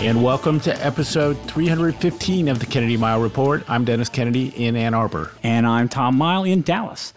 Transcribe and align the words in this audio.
And 0.00 0.24
welcome 0.24 0.60
to 0.60 0.74
episode 0.84 1.34
315 1.42 2.48
of 2.48 2.58
the 2.58 2.64
Kennedy 2.64 2.96
Mighell 2.96 3.22
Report. 3.22 3.62
I'm 3.68 3.84
Dennis 3.84 4.08
Kennedy 4.08 4.48
in 4.48 4.74
Ann 4.74 4.94
Arbor. 4.94 5.30
And 5.42 5.66
I'm 5.66 5.90
Tom 5.90 6.16
Mighell 6.18 6.50
in 6.50 6.62
Dallas. 6.62 7.12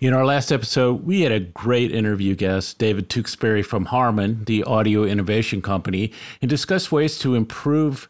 In 0.00 0.14
our 0.14 0.24
last 0.24 0.50
episode, 0.50 1.04
we 1.04 1.20
had 1.20 1.30
a 1.30 1.40
great 1.40 1.92
interview 1.92 2.34
guest, 2.34 2.78
David 2.78 3.10
Tewksbury 3.10 3.62
from 3.62 3.84
Harman, 3.84 4.44
the 4.44 4.64
audio 4.64 5.04
innovation 5.04 5.60
company, 5.60 6.10
and 6.40 6.48
discussed 6.48 6.90
ways 6.90 7.18
to 7.18 7.34
improve 7.34 8.08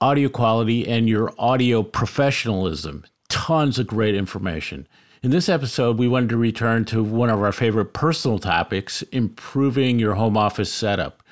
audio 0.00 0.28
quality 0.28 0.86
and 0.86 1.08
your 1.08 1.34
audio 1.36 1.82
professionalism. 1.82 3.04
Tons 3.28 3.80
of 3.80 3.88
great 3.88 4.14
information. 4.14 4.86
In 5.24 5.32
this 5.32 5.48
episode, 5.48 5.98
we 5.98 6.06
wanted 6.06 6.28
to 6.28 6.36
return 6.36 6.84
to 6.84 7.02
one 7.02 7.30
of 7.30 7.42
our 7.42 7.50
favorite 7.50 7.94
personal 7.94 8.38
topics 8.38 9.02
improving 9.10 9.98
your 9.98 10.14
home 10.14 10.36
office 10.36 10.72
setup. 10.72 11.24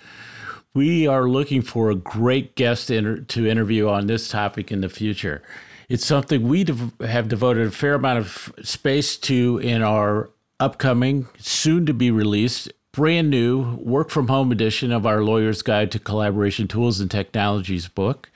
We 0.75 1.07
are 1.07 1.29
looking 1.29 1.63
for 1.63 1.89
a 1.89 1.95
great 1.95 2.57
guest 2.57 2.89
to, 2.89 2.97
inter- 2.97 3.21
to 3.21 3.47
interview 3.47 3.89
on 3.89 4.09
this 4.09 4.29
topic 4.29 4.73
in 4.73 4.81
the 4.81 4.89
future. 4.89 5.41
It's 5.89 6.05
something 6.05 6.49
we 6.49 6.65
dev- 6.65 6.93
have 7.01 7.29
devoted 7.29 7.69
a 7.69 7.71
fair 7.71 7.95
amount 7.95 8.19
of 8.19 8.53
space 8.63 9.17
to 9.19 9.59
in 9.59 9.83
our 9.83 10.31
upcoming, 10.59 11.29
soon 11.39 11.87
to 11.87 11.95
be 11.95 12.11
released, 12.11 12.73
brand 12.91 13.31
new 13.31 13.77
work 13.77 14.11
from 14.11 14.27
home 14.27 14.51
edition 14.51 14.91
of 14.91 15.07
our 15.07 15.23
Lawyer's 15.23 15.63
Guide 15.63 15.93
to 15.93 16.01
Collaboration 16.01 16.67
Tools 16.67 16.99
and 16.99 17.11
Technologies 17.11 17.87
book. 17.87 18.31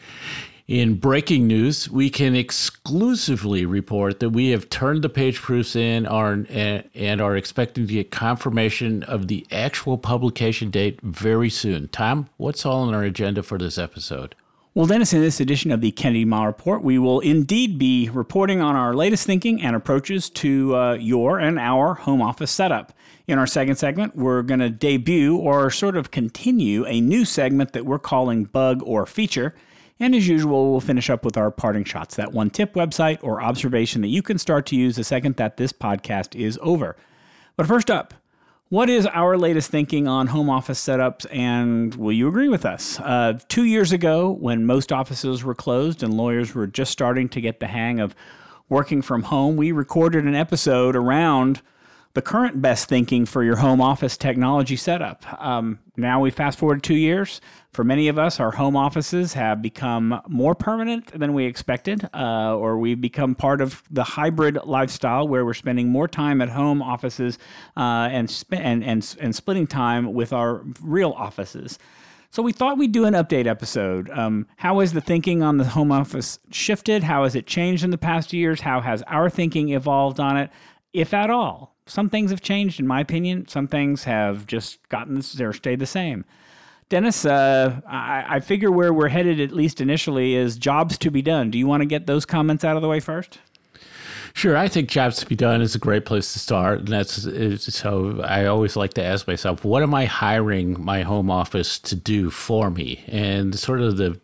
In 0.69 0.97
breaking 0.97 1.47
news, 1.47 1.89
we 1.89 2.11
can 2.11 2.37
exclusively 2.37 3.65
report 3.65 4.21
that 4.21 4.29
we 4.31 4.51
have 4.51 4.69
turned 4.69 5.01
the 5.01 5.09
page 5.09 5.41
proofs 5.41 5.75
in 5.75 6.05
are, 6.05 6.45
and 6.51 7.21
are 7.23 7.39
expecting 7.39 7.87
to 7.87 7.93
get 7.95 8.11
confirmation 8.11 9.03
of 9.05 9.29
the 9.29 9.47
actual 9.51 9.97
publication 9.97 10.71
date 10.71 11.01
very 11.01 11.49
soon. 11.49 11.89
Tom, 11.89 12.29
what's 12.37 12.67
all 12.67 12.83
on 12.83 12.93
our 12.93 13.03
agenda 13.03 13.43
for 13.43 13.57
this 13.57 13.79
episode? 13.79 14.35
Well, 14.75 14.85
Dennis, 14.85 15.15
in 15.15 15.23
this 15.23 15.41
edition 15.41 15.71
of 15.71 15.81
the 15.81 15.91
Kennedy 15.91 16.27
Mighell 16.27 16.45
Report, 16.45 16.83
we 16.83 16.99
will 16.99 17.21
indeed 17.21 17.79
be 17.79 18.11
reporting 18.11 18.61
on 18.61 18.77
our 18.77 18.93
latest 18.93 19.27
thinking 19.27 19.63
and 19.63 19.75
approaches 19.75 20.29
to 20.31 20.77
uh, 20.77 20.93
your 20.97 21.39
and 21.39 21.59
our 21.59 21.95
home 21.95 22.21
office 22.21 22.51
setup. 22.51 22.93
In 23.27 23.39
our 23.39 23.47
second 23.47 23.77
segment, 23.77 24.17
we're 24.17 24.43
going 24.43 24.61
to 24.61 24.69
debut 24.69 25.35
or 25.35 25.71
sort 25.71 25.97
of 25.97 26.11
continue 26.11 26.85
a 26.85 27.01
new 27.01 27.25
segment 27.25 27.73
that 27.73 27.87
we're 27.87 27.99
calling 27.99 28.45
Bug 28.45 28.83
or 28.85 29.07
Feature. 29.07 29.55
And 30.01 30.15
as 30.15 30.29
usual, 30.29 30.71
we'll 30.71 30.81
finish 30.81 31.11
up 31.11 31.25
with 31.25 31.37
our 31.37 31.51
parting 31.51 31.85
shots, 31.85 32.15
that 32.17 32.33
one 32.33 32.51
tip 32.51 32.75
website 32.75 33.19
or 33.23 33.43
observation 33.43 34.01
that 34.03 34.09
you 34.09 34.23
can 34.23 34.39
start 34.39 34.67
to 34.67 34.77
use 34.77 34.97
the 34.97 35.05
second 35.05 35.37
that 35.37 35.57
this 35.57 35.73
podcast 35.73 36.39
is 36.39 36.59
over. 36.63 36.97
But 37.57 37.67
first 37.67 37.91
up, 37.91 38.15
what 38.69 38.91
is 38.91 39.07
our 39.07 39.39
latest 39.39 39.71
thinking 39.71 40.07
on 40.07 40.27
home 40.29 40.51
office 40.51 40.79
setups, 40.79 41.27
and 41.33 41.95
will 41.95 42.13
you 42.13 42.29
agree 42.29 42.49
with 42.49 42.67
us? 42.67 43.01
Uh, 43.01 43.39
two 43.49 43.65
years 43.65 43.93
ago, 43.93 44.31
when 44.31 44.67
most 44.67 44.93
offices 44.93 45.43
were 45.43 45.55
closed 45.55 46.03
and 46.03 46.15
lawyers 46.15 46.55
were 46.55 46.67
just 46.67 46.93
starting 46.93 47.29
to 47.31 47.41
get 47.41 47.61
the 47.61 47.67
hang 47.67 47.99
of 47.99 48.15
working 48.69 49.01
from 49.01 49.23
home, 49.23 49.57
we 49.57 49.73
recorded 49.73 50.27
an 50.27 50.35
episode 50.35 50.95
around 50.95 51.63
the 52.15 52.23
current 52.23 52.61
best 52.61 52.89
thinking 52.89 53.27
for 53.27 53.45
your 53.45 53.57
home 53.57 53.81
office 53.81 54.17
technology 54.17 54.77
setup. 54.77 55.25
Um, 55.43 55.79
now 55.97 56.21
we 56.21 56.31
fast 56.31 56.59
forward 56.59 56.83
two 56.83 56.97
years. 56.97 57.41
For 57.73 57.85
many 57.85 58.09
of 58.09 58.19
us, 58.19 58.41
our 58.41 58.51
home 58.51 58.77
offices 58.77 59.35
have 59.35 59.63
become 59.63 60.21
more 60.27 60.55
permanent 60.55 61.19
than 61.19 61.35
we 61.35 61.45
expected, 61.45 62.09
uh, 62.15 62.57
or 62.57 62.79
we've 62.79 63.01
become 63.01 63.35
part 63.35 63.61
of 63.61 63.83
the 63.91 64.03
hybrid 64.03 64.59
lifestyle 64.65 65.29
where 65.29 65.45
we're 65.45 65.55
spending 65.55 65.89
more 65.89 66.09
time 66.09 66.41
at 66.41 66.49
home 66.49 66.83
offices 66.83 67.39
uh, 67.77 68.09
and, 68.11 68.31
sp- 68.33 68.59
and, 68.59 68.83
and, 68.83 69.17
and 69.21 69.37
splitting 69.37 69.67
time 69.67 70.13
with 70.13 70.33
our 70.33 70.65
real 70.81 71.13
offices. 71.13 71.79
So 72.31 72.43
we 72.43 72.53
thought 72.53 72.79
we'd 72.79 72.93
do 72.93 73.05
an 73.05 73.15
update 73.15 73.47
episode. 73.47 74.11
Um, 74.11 74.47
how 74.57 74.81
has 74.81 74.93
the 74.93 75.01
thinking 75.01 75.43
on 75.43 75.59
the 75.59 75.65
home 75.65 75.93
office 75.93 76.39
shifted? 76.51 77.03
How 77.05 77.25
has 77.25 77.35
it 77.35 77.47
changed 77.47 77.85
in 77.85 77.91
the 77.91 77.99
past 77.99 78.33
years? 78.33 78.63
How 78.63 78.81
has 78.81 79.03
our 79.07 79.31
thinking 79.31 79.71
evolved 79.71 80.21
on 80.21 80.37
it, 80.37 80.51
if 80.93 81.15
at 81.15 81.31
all? 81.31 81.77
Some 81.89 82.11
things 82.11 82.31
have 82.31 82.43
changed, 82.43 82.79
in 82.79 82.87
my 82.87 83.01
opinion. 83.01 83.49
Some 83.49 83.67
things 83.67 84.05
have 84.05 84.47
just 84.47 84.87
gotten 84.89 85.23
or 85.41 85.53
stayed 85.53 85.81
the 85.81 85.87
same. 85.87 86.25
Dennis, 86.91 87.25
uh, 87.25 87.81
I, 87.87 88.25
I 88.29 88.41
figure 88.41 88.71
where 88.71 88.93
we're 88.93 89.09
headed, 89.09 89.41
at 89.41 89.53
least 89.53 89.81
initially, 89.81 90.35
is 90.35 90.57
jobs 90.57 90.97
to 90.99 91.11
be 91.11 91.23
done. 91.23 91.51
Do 91.51 91.59
you 91.59 91.67
want 91.67 91.81
to 91.81 91.87
get 91.87 92.07
those 92.07 92.25
comments 92.25 92.65
out 92.65 92.77
of 92.77 92.83
the 92.83 92.89
way 92.89 93.01
first? 93.01 93.41
Sure, 94.35 94.57
I 94.57 94.69
think 94.69 94.89
jobs 94.89 95.17
to 95.17 95.27
be 95.27 95.35
done 95.35 95.61
is 95.61 95.75
a 95.75 95.79
great 95.79 96.05
place 96.05 96.33
to 96.35 96.39
start, 96.39 96.81
and 96.81 96.89
that's 96.89 97.75
so. 97.75 98.21
I 98.23 98.47
always 98.47 98.77
like 98.77 98.95
to 98.95 99.03
ask 99.03 99.27
myself, 99.27 99.65
what 99.65 99.83
am 99.83 99.95
I 99.95 100.05
hiring 100.05 100.83
my 100.83 101.03
home 101.03 101.31
office 101.31 101.79
to 101.81 101.97
do 101.97 102.31
for 102.31 102.71
me? 102.71 103.05
And 103.09 103.59
sort 103.59 103.81
of 103.81 103.97
the 103.97 104.21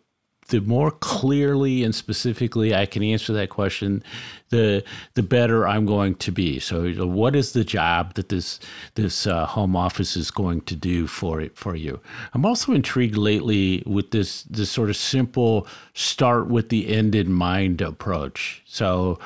the 0.49 0.61
more 0.61 0.91
clearly 0.91 1.83
and 1.83 1.95
specifically 1.95 2.75
I 2.75 2.85
can 2.85 3.01
answer 3.03 3.33
that 3.33 3.49
question, 3.49 4.03
the 4.49 4.83
the 5.15 5.23
better 5.23 5.67
I'm 5.67 5.85
going 5.85 6.15
to 6.15 6.31
be. 6.31 6.59
So, 6.59 6.91
what 7.05 7.35
is 7.35 7.53
the 7.53 7.63
job 7.63 8.13
that 8.13 8.29
this 8.29 8.59
this 8.93 9.25
uh, 9.25 9.45
home 9.45 9.75
office 9.75 10.15
is 10.15 10.29
going 10.29 10.61
to 10.61 10.75
do 10.75 11.07
for 11.07 11.41
it 11.41 11.57
for 11.57 11.75
you? 11.75 11.99
I'm 12.33 12.45
also 12.45 12.73
intrigued 12.73 13.17
lately 13.17 13.83
with 13.85 14.11
this 14.11 14.43
this 14.43 14.69
sort 14.69 14.89
of 14.89 14.95
simple 14.97 15.67
start 15.93 16.47
with 16.47 16.69
the 16.69 16.89
end 16.89 17.15
in 17.15 17.31
mind 17.31 17.81
approach. 17.81 18.61
So, 18.65 19.19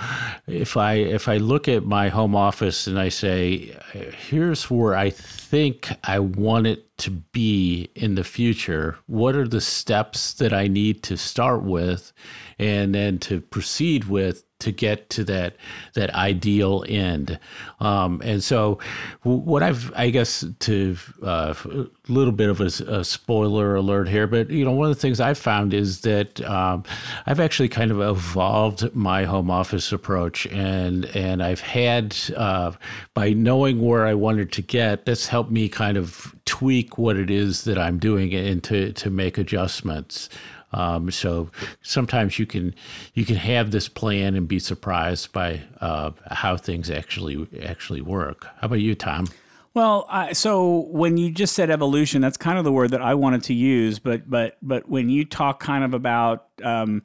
if 0.48 0.78
I 0.78 0.94
if 0.94 1.28
I 1.28 1.38
look 1.38 1.68
at 1.68 1.84
my 1.86 2.10
home 2.10 2.36
office 2.36 2.88
and 2.88 2.98
I 2.98 3.10
say, 3.10 3.76
here's 4.30 4.70
where 4.70 4.96
I 4.96 5.10
think 5.10 5.90
I 6.04 6.20
want 6.20 6.68
it 6.68 6.89
to 7.00 7.12
be 7.12 7.90
in 7.96 8.16
the 8.16 8.24
future, 8.24 8.98
what 9.08 9.36
are 9.36 9.48
the 9.48 9.62
steps 9.62 10.34
that 10.34 10.54
I 10.54 10.68
need 10.68 11.04
to 11.04 11.18
start 11.18 11.64
with, 11.64 12.14
and 12.60 12.94
then 12.94 13.18
to 13.20 13.42
proceed 13.42 14.06
with 14.06 14.44
to 14.60 14.72
get 14.74 15.10
to 15.10 15.24
that 15.24 15.56
that 15.96 16.14
ideal 16.14 16.84
end. 16.88 17.40
Um, 17.80 18.22
and 18.24 18.44
so, 18.44 18.80
what 19.24 19.64
I've 19.64 19.92
I 19.96 20.10
guess 20.10 20.46
to 20.60 20.98
uh, 21.24 21.54
a 21.66 21.88
little 22.12 22.34
bit 22.34 22.50
of 22.50 22.60
a, 22.60 22.66
a, 22.66 23.04
spoiler 23.06 23.76
alert 23.76 24.10
here, 24.10 24.28
but 24.28 24.50
you 24.50 24.66
know 24.66 24.72
one 24.72 24.90
of 24.90 24.96
the 24.96 25.02
things 25.02 25.22
I've 25.22 25.38
found 25.38 25.74
is 25.74 26.02
that 26.02 26.42
um, 26.42 26.84
I've 27.26 27.40
actually 27.40 27.70
kind 27.70 27.90
of 27.90 28.02
evolved 28.02 28.94
my 28.94 29.24
home 29.24 29.50
office 29.50 29.92
approach, 29.94 30.46
and 30.48 31.06
and 31.16 31.42
I've 31.42 31.62
had 31.62 32.16
uh, 32.36 32.74
by 33.14 33.32
knowing 33.32 33.82
where 33.82 34.06
I 34.06 34.14
wanted 34.14 34.52
to 34.54 34.62
get, 34.62 35.06
that's 35.06 35.28
helped 35.28 35.52
me 35.52 35.70
kind 35.70 35.96
of 35.96 36.36
tweak 36.46 36.98
what 36.98 37.16
it 37.16 37.32
is 37.32 37.64
that 37.64 37.78
I'm 37.78 37.98
doing 37.98 38.34
and 38.34 38.62
to 38.66 38.92
to 38.92 39.10
make 39.10 39.38
adjustments. 39.38 40.28
Um, 40.72 41.10
so 41.12 41.50
sometimes 41.82 42.38
you 42.38 42.46
can 42.46 42.76
you 43.14 43.26
can 43.26 43.36
have 43.36 43.72
this 43.72 43.88
plan 43.88 44.36
and 44.36 44.48
be 44.48 44.60
surprised 44.60 45.32
by 45.32 45.62
uh, 45.82 46.12
how 46.30 46.58
things 46.58 46.90
actually 46.90 47.48
actually 47.64 48.02
work. 48.02 48.46
How 48.60 48.66
about 48.66 48.82
you, 48.82 48.96
Tom? 48.96 49.28
Well, 49.74 50.08
uh, 50.10 50.34
so 50.34 50.88
when 50.90 51.18
you 51.18 51.32
just 51.32 51.54
said 51.54 51.70
evolution, 51.70 52.22
that's 52.22 52.38
kind 52.38 52.58
of 52.58 52.64
the 52.64 52.72
word 52.72 52.92
that 52.92 53.02
I 53.02 53.14
wanted 53.14 53.44
to 53.44 53.54
use. 53.54 54.00
But 54.00 54.30
but 54.30 54.58
but 54.62 54.90
when 54.90 55.10
you 55.10 55.26
talk 55.26 55.60
kind 55.60 55.84
of 55.84 55.94
about 55.94 56.48
um, 56.64 57.04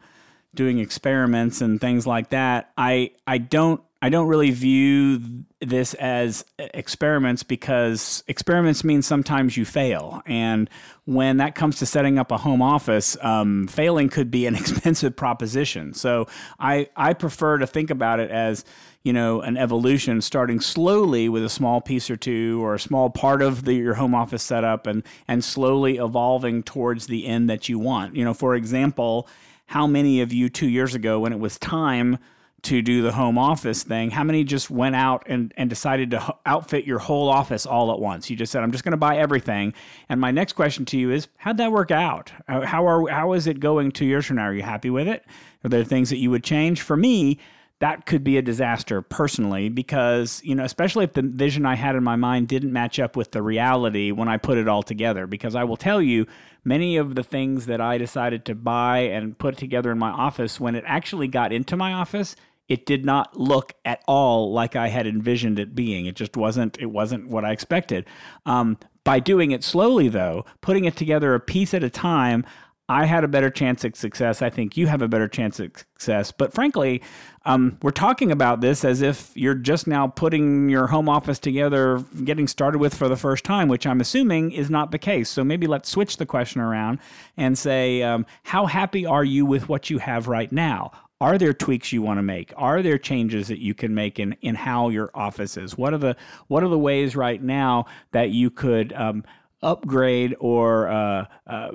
doing 0.54 0.78
experiments 0.78 1.60
and 1.60 1.80
things 1.80 2.06
like 2.06 2.30
that, 2.30 2.72
I 2.76 3.12
I 3.26 3.38
don't 3.38 3.82
I 4.04 4.10
don't 4.10 4.28
really 4.28 4.50
view 4.50 5.46
this 5.62 5.94
as 5.94 6.44
experiments 6.58 7.42
because 7.42 8.22
experiments 8.28 8.84
mean 8.84 9.00
sometimes 9.00 9.56
you 9.56 9.64
fail. 9.64 10.20
And 10.26 10.68
when 11.06 11.38
that 11.38 11.54
comes 11.54 11.78
to 11.78 11.86
setting 11.86 12.18
up 12.18 12.30
a 12.30 12.36
home 12.36 12.60
office, 12.60 13.16
um, 13.22 13.66
failing 13.66 14.10
could 14.10 14.30
be 14.30 14.44
an 14.44 14.54
expensive 14.56 15.16
proposition. 15.16 15.94
So 15.94 16.26
I, 16.60 16.90
I 16.94 17.14
prefer 17.14 17.56
to 17.56 17.66
think 17.66 17.88
about 17.88 18.20
it 18.20 18.30
as, 18.30 18.66
you 19.04 19.14
know, 19.14 19.40
an 19.40 19.56
evolution 19.56 20.20
starting 20.20 20.60
slowly 20.60 21.30
with 21.30 21.42
a 21.42 21.48
small 21.48 21.80
piece 21.80 22.10
or 22.10 22.16
two 22.18 22.62
or 22.62 22.74
a 22.74 22.80
small 22.80 23.08
part 23.08 23.40
of 23.40 23.64
the, 23.64 23.72
your 23.72 23.94
home 23.94 24.14
office 24.14 24.42
setup 24.42 24.86
and, 24.86 25.02
and 25.26 25.42
slowly 25.42 25.96
evolving 25.96 26.62
towards 26.62 27.06
the 27.06 27.26
end 27.26 27.48
that 27.48 27.70
you 27.70 27.78
want. 27.78 28.16
You 28.16 28.26
know, 28.26 28.34
for 28.34 28.54
example, 28.54 29.26
how 29.64 29.86
many 29.86 30.20
of 30.20 30.30
you 30.30 30.50
two 30.50 30.68
years 30.68 30.94
ago 30.94 31.20
when 31.20 31.32
it 31.32 31.40
was 31.40 31.58
time 31.58 32.18
to 32.64 32.82
do 32.82 33.02
the 33.02 33.12
home 33.12 33.38
office 33.38 33.82
thing, 33.82 34.10
how 34.10 34.24
many 34.24 34.44
just 34.44 34.70
went 34.70 34.96
out 34.96 35.24
and, 35.26 35.52
and 35.56 35.70
decided 35.70 36.10
to 36.12 36.34
outfit 36.46 36.84
your 36.84 36.98
whole 36.98 37.28
office 37.28 37.66
all 37.66 37.92
at 37.92 37.98
once? 37.98 38.28
You 38.28 38.36
just 38.36 38.52
said, 38.52 38.62
I'm 38.62 38.72
just 38.72 38.84
going 38.84 38.92
to 38.92 38.98
buy 38.98 39.16
everything. 39.16 39.74
And 40.08 40.20
my 40.20 40.30
next 40.30 40.54
question 40.54 40.84
to 40.86 40.98
you 40.98 41.10
is, 41.10 41.28
how'd 41.36 41.58
that 41.58 41.72
work 41.72 41.90
out? 41.90 42.32
Uh, 42.48 42.62
how, 42.62 42.86
are, 42.86 43.08
how 43.08 43.32
is 43.32 43.46
it 43.46 43.60
going 43.60 43.92
two 43.92 44.06
years 44.06 44.26
from 44.26 44.36
now? 44.36 44.44
Are 44.44 44.54
you 44.54 44.62
happy 44.62 44.90
with 44.90 45.08
it? 45.08 45.24
Are 45.64 45.68
there 45.68 45.84
things 45.84 46.10
that 46.10 46.18
you 46.18 46.30
would 46.30 46.44
change? 46.44 46.82
For 46.82 46.96
me, 46.96 47.38
that 47.80 48.06
could 48.06 48.24
be 48.24 48.38
a 48.38 48.42
disaster 48.42 49.02
personally 49.02 49.68
because 49.68 50.40
you 50.44 50.54
know 50.54 50.64
especially 50.64 51.04
if 51.04 51.12
the 51.12 51.22
vision 51.22 51.66
i 51.66 51.74
had 51.74 51.96
in 51.96 52.04
my 52.04 52.16
mind 52.16 52.48
didn't 52.48 52.72
match 52.72 52.98
up 52.98 53.16
with 53.16 53.32
the 53.32 53.42
reality 53.42 54.12
when 54.12 54.28
i 54.28 54.36
put 54.36 54.56
it 54.56 54.68
all 54.68 54.82
together 54.82 55.26
because 55.26 55.54
i 55.54 55.64
will 55.64 55.76
tell 55.76 56.00
you 56.00 56.26
many 56.64 56.96
of 56.96 57.14
the 57.14 57.22
things 57.22 57.66
that 57.66 57.80
i 57.80 57.98
decided 57.98 58.44
to 58.44 58.54
buy 58.54 59.00
and 59.00 59.38
put 59.38 59.56
together 59.58 59.90
in 59.90 59.98
my 59.98 60.10
office 60.10 60.60
when 60.60 60.74
it 60.74 60.84
actually 60.86 61.28
got 61.28 61.52
into 61.52 61.76
my 61.76 61.92
office 61.92 62.36
it 62.68 62.86
did 62.86 63.04
not 63.04 63.38
look 63.38 63.74
at 63.84 64.02
all 64.06 64.52
like 64.52 64.76
i 64.76 64.88
had 64.88 65.06
envisioned 65.06 65.58
it 65.58 65.74
being 65.74 66.06
it 66.06 66.16
just 66.16 66.36
wasn't 66.36 66.78
it 66.80 66.86
wasn't 66.86 67.28
what 67.28 67.44
i 67.44 67.52
expected 67.52 68.06
um, 68.46 68.78
by 69.04 69.18
doing 69.18 69.50
it 69.50 69.62
slowly 69.62 70.08
though 70.08 70.44
putting 70.60 70.84
it 70.84 70.96
together 70.96 71.34
a 71.34 71.40
piece 71.40 71.74
at 71.74 71.84
a 71.84 71.90
time 71.90 72.44
I 72.88 73.06
had 73.06 73.24
a 73.24 73.28
better 73.28 73.48
chance 73.48 73.82
of 73.84 73.96
success. 73.96 74.42
I 74.42 74.50
think 74.50 74.76
you 74.76 74.88
have 74.88 75.00
a 75.00 75.08
better 75.08 75.26
chance 75.26 75.58
of 75.58 75.72
success. 75.74 76.32
But 76.32 76.52
frankly, 76.52 77.00
um, 77.46 77.78
we're 77.82 77.92
talking 77.92 78.30
about 78.30 78.60
this 78.60 78.84
as 78.84 79.00
if 79.00 79.32
you're 79.34 79.54
just 79.54 79.86
now 79.86 80.08
putting 80.08 80.68
your 80.68 80.88
home 80.88 81.08
office 81.08 81.38
together, 81.38 82.04
getting 82.24 82.46
started 82.46 82.78
with 82.78 82.94
for 82.94 83.08
the 83.08 83.16
first 83.16 83.42
time, 83.42 83.68
which 83.68 83.86
I'm 83.86 84.02
assuming 84.02 84.52
is 84.52 84.68
not 84.68 84.90
the 84.90 84.98
case. 84.98 85.30
So 85.30 85.42
maybe 85.42 85.66
let's 85.66 85.88
switch 85.88 86.18
the 86.18 86.26
question 86.26 86.60
around 86.60 86.98
and 87.38 87.56
say, 87.56 88.02
um, 88.02 88.26
how 88.42 88.66
happy 88.66 89.06
are 89.06 89.24
you 89.24 89.46
with 89.46 89.66
what 89.66 89.88
you 89.88 89.96
have 89.98 90.28
right 90.28 90.52
now? 90.52 90.92
Are 91.24 91.38
there 91.38 91.54
tweaks 91.54 91.90
you 91.90 92.02
want 92.02 92.18
to 92.18 92.22
make? 92.22 92.52
Are 92.54 92.82
there 92.82 92.98
changes 92.98 93.48
that 93.48 93.58
you 93.58 93.72
can 93.72 93.94
make 93.94 94.18
in, 94.18 94.36
in 94.42 94.54
how 94.54 94.90
your 94.90 95.10
office 95.14 95.56
is? 95.56 95.74
What 95.78 95.94
are 95.94 95.98
the 95.98 96.16
what 96.48 96.62
are 96.62 96.68
the 96.68 96.78
ways 96.78 97.16
right 97.16 97.42
now 97.42 97.86
that 98.10 98.28
you 98.28 98.50
could 98.50 98.92
um, 98.92 99.24
upgrade 99.62 100.36
or 100.38 100.88
uh, 100.88 101.24
uh, 101.46 101.70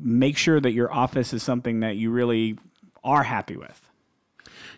make 0.00 0.38
sure 0.38 0.60
that 0.60 0.72
your 0.72 0.90
office 0.90 1.34
is 1.34 1.42
something 1.42 1.80
that 1.80 1.96
you 1.96 2.10
really 2.10 2.56
are 3.04 3.22
happy 3.22 3.58
with. 3.58 3.89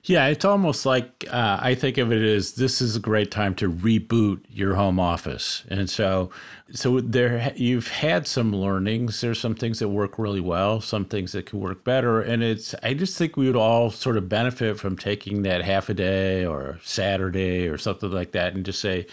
Yeah, 0.04 0.26
it's 0.26 0.44
almost 0.44 0.84
like 0.84 1.24
uh, 1.30 1.58
I 1.60 1.74
think 1.74 1.96
of 1.98 2.12
it 2.12 2.22
as 2.22 2.54
this 2.54 2.80
is 2.80 2.96
a 2.96 3.00
great 3.00 3.30
time 3.30 3.54
to 3.56 3.70
reboot 3.70 4.40
your 4.48 4.74
home 4.74 4.98
office, 4.98 5.64
and 5.68 5.88
so 5.88 6.30
so 6.72 7.00
there 7.00 7.52
you've 7.56 7.88
had 7.88 8.26
some 8.26 8.52
learnings. 8.54 9.20
There's 9.20 9.38
some 9.38 9.54
things 9.54 9.78
that 9.78 9.88
work 9.88 10.18
really 10.18 10.40
well, 10.40 10.80
some 10.80 11.04
things 11.04 11.32
that 11.32 11.46
can 11.46 11.60
work 11.60 11.84
better, 11.84 12.20
and 12.20 12.42
it's 12.42 12.74
I 12.82 12.94
just 12.94 13.16
think 13.16 13.36
we 13.36 13.46
would 13.46 13.56
all 13.56 13.90
sort 13.90 14.16
of 14.16 14.28
benefit 14.28 14.78
from 14.78 14.96
taking 14.96 15.42
that 15.42 15.62
half 15.62 15.88
a 15.88 15.94
day 15.94 16.44
or 16.44 16.80
Saturday 16.82 17.68
or 17.68 17.78
something 17.78 18.10
like 18.10 18.32
that, 18.32 18.54
and 18.54 18.64
just 18.64 18.80
say, 18.80 19.06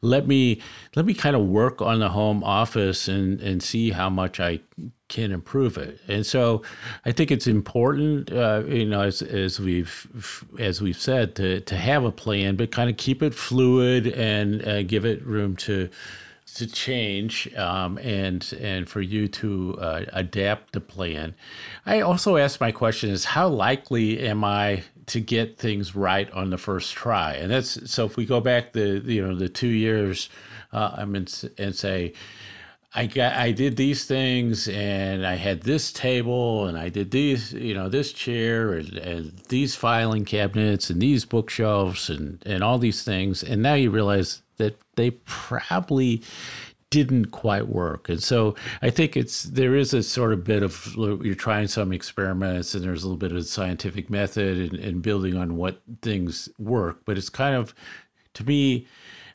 let 0.00 0.26
me 0.26 0.62
let 0.96 1.04
me 1.04 1.14
kind 1.14 1.36
of 1.36 1.42
work 1.42 1.82
on 1.82 1.98
the 2.00 2.08
home 2.08 2.42
office 2.44 3.08
and 3.08 3.40
and 3.40 3.62
see 3.62 3.90
how 3.90 4.08
much 4.08 4.40
I 4.40 4.60
can 5.10 5.32
improve 5.32 5.76
it. 5.76 6.00
And 6.08 6.24
so 6.24 6.62
I 7.04 7.12
think 7.12 7.30
it's 7.30 7.46
important, 7.46 8.32
uh, 8.32 8.62
you 8.66 8.86
know, 8.86 9.02
as, 9.02 9.20
as 9.20 9.60
we've 9.60 10.46
as 10.58 10.80
we've 10.80 10.96
said, 10.96 11.34
to 11.36 11.60
to 11.60 11.76
have 11.76 12.04
a 12.04 12.12
plan, 12.12 12.56
but 12.56 12.70
kind 12.70 12.88
of 12.88 12.96
keep 12.96 13.22
it 13.22 13.34
fluid 13.34 14.06
and 14.06 14.66
uh, 14.66 14.82
give 14.84 15.04
it 15.04 15.22
room 15.26 15.56
to 15.56 15.90
to 16.54 16.66
change 16.66 17.52
um, 17.54 17.98
and 17.98 18.54
and 18.60 18.88
for 18.88 19.00
you 19.00 19.28
to 19.28 19.76
uh, 19.80 20.04
adapt 20.12 20.72
the 20.72 20.80
plan. 20.80 21.34
I 21.86 22.00
also 22.00 22.36
ask 22.36 22.60
my 22.60 22.72
question 22.72 23.10
is 23.10 23.24
how 23.24 23.48
likely 23.48 24.20
am 24.20 24.44
I 24.44 24.84
to 25.06 25.20
get 25.20 25.58
things 25.58 25.94
right 25.94 26.30
on 26.32 26.50
the 26.50 26.58
first 26.58 26.94
try? 26.94 27.34
And 27.34 27.50
that's 27.50 27.90
so 27.90 28.06
if 28.06 28.16
we 28.16 28.24
go 28.26 28.40
back 28.40 28.72
the 28.72 29.02
you 29.04 29.26
know 29.26 29.34
the 29.34 29.48
two 29.48 29.68
years, 29.68 30.28
uh, 30.72 30.94
I 30.96 31.04
mean 31.04 31.26
and 31.58 31.74
say. 31.74 32.14
I 32.92 33.06
got 33.06 33.34
I 33.34 33.52
did 33.52 33.76
these 33.76 34.04
things 34.04 34.66
and 34.66 35.24
I 35.24 35.36
had 35.36 35.62
this 35.62 35.92
table 35.92 36.66
and 36.66 36.76
I 36.76 36.88
did 36.88 37.12
these 37.12 37.52
you 37.52 37.72
know 37.72 37.88
this 37.88 38.12
chair 38.12 38.72
and, 38.72 38.96
and 38.96 39.38
these 39.48 39.76
filing 39.76 40.24
cabinets 40.24 40.90
and 40.90 41.00
these 41.00 41.24
bookshelves 41.24 42.10
and 42.10 42.42
and 42.44 42.64
all 42.64 42.78
these 42.78 43.04
things 43.04 43.44
and 43.44 43.62
now 43.62 43.74
you 43.74 43.90
realize 43.90 44.42
that 44.56 44.76
they 44.96 45.12
probably 45.24 46.22
didn't 46.90 47.26
quite 47.26 47.68
work. 47.68 48.08
And 48.08 48.22
so 48.22 48.56
I 48.82 48.90
think 48.90 49.16
it's 49.16 49.44
there 49.44 49.76
is 49.76 49.94
a 49.94 50.02
sort 50.02 50.32
of 50.32 50.44
bit 50.44 50.62
of 50.62 50.94
you're 50.96 51.34
trying 51.34 51.68
some 51.68 51.92
experiments 51.92 52.74
and 52.74 52.84
there's 52.84 53.04
a 53.04 53.06
little 53.06 53.16
bit 53.16 53.32
of 53.32 53.46
scientific 53.46 54.10
method 54.10 54.58
and, 54.58 54.80
and 54.80 55.02
building 55.02 55.36
on 55.36 55.56
what 55.56 55.80
things 56.02 56.48
work. 56.58 57.02
But 57.04 57.16
it's 57.16 57.28
kind 57.28 57.54
of 57.54 57.74
to 58.34 58.44
me 58.44 58.86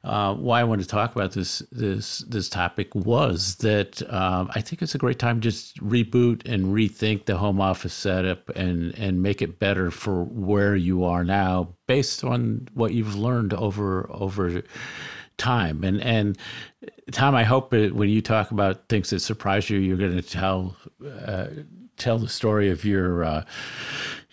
uh, 0.06 0.36
why 0.36 0.62
I 0.62 0.64
wanted 0.64 0.84
to 0.84 0.90
talk 0.90 1.16
about 1.16 1.32
this 1.32 1.60
this 1.72 2.20
this 2.20 2.48
topic 2.48 2.94
was 2.94 3.56
that 3.56 4.02
um, 4.14 4.52
I 4.54 4.62
think 4.62 4.84
it's 4.84 4.94
a 4.94 5.00
great 5.00 5.18
time 5.18 5.42
to 5.42 5.50
just 5.50 5.84
reboot 5.84 6.48
and 6.48 6.66
rethink 6.68 7.26
the 7.26 7.38
home 7.38 7.60
office 7.60 7.94
setup 7.94 8.50
and 8.50 8.94
and 9.00 9.24
make 9.24 9.42
it 9.42 9.58
better 9.58 9.90
for 9.90 10.24
where 10.26 10.76
you 10.76 11.04
are 11.04 11.24
now 11.24 11.74
based 11.88 12.24
on 12.24 12.68
what 12.76 12.94
you've 12.94 13.16
learned 13.16 13.54
over 13.56 14.08
over 14.12 14.62
time. 15.38 15.84
And 15.84 16.00
and 16.02 16.38
Tom, 17.12 17.34
I 17.34 17.44
hope 17.44 17.72
when 17.72 18.10
you 18.10 18.22
talk 18.22 18.52
about 18.52 18.88
things 18.90 19.10
that 19.10 19.22
surprise 19.22 19.72
you, 19.72 19.80
you're 19.80 19.98
going 19.98 20.16
to 20.16 20.22
tell 20.22 20.78
uh, 21.26 21.48
tell 21.98 22.20
the 22.20 22.30
story 22.30 22.70
of 22.70 22.86
your 22.86 23.24
uh, 23.24 23.44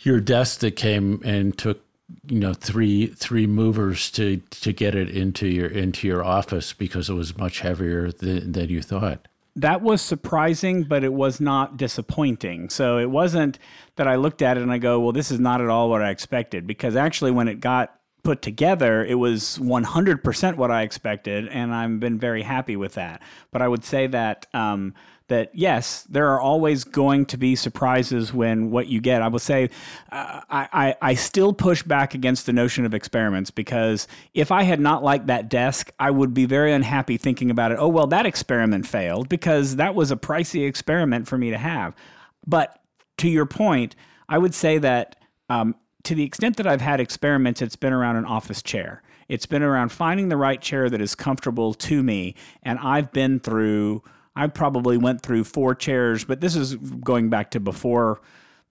your 0.01 0.21
desk 0.21 0.61
that 0.61 0.77
came 0.77 1.23
and 1.25 1.57
took 1.57 1.81
you 2.27 2.41
know 2.41 2.55
three 2.55 3.07
three 3.07 3.47
movers 3.47 4.11
to 4.11 4.39
to 4.51 4.73
get 4.73 4.95
it 4.95 5.11
into 5.11 5.49
your 5.49 5.69
into 5.69 6.07
your 6.07 6.25
office 6.25 6.73
because 6.73 7.09
it 7.11 7.15
was 7.15 7.37
much 7.37 7.61
heavier 7.61 8.11
than, 8.11 8.53
than 8.53 8.69
you 8.69 8.83
thought 8.83 9.29
that 9.57 9.83
was 9.83 10.01
surprising, 10.01 10.85
but 10.85 11.05
it 11.05 11.13
was 11.13 11.41
not 11.41 11.77
disappointing. 11.77 12.71
So 12.71 12.99
it 12.99 13.11
wasn't 13.11 13.59
that 13.97 14.09
I 14.09 14.17
looked 14.17 14.41
at 14.41 14.57
it 14.57 14.63
and 14.63 14.73
I 14.73 14.79
go, 14.79 14.99
well, 14.99 15.13
this 15.13 15.31
is 15.31 15.39
not 15.39 15.61
at 15.61 15.69
all 15.69 15.91
what 15.91 16.03
I 16.03 16.11
expected. 16.11 16.67
Because 16.67 16.97
actually, 16.97 17.33
when 17.33 17.49
it 17.49 17.61
got 17.61 17.95
put 18.23 18.41
together, 18.41 19.05
it 19.05 19.17
was 19.17 19.59
100% 19.59 20.57
what 20.57 20.71
I 20.71 20.83
expected, 20.83 21.49
and 21.49 21.75
I've 21.75 22.01
been 22.01 22.19
very 22.19 22.43
happy 22.43 22.77
with 22.77 22.95
that. 22.95 23.21
But 23.51 23.63
I 23.63 23.69
would 23.69 23.85
say 23.85 24.07
that 24.07 24.47
um, 24.55 24.95
that 25.33 25.51
yes, 25.55 26.05
there 26.05 26.29
are 26.29 26.41
always 26.41 26.85
going 26.85 27.27
to 27.27 27.37
be 27.37 27.57
surprises 27.57 28.33
when 28.33 28.71
what 28.71 28.87
you 28.87 29.01
get. 29.01 29.23
I 29.23 29.29
will 29.29 29.39
say, 29.39 29.71
uh, 30.11 30.41
I, 30.49 30.69
I, 30.73 30.95
I 31.03 31.15
still 31.15 31.53
push 31.53 31.83
back 31.83 32.15
against 32.15 32.47
the 32.47 32.53
notion 32.53 32.85
of 32.85 32.95
experiments 32.95 33.51
because 33.51 34.07
if 34.35 34.53
I 34.53 34.63
had 34.63 34.79
not 34.79 35.03
liked 35.03 35.27
that 35.27 35.49
desk, 35.49 35.91
I 35.99 36.11
would 36.11 36.33
be 36.33 36.45
very 36.45 36.73
unhappy 36.73 37.17
thinking 37.17 37.51
about 37.51 37.73
it. 37.73 37.79
Oh 37.81 37.89
well, 37.89 38.07
that 38.09 38.27
experiment 38.27 38.87
failed 38.87 39.29
because 39.29 39.77
that 39.77 39.95
was 39.95 40.11
a 40.11 40.17
pricey 40.17 40.67
experiment 40.67 41.27
for 41.27 41.37
me 41.37 41.51
to 41.51 41.59
have. 41.59 41.95
But 42.47 42.81
to 43.19 43.29
your 43.29 43.47
point, 43.47 43.97
I 44.29 44.39
would 44.39 44.55
say 44.55 44.79
that 44.79 45.17
um, 45.49 45.75
to 46.05 46.15
the 46.15 46.25
extent 46.25 46.57
that 46.57 46.67
I've 46.67 46.81
had 46.81 47.01
experiments, 47.01 47.63
it's 47.63 47.77
been 47.77 47.93
around 47.93 48.17
an 48.17 48.25
office 48.25 48.63
chair. 48.63 49.03
It's 49.29 49.47
been 49.47 49.63
around 49.63 49.91
finding 49.91 50.29
the 50.29 50.37
right 50.37 50.61
chair 50.61 50.91
that 50.91 51.01
is 51.01 51.15
comfortable 51.15 51.75
to 51.75 52.03
me. 52.03 52.35
And 52.63 52.79
I've 52.81 53.13
been 53.13 53.41
through, 53.41 54.03
I 54.35 54.47
probably 54.47 54.97
went 54.97 55.23
through 55.23 55.45
four 55.45 55.75
chairs, 55.75 56.25
but 56.25 56.41
this 56.41 56.57
is 56.57 56.77
going 56.77 57.29
back 57.29 57.51
to 57.53 57.61
before 57.61 58.21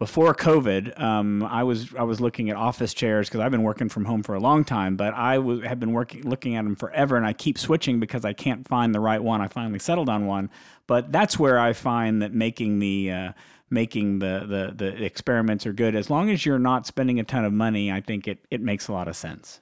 before 0.01 0.33
COVID, 0.33 0.99
um, 0.99 1.43
I 1.43 1.61
was 1.61 1.93
I 1.93 2.01
was 2.01 2.19
looking 2.19 2.49
at 2.49 2.55
office 2.55 2.91
chairs 2.91 3.29
because 3.29 3.39
I've 3.39 3.51
been 3.51 3.61
working 3.61 3.87
from 3.87 4.05
home 4.05 4.23
for 4.23 4.33
a 4.33 4.39
long 4.39 4.63
time, 4.63 4.95
but 4.95 5.13
I 5.13 5.35
w- 5.35 5.61
have 5.61 5.79
been 5.79 5.93
working 5.93 6.27
looking 6.27 6.55
at 6.55 6.63
them 6.63 6.75
forever, 6.75 7.17
and 7.17 7.23
I 7.23 7.33
keep 7.33 7.59
switching 7.59 7.99
because 7.99 8.25
I 8.25 8.33
can't 8.33 8.67
find 8.67 8.95
the 8.95 8.99
right 8.99 9.21
one. 9.21 9.41
I 9.41 9.47
finally 9.47 9.77
settled 9.77 10.09
on 10.09 10.25
one, 10.25 10.49
but 10.87 11.11
that's 11.11 11.37
where 11.37 11.59
I 11.59 11.73
find 11.73 12.23
that 12.23 12.33
making 12.33 12.79
the 12.79 13.11
uh, 13.11 13.31
making 13.69 14.17
the, 14.17 14.43
the, 14.47 14.73
the 14.75 15.03
experiments 15.03 15.67
are 15.67 15.73
good. 15.73 15.95
As 15.95 16.09
long 16.09 16.31
as 16.31 16.47
you're 16.47 16.57
not 16.57 16.87
spending 16.87 17.19
a 17.19 17.23
ton 17.23 17.45
of 17.45 17.53
money, 17.53 17.91
I 17.91 18.01
think 18.01 18.27
it, 18.27 18.39
it 18.49 18.59
makes 18.59 18.87
a 18.87 18.93
lot 18.93 19.07
of 19.07 19.15
sense. 19.15 19.61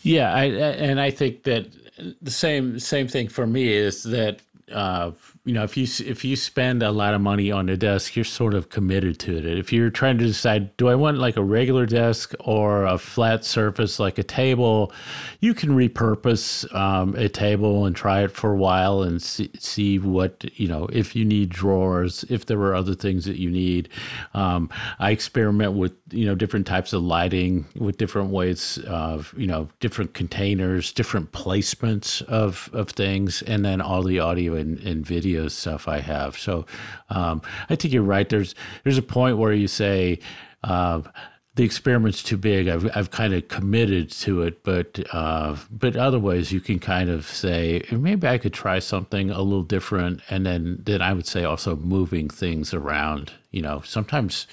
Yeah, 0.00 0.32
I, 0.32 0.44
and 0.44 1.00
I 1.00 1.10
think 1.10 1.42
that 1.44 1.66
the 2.22 2.30
same 2.30 2.78
same 2.78 3.08
thing 3.08 3.28
for 3.28 3.46
me 3.46 3.72
is 3.72 4.02
that 4.04 4.40
uh, 4.72 5.12
you 5.44 5.54
know, 5.54 5.62
if 5.62 5.76
you 5.76 5.86
if 6.04 6.24
you 6.24 6.34
spend 6.34 6.82
a 6.82 6.90
lot 6.90 7.14
of 7.14 7.20
money 7.20 7.52
on 7.52 7.68
a 7.68 7.76
desk, 7.76 8.16
you're 8.16 8.24
sort 8.24 8.52
of 8.52 8.68
committed 8.68 9.18
to 9.20 9.36
it. 9.36 9.46
If 9.46 9.72
you're 9.72 9.90
trying 9.90 10.18
to 10.18 10.26
decide, 10.26 10.76
do 10.76 10.88
I 10.88 10.96
want 10.96 11.18
like 11.18 11.36
a 11.36 11.44
regular 11.44 11.86
desk 11.86 12.34
or 12.40 12.84
a 12.84 12.98
flat 12.98 13.44
surface 13.44 14.00
like 14.00 14.18
a 14.18 14.24
table, 14.24 14.92
you 15.38 15.54
can 15.54 15.70
repurpose 15.70 16.72
um, 16.74 17.14
a 17.14 17.28
table 17.28 17.86
and 17.86 17.94
try 17.94 18.24
it 18.24 18.32
for 18.32 18.52
a 18.52 18.56
while 18.56 19.02
and 19.02 19.22
see, 19.22 19.50
see 19.56 20.00
what 20.00 20.44
you 20.58 20.66
know. 20.66 20.88
If 20.92 21.14
you 21.14 21.24
need 21.24 21.50
drawers, 21.50 22.24
if 22.28 22.46
there 22.46 22.58
are 22.62 22.74
other 22.74 22.96
things 22.96 23.24
that 23.26 23.36
you 23.36 23.50
need, 23.50 23.88
um, 24.34 24.68
I 24.98 25.12
experiment 25.12 25.74
with 25.74 25.92
you 26.10 26.24
know 26.24 26.34
different 26.34 26.66
types 26.66 26.92
of 26.92 27.02
lighting, 27.02 27.66
with 27.76 27.98
different 27.98 28.30
ways 28.30 28.78
of 28.86 29.34
you 29.36 29.46
know 29.46 29.68
different 29.80 30.14
containers, 30.14 30.92
different 30.92 31.32
placements 31.32 32.22
of 32.22 32.70
of 32.72 32.90
things, 32.90 33.42
and 33.42 33.64
then 33.64 33.80
all 33.80 34.02
the 34.02 34.20
audio 34.20 34.54
and, 34.54 34.78
and 34.80 35.04
video 35.04 35.48
stuff 35.48 35.88
I 35.88 36.00
have. 36.00 36.38
So 36.38 36.66
um, 37.10 37.42
I 37.68 37.76
think 37.76 37.92
you're 37.92 38.02
right. 38.02 38.28
There's 38.28 38.54
there's 38.84 38.98
a 38.98 39.02
point 39.02 39.38
where 39.38 39.52
you 39.52 39.68
say. 39.68 40.18
Uh, 40.64 41.02
the 41.56 41.64
experiment's 41.64 42.22
too 42.22 42.36
big. 42.36 42.68
I've 42.68 42.88
I've 42.94 43.10
kind 43.10 43.32
of 43.32 43.48
committed 43.48 44.10
to 44.10 44.42
it, 44.42 44.62
but 44.62 45.02
uh, 45.12 45.56
but 45.70 45.96
otherwise 45.96 46.52
you 46.52 46.60
can 46.60 46.78
kind 46.78 47.08
of 47.08 47.26
say 47.26 47.82
maybe 47.90 48.28
I 48.28 48.36
could 48.36 48.52
try 48.52 48.78
something 48.78 49.30
a 49.30 49.40
little 49.40 49.62
different, 49.62 50.20
and 50.28 50.44
then 50.44 50.82
then 50.84 51.00
I 51.00 51.14
would 51.14 51.26
say 51.26 51.44
also 51.44 51.74
moving 51.74 52.28
things 52.28 52.74
around. 52.74 53.32
You 53.56 53.62
know, 53.62 53.80
sometimes 53.84 54.46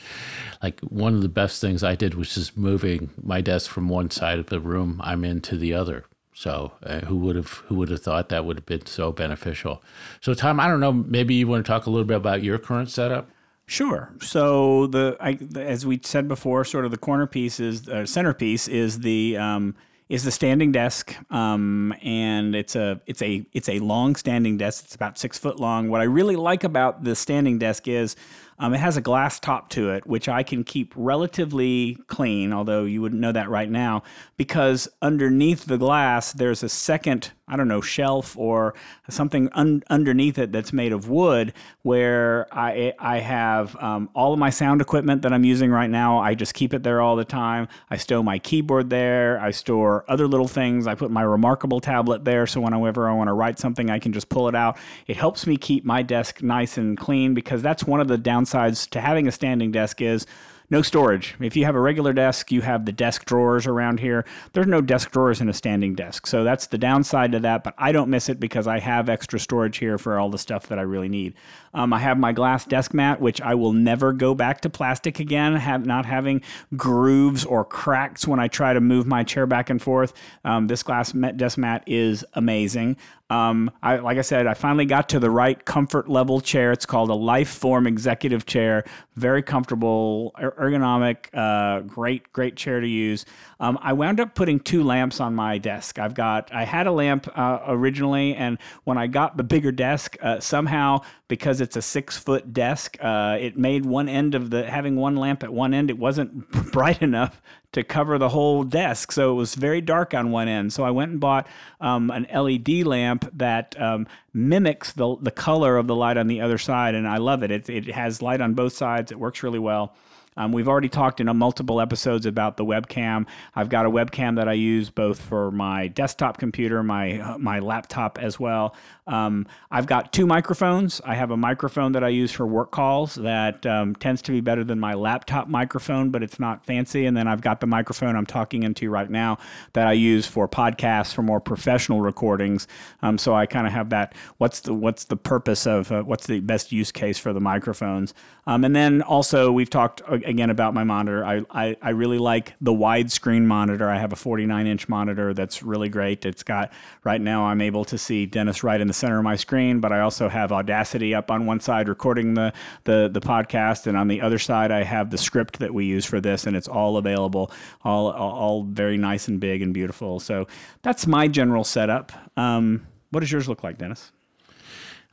like 0.62 0.80
one 0.80 1.14
of 1.14 1.22
the 1.22 1.28
best 1.42 1.60
things 1.60 1.84
I 1.84 1.96
did 1.96 2.14
was 2.16 2.34
just 2.34 2.58
moving 2.58 3.10
my 3.22 3.42
desk 3.42 3.70
from 3.70 3.90
one 3.90 4.10
side 4.10 4.40
of 4.40 4.48
the 4.48 4.62
room 4.62 5.02
I'm 5.04 5.26
in 5.26 5.42
to 5.42 5.58
the 5.58 5.74
other. 5.74 6.06
So 6.34 6.72
uh, 6.84 7.02
who 7.02 7.18
would 7.18 7.36
have 7.36 7.52
who 7.68 7.76
would 7.76 7.90
have 7.90 8.02
thought 8.02 8.30
that 8.30 8.46
would 8.46 8.58
have 8.58 8.66
been 8.66 8.86
so 8.86 9.12
beneficial? 9.12 9.84
So 10.22 10.34
Tom, 10.34 10.60
I 10.60 10.68
don't 10.70 10.80
know. 10.80 10.94
Maybe 10.94 11.34
you 11.36 11.48
want 11.48 11.66
to 11.66 11.70
talk 11.70 11.86
a 11.86 11.90
little 11.90 12.08
bit 12.08 12.18
about 12.18 12.44
your 12.44 12.58
current 12.58 12.90
setup. 12.90 13.30
Sure. 13.66 14.14
So 14.22 14.88
the, 14.88 15.18
I, 15.20 15.38
as 15.56 15.86
we 15.86 16.00
said 16.04 16.28
before, 16.28 16.64
sort 16.66 16.86
of 16.86 16.92
the 16.92 16.98
corner 16.98 17.28
piece 17.28 17.60
is 17.60 17.88
uh, 17.88 18.06
centerpiece 18.06 18.68
is 18.68 19.00
the 19.00 19.38
um, 19.38 19.76
is 20.10 20.24
the 20.24 20.32
standing 20.32 20.72
desk, 20.72 21.16
um, 21.32 21.94
and 22.04 22.56
it's 22.56 22.76
a 22.76 23.02
it's 23.06 23.22
a 23.22 23.46
it's 23.54 23.70
a 23.70 23.80
long 23.80 24.16
standing 24.16 24.58
desk. 24.58 24.86
It's 24.86 24.96
about 24.96 25.18
six 25.18 25.38
foot 25.38 25.60
long. 25.60 25.90
What 25.90 26.02
I 26.02 26.06
really 26.06 26.36
like 26.36 26.64
about 26.64 27.04
the 27.04 27.16
standing 27.16 27.58
desk 27.58 27.88
is 27.88 28.16
um, 28.60 28.74
it 28.74 28.80
has 28.80 28.98
a 28.98 29.02
glass 29.02 29.40
top 29.40 29.70
to 29.70 29.92
it, 29.92 30.06
which 30.06 30.30
I 30.30 30.44
can 30.44 30.64
keep 30.64 30.94
relatively 30.96 31.98
clean, 32.08 32.54
although 32.54 32.84
you 32.84 33.02
wouldn't 33.02 33.22
know 33.22 33.32
that 33.32 33.50
right 33.50 33.70
now, 33.70 34.04
because 34.38 34.88
underneath 35.02 35.66
the 35.66 35.78
glass, 35.78 36.34
there's 36.34 36.64
a 36.64 36.70
second, 36.70 37.32
I 37.54 37.56
don't 37.56 37.68
know, 37.68 37.82
shelf 37.82 38.36
or 38.36 38.74
something 39.10 39.48
un- 39.54 39.84
underneath 39.88 40.40
it 40.40 40.52
that's 40.52 40.74
made 40.74 40.92
of 40.92 41.08
wood 41.08 41.54
where 41.84 42.48
I, 42.52 42.94
I 42.98 43.20
have 43.20 43.76
um, 43.76 44.10
all 44.16 44.34
of 44.34 44.40
my 44.40 44.50
sound 44.50 44.82
equipment 44.82 45.22
that 45.22 45.32
I'm 45.32 45.44
using 45.44 45.70
right 45.70 45.90
now. 45.90 46.18
I 46.18 46.34
just 46.34 46.56
keep 46.56 46.74
it 46.74 46.82
there 46.82 47.00
all 47.00 47.16
the 47.16 47.24
time. 47.24 47.68
I 47.92 47.98
stow 47.98 48.24
my 48.24 48.40
keyboard 48.40 48.90
there. 48.90 49.40
I 49.40 49.52
store 49.52 50.04
other 50.08 50.28
little 50.28 50.48
things. 50.48 50.88
I 50.88 50.96
put 50.96 51.12
my 51.12 51.22
Remarkable 51.22 51.80
tablet 51.80 52.26
there 52.26 52.48
so 52.48 52.60
whenever 52.60 53.08
I 53.08 53.14
want 53.14 53.28
to 53.28 53.34
write 53.34 53.60
something, 53.60 53.92
I 53.92 54.00
can 54.00 54.14
just 54.14 54.30
pull 54.30 54.48
it 54.48 54.56
out. 54.56 54.76
It 55.06 55.16
helps 55.16 55.46
me 55.46 55.56
keep 55.56 55.86
my 55.86 56.02
desk 56.02 56.42
nice 56.42 56.80
and 56.80 56.98
clean 56.98 57.36
because 57.36 57.62
that's 57.62 57.84
one 57.84 58.00
of 58.00 58.08
the 58.08 58.18
downsides 58.18 58.90
to 58.90 59.00
having 59.00 59.28
a 59.28 59.32
standing 59.32 59.72
desk 59.72 60.02
is 60.02 60.26
no 60.74 60.82
storage. 60.82 61.36
If 61.40 61.56
you 61.56 61.66
have 61.66 61.76
a 61.76 61.80
regular 61.80 62.14
desk, 62.14 62.52
you 62.52 62.62
have 62.62 62.86
the 62.86 62.92
desk 62.92 63.26
drawers 63.26 63.68
around 63.68 64.00
here. 64.00 64.26
There's 64.54 64.66
no 64.66 64.82
desk 64.82 65.12
drawers 65.12 65.40
in 65.40 65.48
a 65.48 65.54
standing 65.54 65.94
desk. 65.94 66.26
So 66.26 66.44
that's 66.44 66.66
the 66.66 66.80
downside 66.80 67.32
to 67.34 67.40
that, 67.42 67.64
but 67.64 67.76
I 67.78 67.92
don't 67.92 68.10
miss 68.10 68.28
it 68.28 68.40
because 68.40 68.66
I 68.66 68.80
have 68.80 69.08
extra 69.08 69.40
storage 69.40 69.78
here 69.78 70.00
for 70.00 70.18
all 70.18 70.32
the 70.32 70.40
stuff 70.40 70.66
that 70.70 70.80
I 70.80 70.82
really 70.82 71.10
need. 71.10 71.36
Um, 71.76 71.94
I 71.94 72.00
have 72.00 72.18
my 72.18 72.32
glass 72.32 72.66
desk 72.66 72.92
mat, 72.92 73.22
which 73.22 73.40
I 73.40 73.54
will 73.54 73.72
never 73.72 74.14
go 74.14 74.34
back 74.34 74.62
to 74.62 74.70
plastic 74.70 75.20
again, 75.20 75.56
have, 75.56 75.86
not 75.86 76.08
having 76.08 76.42
grooves 76.76 77.46
or 77.46 77.64
cracks 77.64 78.28
when 78.28 78.40
I 78.40 78.48
try 78.48 78.74
to 78.74 78.82
move 78.82 79.06
my 79.06 79.24
chair 79.24 79.46
back 79.46 79.70
and 79.70 79.80
forth. 79.80 80.14
Um, 80.44 80.66
this 80.66 80.82
glass 80.82 81.12
desk 81.12 81.56
mat 81.56 81.84
is 81.86 82.26
amazing. 82.34 82.98
Um, 83.30 83.72
I, 83.82 83.98
like 83.98 84.18
I 84.18 84.22
said, 84.22 84.48
I 84.48 84.54
finally 84.54 84.86
got 84.86 85.10
to 85.10 85.20
the 85.20 85.30
right 85.30 85.64
comfort 85.66 86.10
level 86.10 86.42
chair. 86.42 86.72
It's 86.72 86.86
called 86.86 87.10
a 87.10 87.14
Lifeform 87.14 87.88
Executive 87.88 88.46
Chair. 88.46 88.84
Very 89.16 89.42
comfortable, 89.42 90.34
er, 90.40 90.54
ergonomic, 90.60 91.28
uh, 91.34 91.82
great, 91.82 92.32
great 92.34 92.56
chair 92.56 92.80
to 92.80 92.88
use. 92.88 93.26
Um, 93.60 93.80
I 93.82 93.94
wound 93.94 94.20
up 94.20 94.36
putting 94.36 94.60
two 94.60 94.84
lamps 94.84 95.20
on 95.20 95.34
my 95.34 95.58
desk. 95.58 96.00
I've 96.00 96.14
got, 96.14 96.54
I 96.54 96.66
had 96.66 96.86
a 96.86 96.92
lamp 96.92 97.28
uh, 97.36 97.60
originally, 97.68 98.36
and 98.36 98.58
when 98.84 98.98
I 98.98 99.08
got 99.08 99.38
the 99.38 99.44
bigger 99.44 99.72
desk, 99.72 100.18
uh, 100.22 100.40
somehow 100.40 101.02
because 101.28 101.62
it's 101.62 101.76
a 101.76 101.82
six 101.82 102.18
foot 102.18 102.54
desk, 102.54 102.98
uh, 103.02 103.38
it 103.40 103.58
made 103.58 103.86
one 103.86 104.10
end 104.10 104.36
of 104.36 104.50
the 104.50 104.70
having 104.70 104.96
one 104.96 105.16
lamp 105.16 105.44
at 105.44 105.52
one 105.52 105.74
end. 105.74 105.90
It 105.90 105.98
wasn't 105.98 106.52
bright 106.72 107.02
enough 107.02 107.42
to 107.74 107.84
cover 107.84 108.18
the 108.18 108.30
whole 108.30 108.64
desk, 108.64 109.12
so 109.12 109.32
it 109.32 109.36
was 109.36 109.56
very 109.56 109.82
dark 109.82 110.14
on 110.14 110.32
one 110.32 110.48
end. 110.48 110.72
So 110.72 110.84
I 110.84 110.92
went 110.92 111.12
and 111.12 111.20
bought 111.20 111.48
um, 111.82 112.10
an 112.12 112.28
LED 112.34 112.86
lamp 112.86 113.30
that 113.34 113.80
um, 113.80 114.08
mimics 114.34 114.94
the 114.94 115.18
the 115.22 115.32
color 115.32 115.78
of 115.78 115.88
the 115.88 115.96
light 115.96 116.18
on 116.18 116.28
the 116.28 116.42
other 116.42 116.58
side, 116.58 116.96
and 116.96 117.08
I 117.08 117.18
love 117.18 117.44
it. 117.44 117.52
It 117.52 117.70
it 117.70 117.86
has 117.88 118.22
light 118.22 118.42
on 118.42 118.54
both 118.54 118.74
sides. 118.74 119.12
It 119.12 119.20
works 119.20 119.44
really 119.44 119.60
well. 119.60 119.96
Um, 120.38 120.52
we've 120.52 120.68
already 120.68 120.90
talked 120.90 121.20
in 121.20 121.34
multiple 121.38 121.82
episodes 121.82 122.26
about 122.26 122.58
the 122.58 122.66
webcam. 122.66 123.26
I've 123.56 123.70
got 123.70 123.86
a 123.86 123.90
webcam 123.90 124.36
that 124.38 124.48
I 124.48 124.54
use 124.54 124.90
both 124.90 125.20
for 125.22 125.52
my 125.52 125.88
desktop 125.88 126.38
computer, 126.38 126.84
my 126.84 127.20
uh, 127.20 127.38
my 127.38 127.60
laptop 127.60 128.20
as 128.20 128.40
well. 128.40 128.76
Um, 129.06 129.48
I've 129.70 129.86
got 129.86 130.14
two 130.14 130.26
microphones. 130.26 131.02
I 131.06 131.16
have 131.16 131.32
a 131.32 131.38
microphone 131.38 131.92
that 131.94 132.04
I 132.04 132.08
use 132.10 132.32
for 132.32 132.48
work 132.48 132.72
calls 132.72 133.16
that 133.16 133.66
um, 133.66 133.96
tends 133.96 134.22
to 134.24 134.32
be 134.32 134.40
better 134.40 134.64
than 134.64 134.80
my 134.80 134.94
laptop 134.94 135.48
microphone, 135.48 136.10
but 136.10 136.24
it's 136.24 136.40
not 136.40 136.66
fancy. 136.66 137.06
And 137.06 137.18
then 137.18 137.28
I've 137.28 137.42
got 137.42 137.60
the 137.60 137.68
microphone 137.68 138.16
I'm 138.16 138.26
talking 138.26 138.64
into 138.64 138.90
right 138.90 139.10
now 139.10 139.40
that 139.74 139.88
I 139.88 139.94
use 139.94 140.26
for 140.26 140.48
podcasts 140.48 141.14
for 141.14 141.22
more 141.22 141.42
professional 141.42 142.02
recordings. 142.02 142.68
Um, 143.02 143.18
so 143.18 143.34
I 143.36 143.46
kind 143.46 143.68
of 143.68 143.74
have 143.74 143.90
that. 143.90 144.16
What's 144.38 144.62
the 144.62 144.74
what's 144.74 145.06
the 145.06 145.18
purpose 145.18 145.68
of 145.68 145.92
uh, 145.92 146.04
what's 146.04 146.28
the 146.28 146.40
best 146.40 146.72
use 146.72 146.92
case 146.92 147.20
for 147.20 147.34
the 147.34 147.42
microphones? 147.42 148.14
Um, 148.46 148.64
and 148.64 148.76
then 148.76 149.02
also 149.02 149.52
we've 149.52 149.70
talked 149.70 150.02
uh, 150.08 150.20
again 150.24 150.50
about 150.50 150.74
my 150.74 150.84
monitor. 150.84 151.26
I, 151.26 151.44
I, 151.50 151.78
I 151.82 151.90
really 151.92 152.18
like 152.18 152.54
the 152.62 152.72
widescreen 152.72 153.44
monitor. 153.44 153.90
I 153.90 154.00
have 154.00 154.14
a 154.14 154.16
49 154.16 154.68
inch 154.68 154.90
monitor 154.90 155.34
that's 155.34 155.64
really 155.64 155.90
great. 155.90 156.26
It's 156.26 156.44
got 156.44 156.72
right 157.04 157.22
now 157.22 157.46
I'm 157.46 157.62
able 157.62 157.86
to 157.86 157.98
see 157.98 158.26
Dennis 158.26 158.64
right 158.64 158.80
in 158.80 158.88
the 158.88 158.94
center 158.94 159.18
of 159.18 159.24
my 159.24 159.36
screen, 159.36 159.80
but 159.80 159.92
I 159.92 160.02
also 160.02 160.30
have 160.30 160.52
Audacity 160.52 161.14
up 161.14 161.32
on 161.32 161.46
one 161.46 161.60
side 161.60 161.88
recording 161.88 162.34
the, 162.34 162.54
the, 162.84 163.10
the 163.12 163.22
podcast, 163.22 163.88
and 163.88 163.98
on 163.98 164.08
the 164.08 164.22
other 164.22 164.40
side, 164.40 164.72
I 164.72 164.84
have 164.84 165.10
the 165.10 165.18
script 165.18 165.60
that 165.60 165.74
we 165.74 165.86
use 165.86 166.06
for 166.06 166.20
this, 166.20 166.46
and 166.46 166.56
it's 166.56 166.68
all 166.68 166.98
available, 166.98 167.52
all, 167.84 168.12
all 168.12 168.64
very 168.64 168.98
nice 168.98 169.28
and 169.28 169.40
big 169.40 169.62
and 169.62 169.74
beautiful. 169.74 170.20
So 170.20 170.48
that's 170.82 171.08
my 171.08 171.28
general 171.28 171.64
setup. 171.64 172.12
Um, 172.38 172.88
what 173.12 173.20
does 173.20 173.32
yours 173.32 173.48
look 173.48 173.64
like, 173.64 173.78
Dennis? 173.78 174.12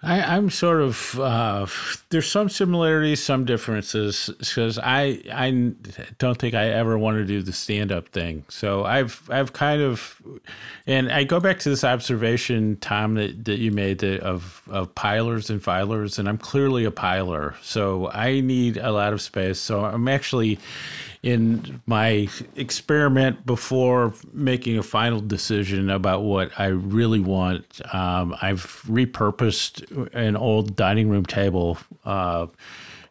I, 0.03 0.37
am 0.37 0.49
sort 0.49 0.81
of 0.81 1.21
uh, 1.21 1.67
there's 2.09 2.31
some 2.31 2.49
similarities, 2.49 3.23
some 3.23 3.45
differences 3.45 4.31
because 4.39 4.79
I 4.79 5.21
I 5.31 5.51
don't 6.19 6.39
think 6.39 6.55
I 6.55 6.71
ever 6.71 6.97
want 6.97 7.19
to 7.19 7.27
do 7.27 7.43
the 7.43 7.53
stand 7.53 7.93
up 7.93 8.09
thing. 8.09 8.47
So 8.49 8.85
I've 8.85 9.29
I've 9.31 9.53
kind 9.53 9.83
of 9.83 10.23
and 10.87 11.13
I 11.13 11.25
go 11.25 11.39
back 11.39 11.59
to 11.61 11.69
this 11.69 11.85
observation, 11.85 12.79
Tom, 12.81 13.15
that, 13.17 13.45
that 13.45 13.59
you 13.59 13.73
made 13.73 13.99
that 13.99 14.21
of 14.21 14.63
of 14.71 14.95
pilers 14.95 15.51
and 15.51 15.63
filers, 15.63 16.19
and 16.19 16.31
I'm 16.31 16.39
clearly 16.39 16.87
a 16.87 16.91
piler, 16.91 17.55
so 17.63 18.11
I 18.11 18.41
need 18.41 18.79
a 18.79 18.93
lot 18.93 19.13
of 19.13 19.21
space. 19.21 19.61
So 19.61 19.85
I'm 19.85 20.09
actually 20.09 20.59
in 21.23 21.83
my 21.87 22.29
experiment 22.57 23.45
before 23.45 24.15
making 24.33 24.79
a 24.79 24.83
final 24.83 25.21
decision 25.21 25.91
about 25.91 26.23
what 26.23 26.59
I 26.59 26.67
really 26.67 27.21
want, 27.21 27.81
um, 27.95 28.35
I've 28.41 28.65
repurposed 28.87 30.15
an 30.15 30.37
old 30.37 30.77
dining 30.77 31.11
room 31.11 31.27
table. 31.27 31.79
Uh, 32.05 32.47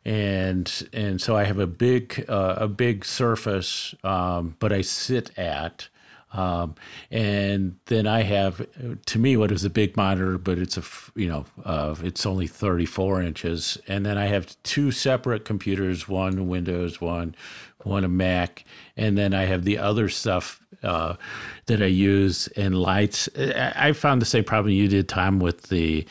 and 0.05 0.89
and 0.93 1.21
so 1.21 1.35
I 1.35 1.43
have 1.43 1.59
a 1.59 1.67
big 1.67 2.25
uh, 2.29 2.55
a 2.57 2.67
big 2.67 3.05
surface, 3.05 3.93
um, 4.03 4.55
but 4.59 4.71
I 4.71 4.81
sit 4.81 5.37
at, 5.37 5.89
um, 6.31 6.75
and 7.09 7.77
then 7.85 8.05
I 8.05 8.21
have, 8.21 8.65
to 9.07 9.19
me, 9.19 9.35
what 9.35 9.51
is 9.51 9.65
a 9.65 9.69
big 9.69 9.97
monitor, 9.97 10.37
but 10.37 10.59
it's 10.59 10.77
a, 10.77 10.83
you 11.15 11.27
know, 11.27 11.45
uh, 11.65 11.95
it's 12.03 12.25
only 12.25 12.45
34 12.45 13.23
inches. 13.23 13.77
And 13.87 14.05
then 14.05 14.17
I 14.17 14.27
have 14.27 14.55
two 14.63 14.91
separate 14.91 15.43
computers, 15.43 16.07
one 16.07 16.47
Windows, 16.47 17.01
one 17.01 17.35
one 17.83 18.03
a 18.03 18.09
Mac, 18.09 18.65
and 18.97 19.17
then 19.17 19.33
I 19.33 19.45
have 19.45 19.63
the 19.63 19.77
other 19.77 20.09
stuff 20.09 20.61
uh, 20.83 21.15
that 21.65 21.81
I 21.81 21.87
use 21.87 22.47
and 22.49 22.75
lights. 22.75 23.29
I 23.37 23.91
found 23.93 24.21
the 24.21 24.25
same 24.25 24.43
problem 24.43 24.73
you 24.73 24.87
did, 24.87 25.09
Tom, 25.09 25.39
with 25.39 25.63
the 25.63 26.05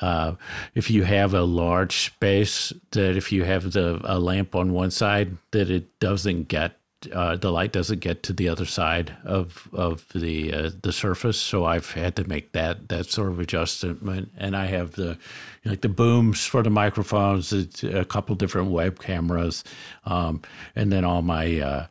uh, 0.00 0.34
if 0.74 0.90
you 0.90 1.04
have 1.04 1.34
a 1.34 1.42
large 1.42 2.06
space 2.06 2.72
that 2.92 3.16
if 3.16 3.32
you 3.32 3.44
have 3.44 3.72
the 3.72 4.00
a 4.04 4.18
lamp 4.18 4.54
on 4.54 4.72
one 4.72 4.90
side 4.90 5.36
that 5.52 5.70
it 5.70 5.98
doesn't 6.00 6.48
get 6.48 6.79
uh, 7.12 7.36
the 7.36 7.50
light 7.50 7.72
doesn't 7.72 8.00
get 8.00 8.22
to 8.24 8.32
the 8.32 8.48
other 8.48 8.66
side 8.66 9.16
of 9.24 9.68
of 9.72 10.06
the 10.14 10.52
uh, 10.52 10.70
the 10.82 10.92
surface. 10.92 11.38
So 11.38 11.64
I've 11.64 11.90
had 11.92 12.16
to 12.16 12.24
make 12.28 12.52
that 12.52 12.88
that 12.88 13.06
sort 13.06 13.28
of 13.28 13.40
adjustment, 13.40 14.30
and 14.36 14.56
I 14.56 14.66
have 14.66 14.92
the 14.92 15.18
like 15.64 15.80
the 15.80 15.88
booms 15.88 16.44
for 16.46 16.62
the 16.62 16.70
microphones, 16.70 17.52
a 17.82 18.04
couple 18.04 18.34
different 18.34 18.70
web 18.70 19.00
cameras, 19.00 19.64
um, 20.04 20.42
and 20.76 20.92
then 20.92 21.04
all 21.04 21.22
my. 21.22 21.60
Uh, 21.60 21.86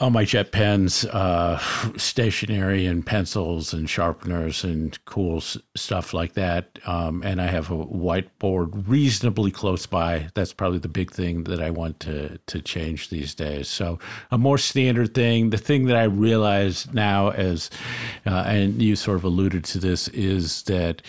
all 0.00 0.10
my 0.10 0.24
JetPens, 0.24 1.08
uh, 1.12 1.58
stationery 1.96 2.86
and 2.86 3.06
pencils 3.06 3.72
and 3.72 3.88
sharpeners 3.88 4.64
and 4.64 4.98
cool 5.04 5.36
s- 5.36 5.56
stuff 5.76 6.12
like 6.12 6.32
that. 6.32 6.78
Um, 6.84 7.22
and 7.22 7.40
I 7.40 7.46
have 7.46 7.70
a 7.70 7.76
whiteboard 7.76 8.88
reasonably 8.88 9.50
close 9.50 9.86
by. 9.86 10.28
That's 10.34 10.52
probably 10.52 10.80
the 10.80 10.88
big 10.88 11.12
thing 11.12 11.44
that 11.44 11.62
I 11.62 11.70
want 11.70 12.00
to 12.00 12.38
to 12.46 12.60
change 12.60 13.10
these 13.10 13.34
days. 13.34 13.68
So 13.68 13.98
a 14.30 14.38
more 14.38 14.58
standard 14.58 15.14
thing. 15.14 15.50
The 15.50 15.58
thing 15.58 15.86
that 15.86 15.96
I 15.96 16.04
realize 16.04 16.92
now, 16.92 17.28
as 17.30 17.70
uh, 18.26 18.44
and 18.46 18.82
you 18.82 18.96
sort 18.96 19.18
of 19.18 19.24
alluded 19.24 19.64
to 19.64 19.78
this, 19.78 20.08
is 20.08 20.62
that 20.64 21.02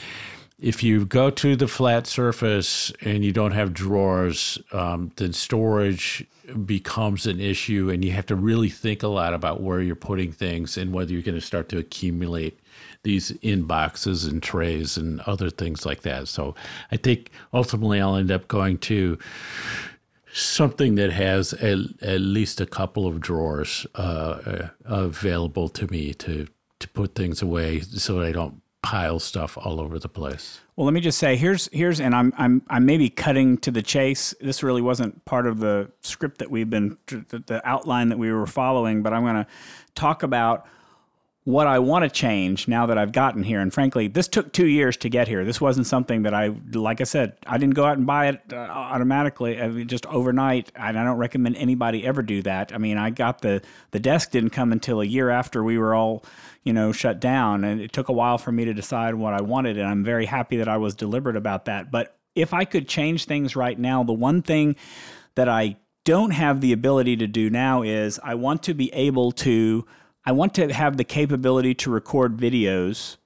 if 0.60 0.84
you 0.84 1.06
go 1.06 1.30
to 1.30 1.56
the 1.56 1.68
flat 1.68 2.06
surface 2.06 2.92
and 3.02 3.24
you 3.24 3.32
don't 3.32 3.54
have 3.54 3.74
drawers, 3.74 4.60
um, 4.74 5.12
then 5.16 5.34
storage 5.34 6.26
becomes 6.66 7.26
an 7.26 7.40
issue, 7.40 7.90
and 7.90 8.04
you 8.04 8.12
have 8.12 8.26
to 8.28 8.36
really 8.36 8.70
think 8.70 9.04
a 9.04 9.08
lot 9.08 9.34
about 9.34 9.62
where 9.62 9.82
you're 9.82 9.96
putting 9.96 10.32
things 10.32 10.78
and 10.78 10.94
whether 10.94 11.12
you're 11.12 11.22
going 11.22 11.40
to 11.40 11.46
start 11.46 11.70
to 11.70 11.78
accumulate 11.78 12.60
these 13.04 13.32
inboxes 13.44 14.30
and 14.30 14.44
trays 14.44 14.98
and 14.98 15.22
other 15.22 15.50
things 15.50 15.86
like 15.86 16.02
that. 16.02 16.28
So 16.28 16.56
I 16.92 16.98
think 16.98 17.32
ultimately 17.54 18.02
I'll 18.02 18.16
end 18.16 18.32
up 18.32 18.48
going 18.48 18.78
to 18.80 19.18
something 20.32 20.96
that 20.96 21.12
has 21.12 21.54
at, 21.54 21.78
at 22.02 22.22
least 22.22 22.62
a 22.62 22.66
couple 22.66 23.08
of 23.08 23.20
drawers 23.20 23.88
uh, 23.96 24.00
uh, 24.02 24.70
available 24.86 25.70
to 25.70 25.88
me 25.92 26.14
to 26.14 26.48
to 26.80 26.88
put 26.90 27.14
things 27.14 27.42
away 27.42 27.82
so 27.82 28.22
I 28.22 28.32
don't 28.32 28.62
pile 28.82 29.20
stuff 29.20 29.58
all 29.58 29.80
over 29.80 30.00
the 30.00 30.10
place. 30.10 30.62
Well, 30.76 30.86
let 30.86 30.94
me 30.94 31.02
just 31.02 31.18
say 31.18 31.36
here's 31.36 31.68
here's 31.74 32.00
and 32.00 32.16
I'm 32.16 32.34
I'm 32.38 32.62
I'm 32.70 32.86
maybe 32.86 33.10
cutting 33.10 33.58
to 33.60 33.72
the 33.72 33.82
chase. 33.82 34.34
This 34.40 34.64
really 34.64 34.82
wasn't 34.82 35.26
part 35.26 35.46
of 35.46 35.60
the 35.60 35.92
script 36.02 36.38
that 36.40 36.50
we've 36.50 36.70
been 36.70 36.98
the, 37.08 37.62
outline 37.66 38.10
that 38.10 38.18
we 38.18 38.32
were 38.32 38.48
following, 38.48 39.04
but 39.04 39.14
I'm 39.14 39.24
going 39.24 39.36
to 39.36 39.48
talk 39.96 40.24
about 40.24 40.66
what 41.50 41.66
I 41.66 41.80
want 41.80 42.04
to 42.04 42.10
change 42.12 42.68
now 42.68 42.86
that 42.86 43.00
I've 43.00 43.12
gotten 43.12 43.42
here. 43.42 43.60
And 43.60 43.74
frankly, 43.74 44.08
this 44.08 44.28
took 44.28 44.54
two 44.54 44.68
years 44.68 44.96
to 44.98 45.10
get 45.10 45.28
here. 45.28 45.44
This 45.44 45.60
wasn't 45.60 45.88
something 45.88 46.22
that 46.22 46.32
I, 46.32 46.56
like 46.74 47.02
I 47.02 47.06
said, 47.06 47.38
I 47.48 47.58
didn't 47.58 47.74
go 47.74 47.86
out 47.86 47.98
and 47.98 48.06
buy 48.06 48.28
it 48.28 48.42
uh, 48.54 48.58
automatically, 48.58 49.60
I 49.60 49.68
mean, 49.68 49.88
just 49.88 50.06
overnight. 50.06 50.72
And 50.76 50.98
I 50.98 51.04
don't 51.04 51.18
recommend 51.18 51.56
anybody 51.56 52.06
ever 52.06 52.22
do 52.22 52.44
that. 52.44 52.72
I 52.72 52.78
mean, 52.78 53.00
I 53.00 53.10
got 53.10 53.42
the 53.42 53.64
the 53.90 54.00
desk 54.00 54.30
didn't 54.30 54.52
come 54.52 54.72
until 54.72 55.02
a 55.02 55.06
year 55.06 55.32
after 55.32 55.64
we 55.64 55.80
were 55.80 55.96
all, 55.96 56.24
you 56.64 56.72
know, 56.72 56.92
shut 56.92 57.20
down, 57.20 57.64
and 57.64 57.82
it 57.82 57.94
took 57.94 58.10
a 58.10 58.14
while 58.14 58.38
for 58.38 58.52
me 58.52 58.66
to 58.66 58.74
decide 58.76 59.16
what 59.16 59.34
I 59.34 59.42
wanted. 59.42 59.80
And 59.80 59.88
I'm 59.88 60.04
very 60.04 60.28
happy 60.28 60.58
that 60.58 60.68
I 60.68 60.78
was 60.78 60.94
deliberate 60.94 61.36
about 61.36 61.66
that. 61.66 61.90
But 61.90 62.16
if 62.36 62.54
I 62.54 62.64
could 62.64 62.88
change 62.88 63.26
things 63.26 63.56
right 63.56 63.80
now, 63.80 64.04
the 64.04 64.14
one 64.14 64.44
thing 64.44 64.76
that 65.34 65.50
I 65.50 65.78
don't 66.06 66.32
have 66.32 66.62
the 66.62 66.74
ability 66.74 67.18
to 67.18 67.28
do 67.28 67.50
now 67.50 67.82
is 67.82 68.20
I 68.24 68.36
want 68.36 68.62
to 68.64 68.76
be 68.76 68.94
able 68.94 69.32
to 69.32 69.88
I 70.30 70.32
want 70.32 70.54
to 70.54 70.72
have 70.72 70.98
the 70.98 71.04
capability 71.04 71.74
to 71.74 71.90
record 71.90 72.38
videos 72.38 73.18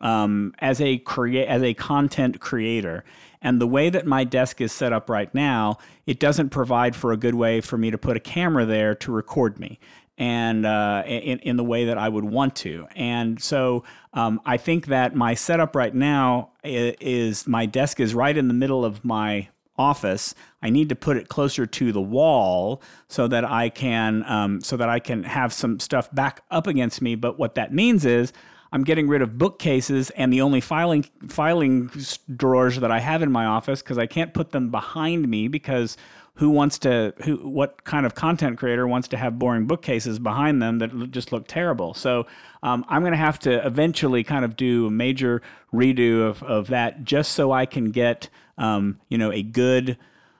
um, 0.00 0.54
as 0.60 0.80
a 0.80 0.98
create 0.98 1.48
as 1.48 1.60
a 1.60 1.74
content 1.74 2.38
creator. 2.38 3.02
And 3.40 3.60
the 3.60 3.66
way 3.66 3.90
that 3.90 4.06
my 4.06 4.22
desk 4.22 4.60
is 4.60 4.70
set 4.70 4.92
up 4.92 5.10
right 5.10 5.34
now, 5.34 5.78
it 6.06 6.20
doesn't 6.20 6.50
provide 6.50 6.94
for 6.94 7.10
a 7.10 7.16
good 7.16 7.34
way 7.34 7.60
for 7.60 7.76
me 7.76 7.90
to 7.90 7.98
put 7.98 8.16
a 8.16 8.20
camera 8.20 8.64
there 8.64 8.94
to 8.94 9.10
record 9.10 9.58
me 9.58 9.80
and 10.16 10.64
uh, 10.64 11.02
in, 11.04 11.40
in 11.40 11.56
the 11.56 11.64
way 11.64 11.86
that 11.86 11.98
I 11.98 12.08
would 12.08 12.26
want 12.26 12.54
to. 12.56 12.86
And 12.94 13.42
so 13.42 13.82
um, 14.12 14.40
I 14.46 14.56
think 14.56 14.86
that 14.86 15.16
my 15.16 15.34
setup 15.34 15.74
right 15.74 15.92
now 15.92 16.52
is, 16.62 16.94
is, 17.00 17.48
my 17.48 17.66
desk 17.66 17.98
is 17.98 18.14
right 18.14 18.36
in 18.36 18.46
the 18.46 18.54
middle 18.54 18.84
of 18.84 19.04
my 19.04 19.48
office. 19.76 20.34
I 20.62 20.70
need 20.70 20.88
to 20.90 20.96
put 20.96 21.16
it 21.16 21.28
closer 21.28 21.66
to 21.66 21.92
the 21.92 22.00
wall 22.00 22.82
so 23.08 23.26
that 23.28 23.44
I 23.44 23.68
can 23.68 24.24
um, 24.26 24.60
so 24.60 24.76
that 24.76 24.88
I 24.88 24.98
can 24.98 25.24
have 25.24 25.52
some 25.52 25.80
stuff 25.80 26.12
back 26.14 26.42
up 26.50 26.66
against 26.66 27.02
me. 27.02 27.14
But 27.14 27.38
what 27.38 27.54
that 27.54 27.72
means 27.72 28.04
is 28.04 28.32
I'm 28.72 28.84
getting 28.84 29.06
rid 29.06 29.20
of 29.20 29.36
bookcases 29.36 30.10
and 30.10 30.32
the 30.32 30.40
only 30.40 30.60
filing 30.60 31.04
filing 31.28 31.90
drawers 32.34 32.80
that 32.80 32.90
I 32.90 33.00
have 33.00 33.22
in 33.22 33.30
my 33.30 33.44
office 33.44 33.82
because 33.82 33.98
I 33.98 34.06
can't 34.06 34.32
put 34.32 34.50
them 34.50 34.70
behind 34.70 35.28
me 35.28 35.48
because 35.48 35.96
who 36.36 36.50
wants 36.50 36.78
to 36.78 37.12
who 37.24 37.36
what 37.36 37.84
kind 37.84 38.06
of 38.06 38.14
content 38.14 38.58
creator 38.58 38.86
wants 38.86 39.08
to 39.08 39.16
have 39.16 39.38
boring 39.38 39.66
bookcases 39.66 40.18
behind 40.18 40.62
them 40.62 40.78
that 40.78 41.10
just 41.10 41.32
look 41.32 41.46
terrible. 41.46 41.94
So 41.94 42.26
um, 42.62 42.84
i'm 42.88 43.02
going 43.02 43.12
to 43.12 43.18
have 43.18 43.38
to 43.40 43.64
eventually 43.66 44.24
kind 44.24 44.44
of 44.44 44.56
do 44.56 44.86
a 44.86 44.90
major 44.90 45.42
redo 45.72 46.26
of, 46.26 46.42
of 46.42 46.68
that 46.68 47.04
just 47.04 47.32
so 47.32 47.52
i 47.52 47.66
can 47.66 47.90
get 47.90 48.28
um, 48.58 49.00
you 49.08 49.18
know 49.18 49.32
a 49.32 49.42
good 49.42 49.96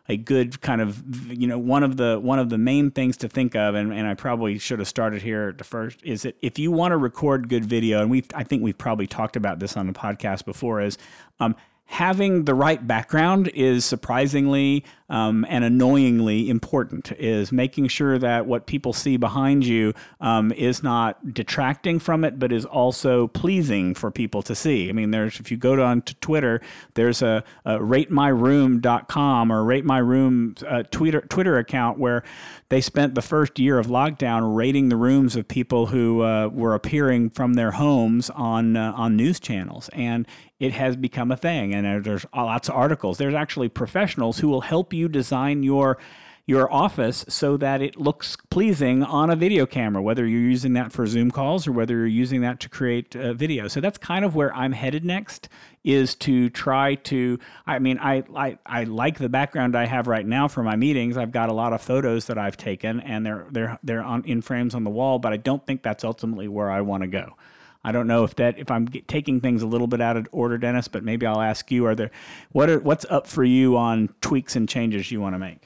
a 0.09 0.17
good 0.17 0.61
kind 0.61 0.81
of 0.81 1.31
you 1.31 1.47
know 1.47 1.59
one 1.59 1.83
of 1.83 1.97
the 1.97 2.19
one 2.21 2.39
of 2.39 2.51
the 2.51 2.59
main 2.59 2.91
things 2.91 3.17
to 3.17 3.29
think 3.29 3.55
of 3.55 3.75
and, 3.75 3.93
and 3.93 4.07
I 4.07 4.15
probably 4.15 4.59
should 4.59 4.81
have 4.81 4.89
started 4.89 5.23
here 5.23 5.51
at 5.51 5.59
the 5.59 5.65
first 5.65 6.01
is 6.03 6.23
that 6.23 6.37
if 6.43 6.59
you 6.59 6.73
want 6.73 6.91
to 6.93 6.97
record 6.97 7.49
good 7.49 7.65
video 7.65 8.03
and 8.03 8.11
we 8.11 8.25
I 8.35 8.43
think 8.43 8.63
we've 8.63 8.77
probably 8.77 9.07
talked 9.07 9.37
about 9.37 9.61
this 9.61 9.77
on 9.77 9.87
the 9.87 9.93
podcast 9.93 10.45
before 10.45 10.81
is 10.81 10.99
um, 11.39 11.55
having 11.85 12.45
the 12.45 12.55
right 12.55 12.85
background 12.85 13.49
is 13.55 13.85
surprisingly 13.85 14.85
um, 15.13 15.45
and 15.49 15.63
annoyingly 15.63 16.49
important 16.49 17.13
is 17.13 17.53
making 17.53 17.87
sure 17.89 18.19
that 18.19 18.47
what 18.47 18.67
people 18.67 18.95
see 18.95 19.19
behind 19.19 19.65
you 19.65 19.93
um, 20.21 20.51
is 20.53 20.83
not 20.83 21.35
detracting 21.35 21.99
from 21.99 22.25
it 22.25 22.39
but 22.39 22.51
is 22.51 22.65
also 22.65 23.29
pleasing 23.29 23.95
for 23.95 24.11
people 24.11 24.43
to 24.43 24.55
see. 24.55 24.89
I 24.89 24.93
mean 24.93 25.11
there's 25.11 25.39
if 25.39 25.51
you 25.51 25.59
go 25.59 25.83
on 25.83 26.03
to 26.03 26.15
twitter 26.17 26.61
there's 26.95 27.23
a, 27.23 27.45
a 27.65 27.79
ratemyroom.com 27.79 29.53
or 29.53 29.63
ratemyroom 29.65 30.65
uh, 30.67 30.83
twitter, 30.91 31.21
twitter 31.21 31.59
account 31.59 31.99
where 31.99 32.25
they 32.71 32.81
spent 32.81 33.15
the 33.15 33.23
first 33.23 33.59
year 33.59 33.79
of 33.79 33.89
lockdown 33.89 34.57
rating 34.57 34.89
the 34.89 34.97
rooms 34.97 35.37
of 35.37 35.47
people 35.47 35.87
who 35.87 36.23
uh, 36.23 36.49
were 36.49 36.75
appearing 36.75 37.29
from 37.29 37.53
their 37.53 37.73
homes 37.73 38.31
on 38.31 38.79
uh, 38.79 38.93
on 38.97 39.15
news 39.15 39.39
channels. 39.39 39.91
And 39.93 40.27
it 40.63 40.73
has 40.73 40.95
become 40.95 41.33
a 41.33 41.37
thing 41.37 41.75
and 41.75 42.05
there's 42.05 42.25
lots 42.35 42.69
of 42.69 42.77
articles. 42.77 43.19
There's 43.19 43.35
actually 43.35 43.69
professionals 43.69 44.39
who 44.39 44.49
will 44.49 44.61
help 44.61 44.93
you 44.93 45.02
design 45.09 45.63
your 45.63 45.99
your 46.45 46.73
office 46.73 47.25
so 47.29 47.57
that 47.57 47.81
it 47.81 47.97
looks 47.97 48.37
pleasing 48.51 49.05
on 49.05 49.31
a 49.31 49.37
video 49.37 49.65
camera, 49.65 50.03
whether 50.03 50.27
you're 50.27 50.41
using 50.41 50.73
that 50.73 50.91
for 50.91 51.07
Zoom 51.07 51.31
calls 51.31 51.69
or 51.69 51.73
whether 51.73 51.95
you're 51.95 52.07
using 52.07 52.41
that 52.41 52.59
to 52.59 52.69
create 52.69 53.15
uh, 53.15 53.33
video. 53.33 53.69
So 53.69 53.81
that's 53.81 53.97
kind 53.97 54.25
of 54.25 54.35
where 54.35 54.53
I'm 54.55 54.73
headed 54.73 55.05
next 55.05 55.49
is 55.85 56.15
to 56.17 56.51
try 56.51 56.97
to 56.97 57.39
I 57.67 57.79
mean 57.79 57.99
I, 57.99 58.25
I 58.35 58.59
I 58.67 58.85
like 58.85 59.19
the 59.19 59.29
background 59.29 59.77
I 59.77 59.87
have 59.87 60.07
right 60.09 60.27
now 60.27 60.49
for 60.49 60.63
my 60.63 60.75
meetings. 60.75 61.17
I've 61.17 61.33
got 61.33 61.49
a 61.49 61.53
lot 61.53 61.73
of 61.73 61.81
photos 61.81 62.27
that 62.27 62.39
I've 62.39 62.57
taken 62.57 63.01
and 63.01 63.25
they're 63.25 63.47
they're 63.51 63.79
they're 63.85 64.03
on 64.03 64.25
in 64.25 64.43
frames 64.43 64.75
on 64.75 64.83
the 64.85 64.91
wall, 64.91 65.19
but 65.19 65.33
I 65.33 65.37
don't 65.37 65.65
think 65.65 65.83
that's 65.83 66.03
ultimately 66.03 66.49
where 66.49 66.71
I 66.71 66.81
want 66.81 67.03
to 67.03 67.09
go. 67.09 67.37
I 67.85 67.93
don't 67.93 68.07
know 68.07 68.25
if 68.25 68.37
that 68.37 68.59
if 68.59 68.71
I'm 68.71 68.87
taking 68.87 69.41
things 69.41 69.63
a 69.63 69.67
little 69.67 69.87
bit 69.87 70.01
out 70.01 70.17
of 70.17 70.29
order, 70.33 70.59
Dennis, 70.59 70.89
but 70.89 71.03
maybe 71.03 71.27
I'll 71.27 71.41
ask 71.41 71.71
you: 71.71 71.87
Are 71.87 71.95
there 71.95 72.11
what 72.53 72.71
are 72.71 72.79
what's 72.79 73.05
up 73.11 73.27
for 73.27 73.45
you 73.45 73.77
on 73.77 74.09
tweaks 74.21 74.57
and 74.57 74.69
changes 74.69 75.11
you 75.11 75.21
want 75.21 75.35
to 75.35 75.39
make? 75.39 75.63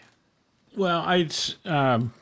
Well, 0.76 1.00
I 1.00 1.28
um, 1.64 2.12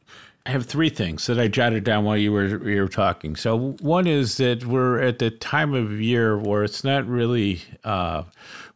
have 0.46 0.66
three 0.66 0.90
things 0.90 1.26
that 1.26 1.38
I 1.38 1.48
jotted 1.48 1.84
down 1.84 2.04
while 2.04 2.16
you 2.16 2.32
were 2.32 2.68
you 2.68 2.82
were 2.82 2.88
talking. 2.88 3.36
So 3.36 3.76
one 3.80 4.06
is 4.06 4.36
that 4.38 4.66
we're 4.66 5.00
at 5.00 5.18
the 5.18 5.30
time 5.30 5.74
of 5.74 6.00
year 6.00 6.38
where 6.38 6.64
it's 6.64 6.84
not 6.84 7.06
really 7.06 7.62
uh, 7.84 8.24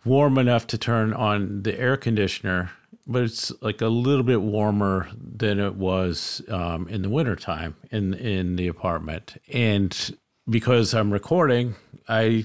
warm 0.05 0.39
enough 0.39 0.67
to 0.69 0.79
turn 0.79 1.13
on 1.13 1.63
the 1.63 1.79
air 1.79 1.97
conditioner 1.97 2.71
but 3.09 3.23
it's 3.23 3.51
like 3.63 3.81
a 3.81 3.89
little 3.89 4.23
bit 4.23 4.43
warmer 4.43 5.09
than 5.19 5.59
it 5.59 5.75
was 5.75 6.43
um, 6.51 6.87
in 6.89 7.01
the 7.03 7.09
wintertime 7.09 7.75
in 7.91 8.15
in 8.15 8.57
the 8.57 8.69
apartment. 8.69 9.41
And 9.53 10.17
because 10.49 10.95
I'm 10.95 11.13
recording, 11.13 11.75
I 12.09 12.45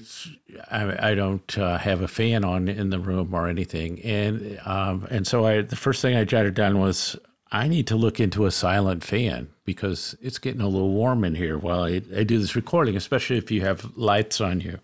I, 0.70 1.10
I 1.10 1.14
don't 1.14 1.58
uh, 1.58 1.78
have 1.78 2.00
a 2.00 2.08
fan 2.08 2.44
on 2.44 2.68
in 2.68 2.90
the 2.90 2.98
room 2.98 3.34
or 3.34 3.48
anything, 3.48 4.00
and 4.02 4.60
um, 4.64 5.06
and 5.10 5.26
so 5.26 5.46
I 5.46 5.62
the 5.62 5.76
first 5.76 6.02
thing 6.02 6.16
I 6.16 6.24
jotted 6.24 6.54
down 6.54 6.78
was 6.78 7.16
I 7.50 7.68
need 7.68 7.86
to 7.88 7.96
look 7.96 8.18
into 8.18 8.46
a 8.46 8.50
silent 8.50 9.04
fan 9.04 9.48
because 9.64 10.16
it's 10.20 10.38
getting 10.38 10.60
a 10.60 10.68
little 10.68 10.90
warm 10.90 11.24
in 11.24 11.34
here 11.34 11.56
while 11.56 11.84
I, 11.84 12.02
I 12.16 12.24
do 12.24 12.38
this 12.38 12.56
recording, 12.56 12.96
especially 12.96 13.38
if 13.38 13.50
you 13.50 13.60
have 13.60 13.96
lights 13.96 14.40
on 14.40 14.60
you. 14.60 14.80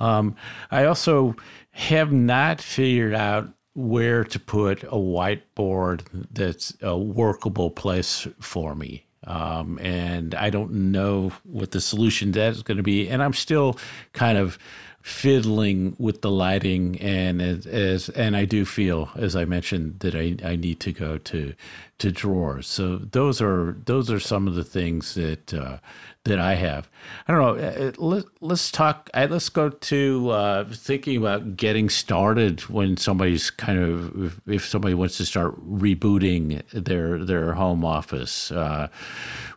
Um, 0.00 0.34
I 0.70 0.84
also 0.84 1.36
have 1.70 2.12
not 2.12 2.60
figured 2.60 3.14
out 3.14 3.48
where 3.74 4.24
to 4.24 4.38
put 4.38 4.82
a 4.82 4.88
whiteboard 4.88 6.02
that's 6.30 6.76
a 6.82 6.98
workable 6.98 7.70
place 7.70 8.26
for 8.40 8.74
me. 8.74 9.06
Um, 9.24 9.78
and 9.80 10.34
I 10.34 10.50
don't 10.50 10.90
know 10.92 11.32
what 11.44 11.70
the 11.70 11.80
solution 11.80 12.32
to 12.32 12.40
that 12.40 12.52
is 12.52 12.62
going 12.62 12.76
to 12.76 12.82
be. 12.82 13.08
And 13.08 13.22
I'm 13.22 13.32
still 13.32 13.78
kind 14.12 14.38
of 14.38 14.58
fiddling 15.02 15.96
with 15.98 16.22
the 16.22 16.30
lighting 16.30 17.00
and 17.00 17.42
as, 17.42 18.08
and 18.10 18.36
I 18.36 18.44
do 18.44 18.64
feel 18.64 19.10
as 19.16 19.34
I 19.34 19.44
mentioned 19.44 19.98
that 20.00 20.14
I, 20.14 20.36
I 20.44 20.54
need 20.54 20.78
to 20.80 20.92
go 20.92 21.18
to 21.18 21.54
to 21.98 22.10
drawers. 22.10 22.66
So 22.66 22.98
those 22.98 23.40
are 23.40 23.76
those 23.84 24.10
are 24.10 24.20
some 24.20 24.48
of 24.48 24.54
the 24.54 24.64
things 24.64 25.14
that 25.14 25.52
uh, 25.52 25.78
that 26.24 26.38
I 26.38 26.54
have. 26.54 26.88
I 27.26 27.32
don't 27.32 27.40
know 27.40 27.64
uh, 27.64 27.88
uh, 27.88 27.92
let, 27.98 28.24
let's 28.40 28.70
talk 28.70 29.10
let's 29.14 29.48
go 29.48 29.70
to 29.70 30.30
uh, 30.30 30.64
thinking 30.72 31.16
about 31.16 31.56
getting 31.56 31.88
started 31.88 32.60
when 32.62 32.96
somebody's 32.96 33.50
kind 33.50 33.78
of 33.80 34.24
if, 34.24 34.40
if 34.46 34.66
somebody 34.66 34.94
wants 34.94 35.16
to 35.18 35.26
start 35.26 35.54
rebooting 35.68 36.62
their 36.72 37.24
their 37.24 37.54
home 37.54 37.84
office. 37.84 38.52
Uh, 38.52 38.86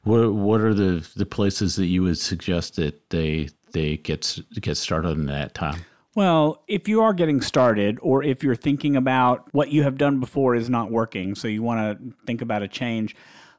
what 0.03 0.33
what 0.33 0.61
are 0.61 0.73
the 0.73 1.07
the 1.15 1.25
places 1.25 1.75
that 1.75 1.87
you 1.87 2.01
would 2.03 2.17
suggest 2.17 2.75
that 2.77 3.09
they 3.11 3.49
they 3.75 3.97
get 3.97 4.39
get 4.59 4.77
started 4.77 5.09
in 5.09 5.27
that 5.27 5.53
time? 5.53 5.85
Well, 6.15 6.63
if 6.67 6.87
you 6.87 7.01
are 7.01 7.13
getting 7.13 7.41
started, 7.41 7.99
or 8.01 8.23
if 8.23 8.41
you're 8.41 8.55
thinking 8.55 8.95
about 8.95 9.53
what 9.53 9.69
you 9.69 9.83
have 9.83 9.97
done 9.97 10.19
before 10.19 10.55
is 10.55 10.69
not 10.69 10.89
working, 10.89 11.35
so 11.35 11.47
you 11.47 11.61
want 11.61 11.99
to 11.99 12.13
think 12.25 12.41
about 12.41 12.63
a 12.63 12.69
change, 12.69 13.15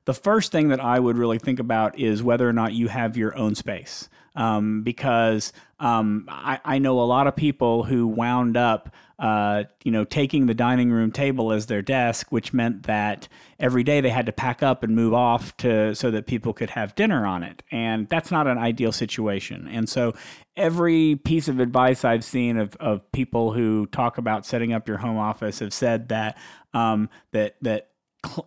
the 0.07 0.15
first 0.15 0.53
thing 0.53 0.69
that 0.69 0.81
I 0.81 0.99
would 0.99 1.19
really 1.19 1.39
think 1.39 1.61
about 1.61 1.99
is 1.99 2.23
whether 2.23 2.49
or 2.49 2.55
not 2.55 2.73
you 2.73 2.89
have 2.89 3.17
your 3.17 3.37
own 3.37 3.55
space. 3.55 4.09
um, 4.37 4.83
because 4.83 5.53
um, 5.81 6.27
I, 6.29 6.61
I 6.65 6.79
know 6.79 7.01
a 7.01 7.05
lot 7.05 7.27
of 7.27 7.35
people 7.35 7.85
who 7.85 8.07
wound 8.07 8.57
up 8.57 8.95
uh, 9.19 9.65
you 9.83 9.91
know, 9.91 10.05
taking 10.05 10.47
the 10.47 10.55
dining 10.55 10.91
room 10.91 11.11
table 11.11 11.53
as 11.53 11.67
their 11.67 11.81
desk, 11.81 12.31
which 12.31 12.53
meant 12.53 12.83
that 12.83 13.29
every 13.59 13.83
day 13.83 14.01
they 14.03 14.11
had 14.11 14.27
to 14.27 14.33
pack 14.33 14.63
up 14.63 14.83
and 14.83 14.95
move 14.95 15.15
off 15.15 15.57
to 15.57 15.95
so 15.95 16.11
that 16.11 16.27
people 16.27 16.53
could 16.53 16.71
have 16.71 16.95
dinner 16.95 17.27
on 17.27 17.43
it, 17.43 17.63
and 17.71 18.09
that's 18.09 18.31
not 18.31 18.47
an 18.47 18.59
ideal 18.59 18.93
situation. 18.93 19.69
And 19.71 19.89
so, 19.89 20.15
every 20.57 21.17
piece 21.17 21.49
of 21.49 21.61
advice 21.61 22.05
I've 22.05 22.25
seen 22.25 22.59
of, 22.59 22.77
of 22.77 23.11
people 23.13 23.53
who 23.53 23.87
talk 23.87 24.19
about 24.19 24.45
setting 24.45 24.73
up 24.73 24.87
your 24.87 24.99
home 24.99 25.17
office 25.17 25.61
have 25.61 25.73
said 25.73 26.11
that 26.11 26.37
um, 26.75 27.09
that 27.33 27.57
that 27.63 27.89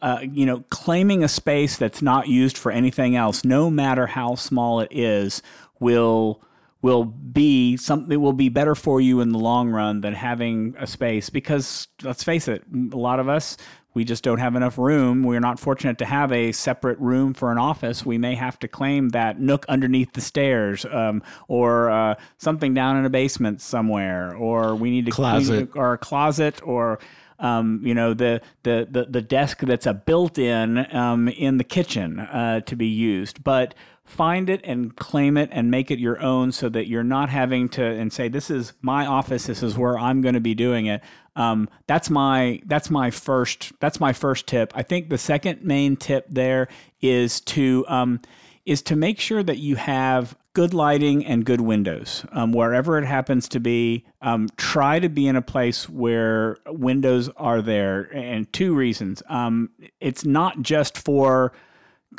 uh, 0.01 0.19
you 0.21 0.45
know, 0.45 0.63
claiming 0.69 1.23
a 1.23 1.27
space 1.27 1.77
that's 1.77 2.01
not 2.01 2.27
used 2.27 2.57
for 2.57 2.71
anything 2.71 3.15
else, 3.15 3.43
no 3.43 3.69
matter 3.69 4.07
how 4.07 4.35
small 4.35 4.79
it 4.81 4.89
is, 4.91 5.41
will 5.79 6.41
will 6.81 7.03
be 7.03 7.75
something 7.77 8.19
will 8.21 8.33
be 8.33 8.49
better 8.49 8.75
for 8.75 9.01
you 9.01 9.19
in 9.19 9.29
the 9.29 9.39
long 9.39 9.69
run 9.69 10.01
than 10.01 10.13
having 10.13 10.75
a 10.79 10.87
space 10.87 11.29
because 11.29 11.87
let's 12.03 12.23
face 12.23 12.47
it 12.47 12.63
a 12.93 12.97
lot 12.97 13.19
of 13.19 13.27
us 13.27 13.57
we 13.93 14.03
just 14.03 14.23
don't 14.23 14.37
have 14.37 14.55
enough 14.55 14.77
room. 14.77 15.23
We're 15.23 15.39
not 15.39 15.59
fortunate 15.59 15.97
to 15.97 16.05
have 16.05 16.31
a 16.31 16.51
separate 16.51 16.99
room 16.99 17.33
for 17.33 17.51
an 17.51 17.57
office. 17.57 18.05
We 18.05 18.17
may 18.17 18.35
have 18.35 18.59
to 18.59 18.67
claim 18.67 19.09
that 19.09 19.39
nook 19.39 19.65
underneath 19.67 20.13
the 20.13 20.21
stairs 20.21 20.85
um, 20.85 21.23
or 21.47 21.89
uh, 21.89 22.15
something 22.37 22.73
down 22.73 22.97
in 22.97 23.05
a 23.05 23.09
basement 23.09 23.61
somewhere 23.61 24.35
or 24.35 24.75
we 24.75 24.91
need 24.91 25.05
to 25.07 25.11
closet. 25.11 25.69
or 25.75 25.93
a 25.93 25.97
closet 25.97 26.61
or 26.63 26.99
um, 27.39 27.81
you 27.83 27.93
know 27.95 28.13
the, 28.13 28.41
the 28.63 28.87
the 28.91 29.05
the 29.05 29.21
desk 29.21 29.59
that's 29.59 29.85
a 29.85 29.93
built-in 29.93 30.93
um, 30.93 31.29
in 31.29 31.57
the 31.57 31.63
kitchen 31.63 32.19
uh, 32.19 32.59
to 32.61 32.75
be 32.75 32.87
used. 32.87 33.43
But 33.43 33.75
find 34.09 34.49
it 34.49 34.61
and 34.63 34.95
claim 34.95 35.37
it 35.37 35.49
and 35.51 35.69
make 35.69 35.91
it 35.91 35.99
your 35.99 36.21
own 36.21 36.51
so 36.51 36.67
that 36.69 36.87
you're 36.87 37.03
not 37.03 37.29
having 37.29 37.69
to 37.69 37.83
and 37.83 38.11
say 38.11 38.27
this 38.27 38.49
is 38.49 38.73
my 38.81 39.05
office 39.05 39.45
this 39.45 39.61
is 39.61 39.77
where 39.77 39.97
i'm 39.97 40.21
going 40.21 40.33
to 40.33 40.39
be 40.39 40.55
doing 40.55 40.87
it. 40.87 41.01
Um, 41.35 41.69
that's 41.87 42.09
my 42.09 42.61
that's 42.65 42.89
my 42.89 43.11
first 43.11 43.71
that's 43.79 43.99
my 43.99 44.13
first 44.13 44.45
tip. 44.45 44.73
I 44.75 44.83
think 44.83 45.09
the 45.09 45.17
second 45.17 45.63
main 45.63 45.95
tip 45.95 46.25
there 46.29 46.67
is 47.01 47.39
to 47.41 47.85
um, 47.87 48.19
is 48.65 48.81
to 48.83 48.95
make 48.95 49.19
sure 49.19 49.41
that 49.41 49.57
you 49.57 49.77
have 49.77 50.35
good 50.53 50.73
lighting 50.73 51.25
and 51.25 51.45
good 51.45 51.61
windows. 51.61 52.25
Um, 52.33 52.51
wherever 52.51 52.97
it 52.97 53.05
happens 53.05 53.47
to 53.49 53.59
be 53.59 54.05
um, 54.21 54.49
try 54.57 54.99
to 54.99 55.07
be 55.07 55.27
in 55.27 55.37
a 55.37 55.41
place 55.41 55.87
where 55.87 56.57
windows 56.67 57.29
are 57.37 57.61
there 57.61 58.09
and 58.13 58.51
two 58.51 58.75
reasons. 58.75 59.23
Um, 59.29 59.69
it's 60.01 60.25
not 60.25 60.61
just 60.61 60.97
for 60.97 61.53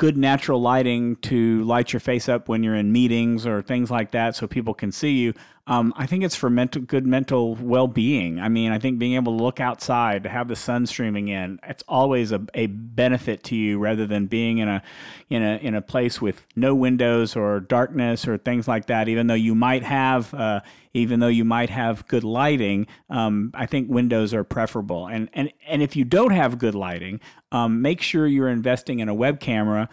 good 0.01 0.17
natural 0.17 0.59
lighting 0.59 1.15
to 1.17 1.63
light 1.63 1.93
your 1.93 1.99
face 1.99 2.27
up 2.27 2.49
when 2.49 2.63
you're 2.63 2.73
in 2.73 2.91
meetings 2.91 3.45
or 3.45 3.61
things 3.61 3.91
like 3.91 4.09
that 4.09 4.35
so 4.35 4.47
people 4.47 4.73
can 4.73 4.91
see 4.91 5.11
you 5.11 5.31
um, 5.71 5.93
i 5.95 6.05
think 6.05 6.23
it's 6.23 6.35
for 6.35 6.49
mental 6.49 6.81
good 6.81 7.05
mental 7.07 7.55
well-being 7.55 8.39
i 8.39 8.49
mean 8.49 8.71
i 8.71 8.77
think 8.77 8.99
being 8.99 9.15
able 9.15 9.37
to 9.37 9.43
look 9.43 9.59
outside 9.59 10.23
to 10.23 10.29
have 10.29 10.47
the 10.47 10.55
sun 10.55 10.85
streaming 10.85 11.29
in 11.29 11.59
it's 11.63 11.83
always 11.87 12.31
a, 12.31 12.41
a 12.53 12.67
benefit 12.67 13.43
to 13.43 13.55
you 13.55 13.79
rather 13.79 14.05
than 14.05 14.27
being 14.27 14.57
in 14.57 14.67
a 14.67 14.83
in 15.29 15.41
a 15.41 15.57
in 15.57 15.73
a 15.73 15.81
place 15.81 16.21
with 16.21 16.45
no 16.55 16.75
windows 16.75 17.35
or 17.35 17.59
darkness 17.59 18.27
or 18.27 18.37
things 18.37 18.67
like 18.67 18.87
that 18.87 19.07
even 19.07 19.27
though 19.27 19.33
you 19.33 19.55
might 19.55 19.83
have 19.83 20.33
uh, 20.33 20.59
even 20.93 21.19
though 21.21 21.27
you 21.27 21.45
might 21.45 21.69
have 21.69 22.05
good 22.07 22.23
lighting, 22.23 22.85
um, 23.09 23.51
I 23.53 23.65
think 23.65 23.89
windows 23.89 24.33
are 24.33 24.43
preferable. 24.43 25.07
And, 25.07 25.29
and, 25.33 25.51
and 25.67 25.81
if 25.81 25.95
you 25.95 26.03
don't 26.03 26.31
have 26.31 26.59
good 26.59 26.75
lighting, 26.75 27.21
um, 27.51 27.81
make 27.81 28.01
sure 28.01 28.27
you're 28.27 28.49
investing 28.49 28.99
in 28.99 29.07
a 29.07 29.13
web 29.13 29.39
camera 29.39 29.89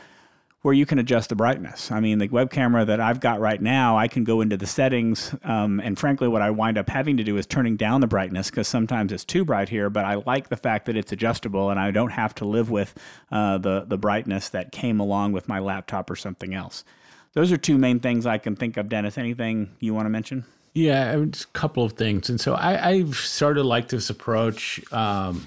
where 0.69 0.75
you 0.75 0.85
can 0.85 0.99
adjust 0.99 1.31
the 1.31 1.35
brightness. 1.35 1.91
I 1.91 1.99
mean, 2.01 2.19
the 2.19 2.29
web 2.29 2.51
camera 2.51 2.85
that 2.85 3.01
I've 3.01 3.21
got 3.21 3.41
right 3.41 3.59
now, 3.59 3.97
I 3.97 4.07
can 4.07 4.23
go 4.23 4.43
into 4.43 4.59
the 4.59 4.67
settings, 4.67 5.35
um, 5.43 5.81
and 5.81 5.99
frankly, 5.99 6.29
what 6.29 6.43
I 6.43 6.51
wind 6.51 6.77
up 6.77 6.91
having 6.91 7.17
to 7.17 7.25
do 7.25 7.39
is 7.39 7.47
turning 7.47 7.79
down 7.79 8.03
the 8.03 8.07
brightness 8.07 8.51
because 8.51 8.69
sometimes 8.69 9.11
it's 9.11 9.25
too 9.25 9.47
bright 9.47 9.71
here. 9.71 9.89
But 9.89 10.05
I 10.05 10.17
like 10.17 10.51
the 10.51 10.59
fact 10.59 10.85
that 10.85 10.95
it's 10.95 11.11
adjustable, 11.11 11.71
and 11.71 11.81
I 11.81 11.91
don't 11.91 12.11
have 12.11 12.35
to 12.35 12.45
live 12.45 12.71
with 12.71 12.95
uh, 13.33 13.57
the 13.57 13.87
the 13.89 13.97
brightness 13.97 14.51
that 14.51 14.71
came 14.71 15.01
along 15.01 15.33
with 15.33 15.49
my 15.49 15.59
laptop 15.59 16.11
or 16.11 16.17
something 16.17 16.53
else. 16.53 16.85
Those 17.33 17.51
are 17.51 17.57
two 17.57 17.79
main 17.79 17.99
things 17.99 18.27
I 18.27 18.37
can 18.37 18.55
think 18.55 18.77
of. 18.77 18.91
Dennis, 18.91 19.17
anything 19.17 19.75
you 19.81 19.95
want 19.95 20.05
to 20.05 20.11
mention? 20.11 20.45
Yeah, 20.75 21.17
a 21.17 21.29
couple 21.55 21.83
of 21.83 21.95
things. 21.95 22.29
And 22.29 22.39
so 22.39 22.53
I, 22.53 22.91
I've 22.91 23.17
sort 23.17 23.57
of 23.57 23.65
like 23.65 23.89
this 23.89 24.11
approach, 24.11 24.83
um, 24.93 25.47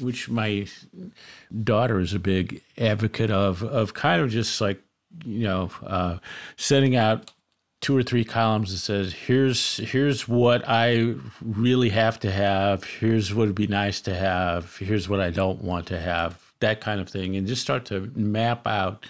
which 0.00 0.28
my 0.28 0.66
daughter 1.62 2.00
is 2.00 2.14
a 2.14 2.18
big 2.18 2.62
advocate 2.78 3.30
of, 3.30 3.62
of 3.62 3.94
kind 3.94 4.22
of 4.22 4.30
just 4.30 4.60
like, 4.60 4.82
you 5.24 5.44
know, 5.44 5.70
uh, 5.84 6.18
setting 6.56 6.96
out 6.96 7.30
two 7.80 7.96
or 7.96 8.02
three 8.02 8.24
columns 8.24 8.70
that 8.72 8.78
says 8.78 9.12
here's 9.12 9.76
here's 9.76 10.26
what 10.26 10.66
I 10.66 11.14
really 11.42 11.90
have 11.90 12.18
to 12.20 12.30
have, 12.30 12.84
here's 12.84 13.34
what 13.34 13.46
would 13.46 13.54
be 13.54 13.66
nice 13.66 14.00
to 14.02 14.14
have, 14.14 14.76
here's 14.78 15.06
what 15.06 15.20
I 15.20 15.30
don't 15.30 15.62
want 15.62 15.86
to 15.88 16.00
have, 16.00 16.40
that 16.60 16.80
kind 16.80 16.98
of 16.98 17.10
thing, 17.10 17.36
and 17.36 17.46
just 17.46 17.60
start 17.60 17.84
to 17.86 18.10
map 18.16 18.66
out 18.66 19.04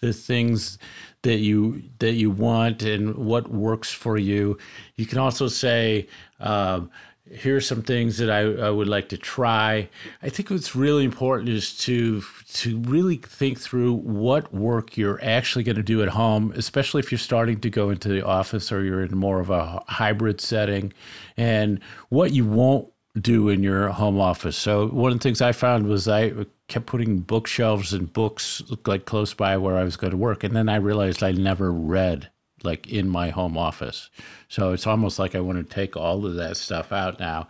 the 0.00 0.12
things 0.12 0.78
that 1.22 1.38
you 1.38 1.82
that 2.00 2.12
you 2.12 2.30
want 2.30 2.82
and 2.82 3.14
what 3.14 3.50
works 3.50 3.90
for 3.90 4.18
you. 4.18 4.58
You 4.96 5.06
can 5.06 5.18
also 5.18 5.48
say, 5.48 6.06
um, 6.38 6.90
"Here 7.32 7.56
are 7.56 7.60
some 7.60 7.82
things 7.82 8.18
that 8.18 8.30
I, 8.30 8.40
I, 8.40 8.70
would 8.70 8.88
like 8.88 9.08
to 9.10 9.18
try." 9.18 9.88
I 10.22 10.28
think 10.28 10.50
what's 10.50 10.74
really 10.74 11.04
important 11.04 11.48
is 11.48 11.76
to 11.78 12.22
to 12.54 12.78
really 12.80 13.16
think 13.16 13.60
through 13.60 13.94
what 13.94 14.52
work 14.54 14.96
you're 14.96 15.22
actually 15.22 15.64
going 15.64 15.76
to 15.76 15.82
do 15.82 16.02
at 16.02 16.10
home, 16.10 16.52
especially 16.56 17.00
if 17.00 17.10
you're 17.10 17.18
starting 17.18 17.60
to 17.60 17.70
go 17.70 17.90
into 17.90 18.08
the 18.08 18.24
office 18.24 18.72
or 18.72 18.84
you're 18.84 19.02
in 19.02 19.16
more 19.16 19.40
of 19.40 19.50
a 19.50 19.82
hybrid 19.88 20.40
setting, 20.40 20.92
and 21.36 21.80
what 22.08 22.32
you 22.32 22.44
won't 22.44 22.88
do 23.20 23.48
in 23.48 23.62
your 23.62 23.88
home 23.88 24.20
office. 24.20 24.56
So 24.56 24.88
one 24.88 25.12
of 25.12 25.18
the 25.18 25.22
things 25.22 25.40
I 25.40 25.52
found 25.52 25.86
was 25.86 26.08
I 26.08 26.32
kept 26.68 26.86
putting 26.86 27.20
bookshelves 27.20 27.92
and 27.92 28.12
books 28.12 28.62
like 28.86 29.06
close 29.06 29.34
by 29.34 29.56
where 29.56 29.76
I 29.76 29.84
was 29.84 29.96
going 29.96 30.12
to 30.12 30.16
work, 30.16 30.44
and 30.44 30.54
then 30.54 30.68
I 30.68 30.76
realized 30.76 31.22
I 31.22 31.32
never 31.32 31.72
read 31.72 32.30
like 32.62 32.86
in 32.88 33.08
my 33.08 33.30
home 33.30 33.56
office. 33.56 34.10
So 34.48 34.72
it's 34.72 34.86
almost 34.86 35.18
like 35.18 35.34
I 35.34 35.40
want 35.40 35.58
to 35.58 35.74
take 35.74 35.96
all 35.96 36.26
of 36.26 36.34
that 36.34 36.56
stuff 36.56 36.92
out 36.92 37.18
now. 37.18 37.48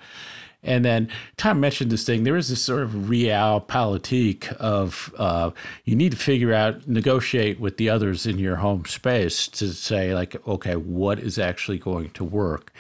And 0.63 0.85
then 0.85 1.09
Tom 1.37 1.61
mentioned 1.61 1.93
this 1.93 2.05
thing. 2.05 2.25
There 2.25 2.37
is 2.37 2.49
this 2.49 2.61
sort 2.61 2.83
of 2.83 2.91
realpolitik 2.91 4.53
of 4.55 5.15
uh, 5.17 5.53
you 5.85 5.95
need 5.95 6.11
to 6.13 6.19
figure 6.19 6.53
out, 6.53 6.89
negotiate 6.89 7.61
with 7.61 7.77
the 7.77 7.89
others 7.89 8.27
in 8.27 8.39
your 8.39 8.57
home 8.57 8.85
space 8.85 9.47
to 9.49 9.69
say, 9.73 10.15
like, 10.15 10.47
okay, 10.49 10.75
what 10.75 11.21
is 11.21 11.39
actually 11.39 11.79
going 11.79 12.11
to 12.11 12.25
work? 12.25 12.73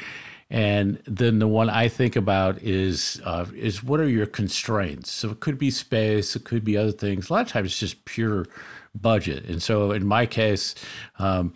And 0.50 1.00
then 1.06 1.38
the 1.38 1.46
one 1.46 1.68
I 1.68 1.88
think 1.88 2.16
about 2.16 2.60
is 2.62 3.20
uh, 3.24 3.46
is 3.54 3.84
what 3.84 4.00
are 4.00 4.08
your 4.08 4.26
constraints? 4.26 5.10
So 5.10 5.30
it 5.30 5.40
could 5.40 5.58
be 5.58 5.70
space, 5.70 6.34
it 6.34 6.44
could 6.44 6.64
be 6.64 6.76
other 6.76 6.92
things. 6.92 7.28
A 7.28 7.32
lot 7.32 7.42
of 7.42 7.48
times 7.48 7.68
it's 7.68 7.78
just 7.78 8.04
pure 8.06 8.46
budget. 8.94 9.44
And 9.44 9.62
so 9.62 9.92
in 9.92 10.06
my 10.06 10.24
case, 10.24 10.74
um, 11.18 11.52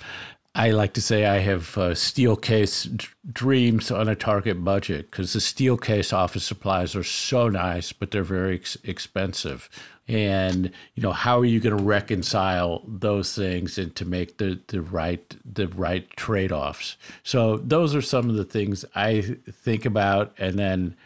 I 0.54 0.70
like 0.70 0.92
to 0.94 1.00
say 1.00 1.24
I 1.24 1.38
have 1.38 1.78
uh, 1.78 1.94
Steelcase 1.94 2.84
d- 2.94 3.06
dreams 3.32 3.90
on 3.90 4.06
a 4.06 4.14
target 4.14 4.62
budget 4.62 5.10
because 5.10 5.32
the 5.32 5.38
Steelcase 5.38 6.12
office 6.12 6.44
supplies 6.44 6.94
are 6.94 7.04
so 7.04 7.48
nice, 7.48 7.92
but 7.92 8.10
they're 8.10 8.22
very 8.22 8.56
ex- 8.56 8.76
expensive. 8.84 9.70
And 10.08 10.70
you 10.94 11.02
know 11.02 11.12
how 11.12 11.38
are 11.38 11.46
you 11.46 11.58
going 11.58 11.76
to 11.76 11.82
reconcile 11.82 12.82
those 12.86 13.34
things 13.34 13.78
and 13.78 13.94
to 13.96 14.04
make 14.04 14.36
the 14.38 14.60
the 14.66 14.82
right 14.82 15.36
the 15.44 15.68
right 15.68 16.10
trade-offs? 16.16 16.96
So 17.22 17.56
those 17.56 17.94
are 17.94 18.02
some 18.02 18.28
of 18.28 18.34
the 18.34 18.44
things 18.44 18.84
i 18.94 19.22
think 19.50 19.84
about. 19.86 20.34
And 20.38 20.58
then 20.58 20.96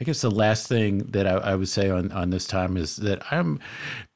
i 0.00 0.04
guess 0.04 0.20
the 0.20 0.30
last 0.30 0.68
thing 0.68 0.98
that 0.98 1.26
i, 1.26 1.32
I 1.32 1.54
would 1.54 1.68
say 1.68 1.88
on 1.90 2.12
on 2.12 2.30
this 2.30 2.46
time 2.46 2.76
is 2.76 2.96
that 2.96 3.32
i'm 3.32 3.58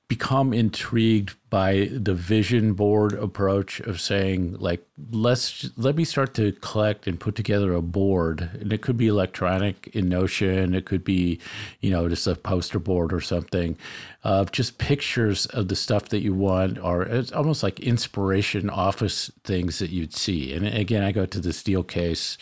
become 0.08 0.52
intrigued 0.52 1.34
by 1.50 1.88
the 1.90 2.14
vision 2.14 2.74
board 2.74 3.12
approach 3.14 3.80
of 3.80 4.00
saying 4.00 4.56
like 4.60 4.86
let's 5.10 5.68
let 5.76 5.96
me 5.96 6.04
start 6.04 6.32
to 6.34 6.52
collect 6.52 7.08
and 7.08 7.18
put 7.18 7.34
together 7.34 7.72
a 7.72 7.82
board. 7.82 8.48
And 8.60 8.72
it 8.72 8.82
could 8.82 8.96
be 8.96 9.08
electronic 9.08 9.88
in 9.88 10.08
notion. 10.08 10.74
It 10.74 10.84
could 10.84 11.02
be 11.02 11.40
you 11.80 11.90
know 11.90 12.08
just 12.08 12.26
a 12.26 12.36
poster 12.36 12.78
board 12.78 13.12
or 13.12 13.20
something 13.20 13.76
of 14.22 14.52
just 14.52 14.78
pictures 14.78 15.46
of 15.46 15.68
the 15.68 15.76
stuff 15.76 16.08
that 16.10 16.20
you 16.20 16.34
want 16.34 16.78
or 16.78 17.02
it's 17.02 17.32
almost 17.32 17.64
like 17.64 17.80
inspiration 17.80 18.70
office 18.70 19.32
things 19.42 19.80
that 19.80 19.90
you'd 19.90 20.14
see. 20.14 20.52
And 20.52 20.66
again 20.66 21.02
i 21.02 21.10
go 21.10 21.26
to 21.26 21.40
the 21.40 21.50
Steelcase 21.50 22.36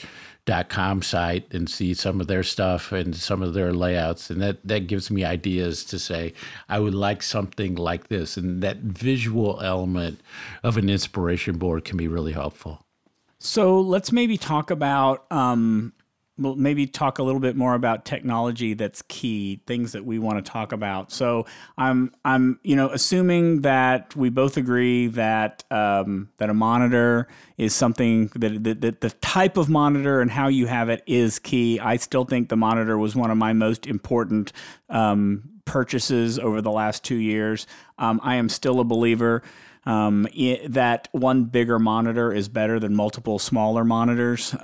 dot 0.46 0.68
com 0.68 1.00
site 1.00 1.52
and 1.54 1.70
see 1.70 1.94
some 1.94 2.20
of 2.20 2.26
their 2.26 2.42
stuff 2.42 2.92
and 2.92 3.16
some 3.16 3.42
of 3.42 3.54
their 3.54 3.72
layouts. 3.72 4.30
And 4.30 4.42
that 4.42 4.58
that 4.66 4.86
gives 4.86 5.10
me 5.10 5.24
ideas 5.24 5.84
to 5.86 5.98
say 5.98 6.34
i 6.68 6.78
would 6.78 6.94
like 6.94 7.22
something 7.22 7.74
like 7.76 8.08
this. 8.08 8.36
And 8.36 8.62
that 8.62 8.78
visual 8.78 9.60
element 9.62 10.20
of 10.62 10.76
an 10.76 10.90
inspiration 10.90 11.56
board 11.56 11.84
can 11.84 11.96
be 11.96 12.08
really 12.08 12.32
helpful. 12.32 12.84
So 13.38 13.78
let's 13.80 14.10
maybe 14.12 14.38
talk 14.38 14.70
about 14.70 15.24
um, 15.30 15.92
we'll 16.36 16.56
maybe 16.56 16.86
talk 16.86 17.18
a 17.18 17.22
little 17.22 17.40
bit 17.40 17.56
more 17.56 17.74
about 17.74 18.04
technology 18.04 18.74
that's 18.74 19.02
key, 19.02 19.60
things 19.66 19.92
that 19.92 20.04
we 20.04 20.18
want 20.18 20.44
to 20.44 20.50
talk 20.50 20.72
about. 20.72 21.12
So 21.12 21.46
I'm 21.78 22.12
I'm 22.24 22.58
you 22.62 22.76
know 22.76 22.90
assuming 22.90 23.62
that 23.62 24.14
we 24.16 24.30
both 24.30 24.56
agree 24.56 25.06
that 25.08 25.64
um, 25.70 26.30
that 26.38 26.50
a 26.50 26.54
monitor 26.54 27.28
is 27.56 27.74
something 27.74 28.28
that, 28.34 28.64
that, 28.64 28.80
that 28.80 29.00
the 29.00 29.10
type 29.10 29.56
of 29.56 29.68
monitor 29.68 30.20
and 30.20 30.30
how 30.30 30.48
you 30.48 30.66
have 30.66 30.88
it 30.88 31.02
is 31.06 31.38
key. 31.38 31.78
I 31.78 31.96
still 31.96 32.24
think 32.24 32.48
the 32.48 32.56
monitor 32.56 32.98
was 32.98 33.14
one 33.14 33.30
of 33.30 33.36
my 33.36 33.52
most 33.52 33.86
important 33.86 34.52
um, 34.88 35.50
purchases 35.64 36.38
over 36.38 36.60
the 36.60 36.70
last 36.70 37.04
two 37.04 37.16
years. 37.16 37.66
Um, 37.98 38.20
I 38.22 38.36
am 38.36 38.48
still 38.48 38.80
a 38.80 38.84
believer. 38.84 39.42
Um, 39.86 40.26
it, 40.34 40.72
that 40.72 41.08
one 41.12 41.44
bigger 41.44 41.78
monitor 41.78 42.32
is 42.32 42.48
better 42.48 42.80
than 42.80 42.94
multiple 42.96 43.38
smaller 43.38 43.84
monitors. 43.84 44.54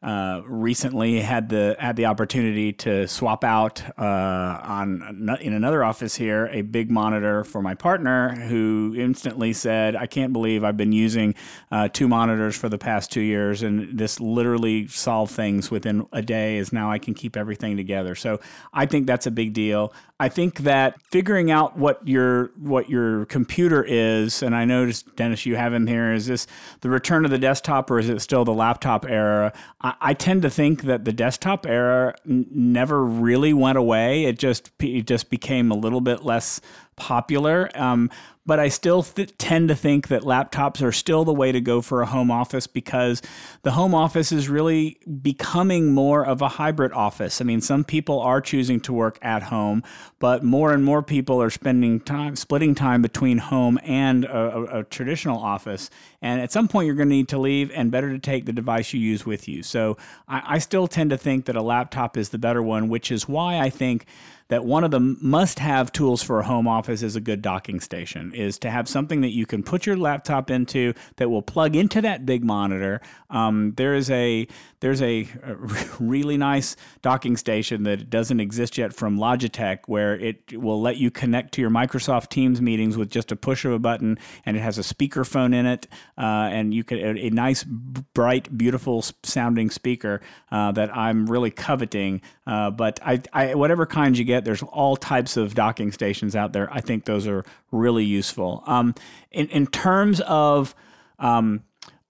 Uh, 0.00 0.42
recently 0.46 1.20
had 1.20 1.48
the 1.48 1.74
had 1.76 1.96
the 1.96 2.06
opportunity 2.06 2.72
to 2.72 3.08
swap 3.08 3.42
out 3.42 3.82
uh, 3.98 4.60
on 4.62 5.36
in 5.40 5.52
another 5.52 5.82
office 5.82 6.14
here 6.14 6.46
a 6.52 6.62
big 6.62 6.88
monitor 6.88 7.42
for 7.42 7.60
my 7.60 7.74
partner 7.74 8.28
who 8.46 8.94
instantly 8.96 9.52
said 9.52 9.96
I 9.96 10.06
can't 10.06 10.32
believe 10.32 10.62
I've 10.62 10.76
been 10.76 10.92
using 10.92 11.34
uh, 11.72 11.88
two 11.88 12.06
monitors 12.06 12.56
for 12.56 12.68
the 12.68 12.78
past 12.78 13.10
two 13.10 13.22
years 13.22 13.64
and 13.64 13.98
this 13.98 14.20
literally 14.20 14.86
solved 14.86 15.32
things 15.32 15.68
within 15.68 16.06
a 16.12 16.22
day 16.22 16.58
Is 16.58 16.72
now 16.72 16.92
I 16.92 17.00
can 17.00 17.14
keep 17.14 17.36
everything 17.36 17.76
together. 17.76 18.14
So 18.14 18.38
I 18.72 18.86
think 18.86 19.08
that's 19.08 19.26
a 19.26 19.32
big 19.32 19.52
deal 19.52 19.92
I 20.20 20.28
think 20.28 20.60
that 20.60 21.00
figuring 21.02 21.50
out 21.50 21.76
what 21.76 22.06
your 22.06 22.50
what 22.56 22.90
your 22.90 23.24
computer 23.26 23.84
is, 23.84 24.42
and 24.42 24.54
I 24.54 24.64
noticed 24.64 25.14
Dennis, 25.14 25.46
you 25.46 25.54
have 25.54 25.72
in 25.72 25.86
here, 25.86 26.12
is 26.12 26.26
this 26.26 26.48
the 26.80 26.90
return 26.90 27.24
of 27.24 27.30
the 27.30 27.38
desktop 27.38 27.88
or 27.88 28.00
is 28.00 28.08
it 28.08 28.20
still 28.20 28.44
the 28.44 28.52
laptop 28.52 29.06
era? 29.08 29.52
I, 29.80 29.94
I 30.00 30.14
tend 30.14 30.42
to 30.42 30.50
think 30.50 30.82
that 30.82 31.04
the 31.04 31.12
desktop 31.12 31.66
era 31.66 32.16
n- 32.28 32.46
never 32.50 33.04
really 33.04 33.52
went 33.52 33.78
away. 33.78 34.24
It 34.24 34.40
just 34.40 34.72
it 34.80 35.06
just 35.06 35.30
became 35.30 35.70
a 35.70 35.76
little 35.76 36.00
bit 36.00 36.24
less 36.24 36.60
popular. 36.96 37.70
Um, 37.74 38.10
but 38.48 38.58
I 38.58 38.70
still 38.70 39.02
th- 39.02 39.36
tend 39.36 39.68
to 39.68 39.74
think 39.74 40.08
that 40.08 40.22
laptops 40.22 40.82
are 40.82 40.90
still 40.90 41.26
the 41.26 41.34
way 41.34 41.52
to 41.52 41.60
go 41.60 41.82
for 41.82 42.00
a 42.00 42.06
home 42.06 42.30
office 42.30 42.66
because 42.66 43.20
the 43.62 43.72
home 43.72 43.94
office 43.94 44.32
is 44.32 44.48
really 44.48 44.98
becoming 45.20 45.92
more 45.92 46.24
of 46.24 46.40
a 46.40 46.48
hybrid 46.48 46.92
office. 46.92 47.42
I 47.42 47.44
mean, 47.44 47.60
some 47.60 47.84
people 47.84 48.20
are 48.20 48.40
choosing 48.40 48.80
to 48.80 48.92
work 48.94 49.18
at 49.20 49.42
home, 49.42 49.82
but 50.18 50.42
more 50.42 50.72
and 50.72 50.82
more 50.82 51.02
people 51.02 51.42
are 51.42 51.50
spending 51.50 52.00
time 52.00 52.36
splitting 52.36 52.74
time 52.74 53.02
between 53.02 53.36
home 53.36 53.78
and 53.82 54.24
a, 54.24 54.56
a, 54.56 54.78
a 54.78 54.84
traditional 54.84 55.38
office. 55.38 55.90
And 56.22 56.40
at 56.40 56.50
some 56.50 56.68
point, 56.68 56.86
you're 56.86 56.94
going 56.94 57.10
to 57.10 57.14
need 57.14 57.28
to 57.28 57.38
leave, 57.38 57.70
and 57.74 57.90
better 57.90 58.10
to 58.10 58.18
take 58.18 58.46
the 58.46 58.54
device 58.54 58.94
you 58.94 59.00
use 59.00 59.26
with 59.26 59.46
you. 59.46 59.62
So 59.62 59.98
I, 60.26 60.54
I 60.54 60.58
still 60.58 60.88
tend 60.88 61.10
to 61.10 61.18
think 61.18 61.44
that 61.44 61.54
a 61.54 61.62
laptop 61.62 62.16
is 62.16 62.30
the 62.30 62.38
better 62.38 62.62
one, 62.62 62.88
which 62.88 63.12
is 63.12 63.28
why 63.28 63.58
I 63.58 63.68
think 63.68 64.06
that 64.48 64.64
one 64.64 64.84
of 64.84 64.90
the 64.90 65.00
must 65.00 65.58
have 65.58 65.92
tools 65.92 66.22
for 66.22 66.40
a 66.40 66.44
home 66.44 66.66
office 66.66 67.02
is 67.02 67.16
a 67.16 67.20
good 67.20 67.42
docking 67.42 67.80
station, 67.80 68.32
is 68.34 68.58
to 68.58 68.70
have 68.70 68.88
something 68.88 69.20
that 69.20 69.32
you 69.32 69.46
can 69.46 69.62
put 69.62 69.86
your 69.86 69.96
laptop 69.96 70.50
into 70.50 70.94
that 71.16 71.30
will 71.30 71.42
plug 71.42 71.76
into 71.76 72.00
that 72.00 72.26
big 72.26 72.44
monitor. 72.44 73.00
Um, 73.30 73.74
there 73.76 73.94
is 73.94 74.10
a 74.10 74.46
there's 74.80 75.02
a, 75.02 75.28
a, 75.42 75.54
really 76.00 76.36
nice 76.36 76.76
docking 77.02 77.36
station 77.36 77.82
that 77.84 78.10
doesn't 78.10 78.40
exist 78.40 78.78
yet 78.78 78.92
from 78.92 79.18
Logitech 79.18 79.80
where 79.86 80.14
it 80.14 80.56
will 80.58 80.80
let 80.80 80.96
you 80.96 81.10
connect 81.10 81.52
to 81.54 81.60
your 81.60 81.70
Microsoft 81.70 82.28
Teams 82.28 82.60
meetings 82.60 82.96
with 82.96 83.10
just 83.10 83.32
a 83.32 83.36
push 83.36 83.64
of 83.64 83.72
a 83.72 83.78
button, 83.78 84.18
and 84.46 84.56
it 84.56 84.60
has 84.60 84.78
a 84.78 84.82
speakerphone 84.82 85.54
in 85.54 85.66
it, 85.66 85.86
uh, 86.16 86.48
and 86.50 86.72
you 86.72 86.84
can 86.84 86.98
a, 86.98 87.26
a, 87.26 87.30
nice, 87.30 87.64
bright, 87.64 88.56
beautiful 88.56 89.04
sounding 89.22 89.70
speaker 89.70 90.20
uh, 90.50 90.72
that 90.72 90.94
I'm 90.96 91.26
really 91.26 91.50
coveting. 91.50 92.20
Uh, 92.46 92.70
but 92.70 93.00
I, 93.04 93.20
I, 93.32 93.54
whatever 93.54 93.86
kind 93.86 94.16
you 94.16 94.24
get, 94.24 94.44
there's 94.44 94.62
all 94.62 94.96
types 94.96 95.36
of 95.36 95.54
docking 95.54 95.92
stations 95.92 96.36
out 96.36 96.52
there. 96.52 96.72
I 96.72 96.80
think 96.80 97.04
those 97.04 97.26
are 97.26 97.44
really 97.70 98.04
useful. 98.04 98.62
Um, 98.66 98.94
in 99.30 99.48
in 99.48 99.66
terms 99.66 100.20
of 100.20 100.74
um, 101.18 101.62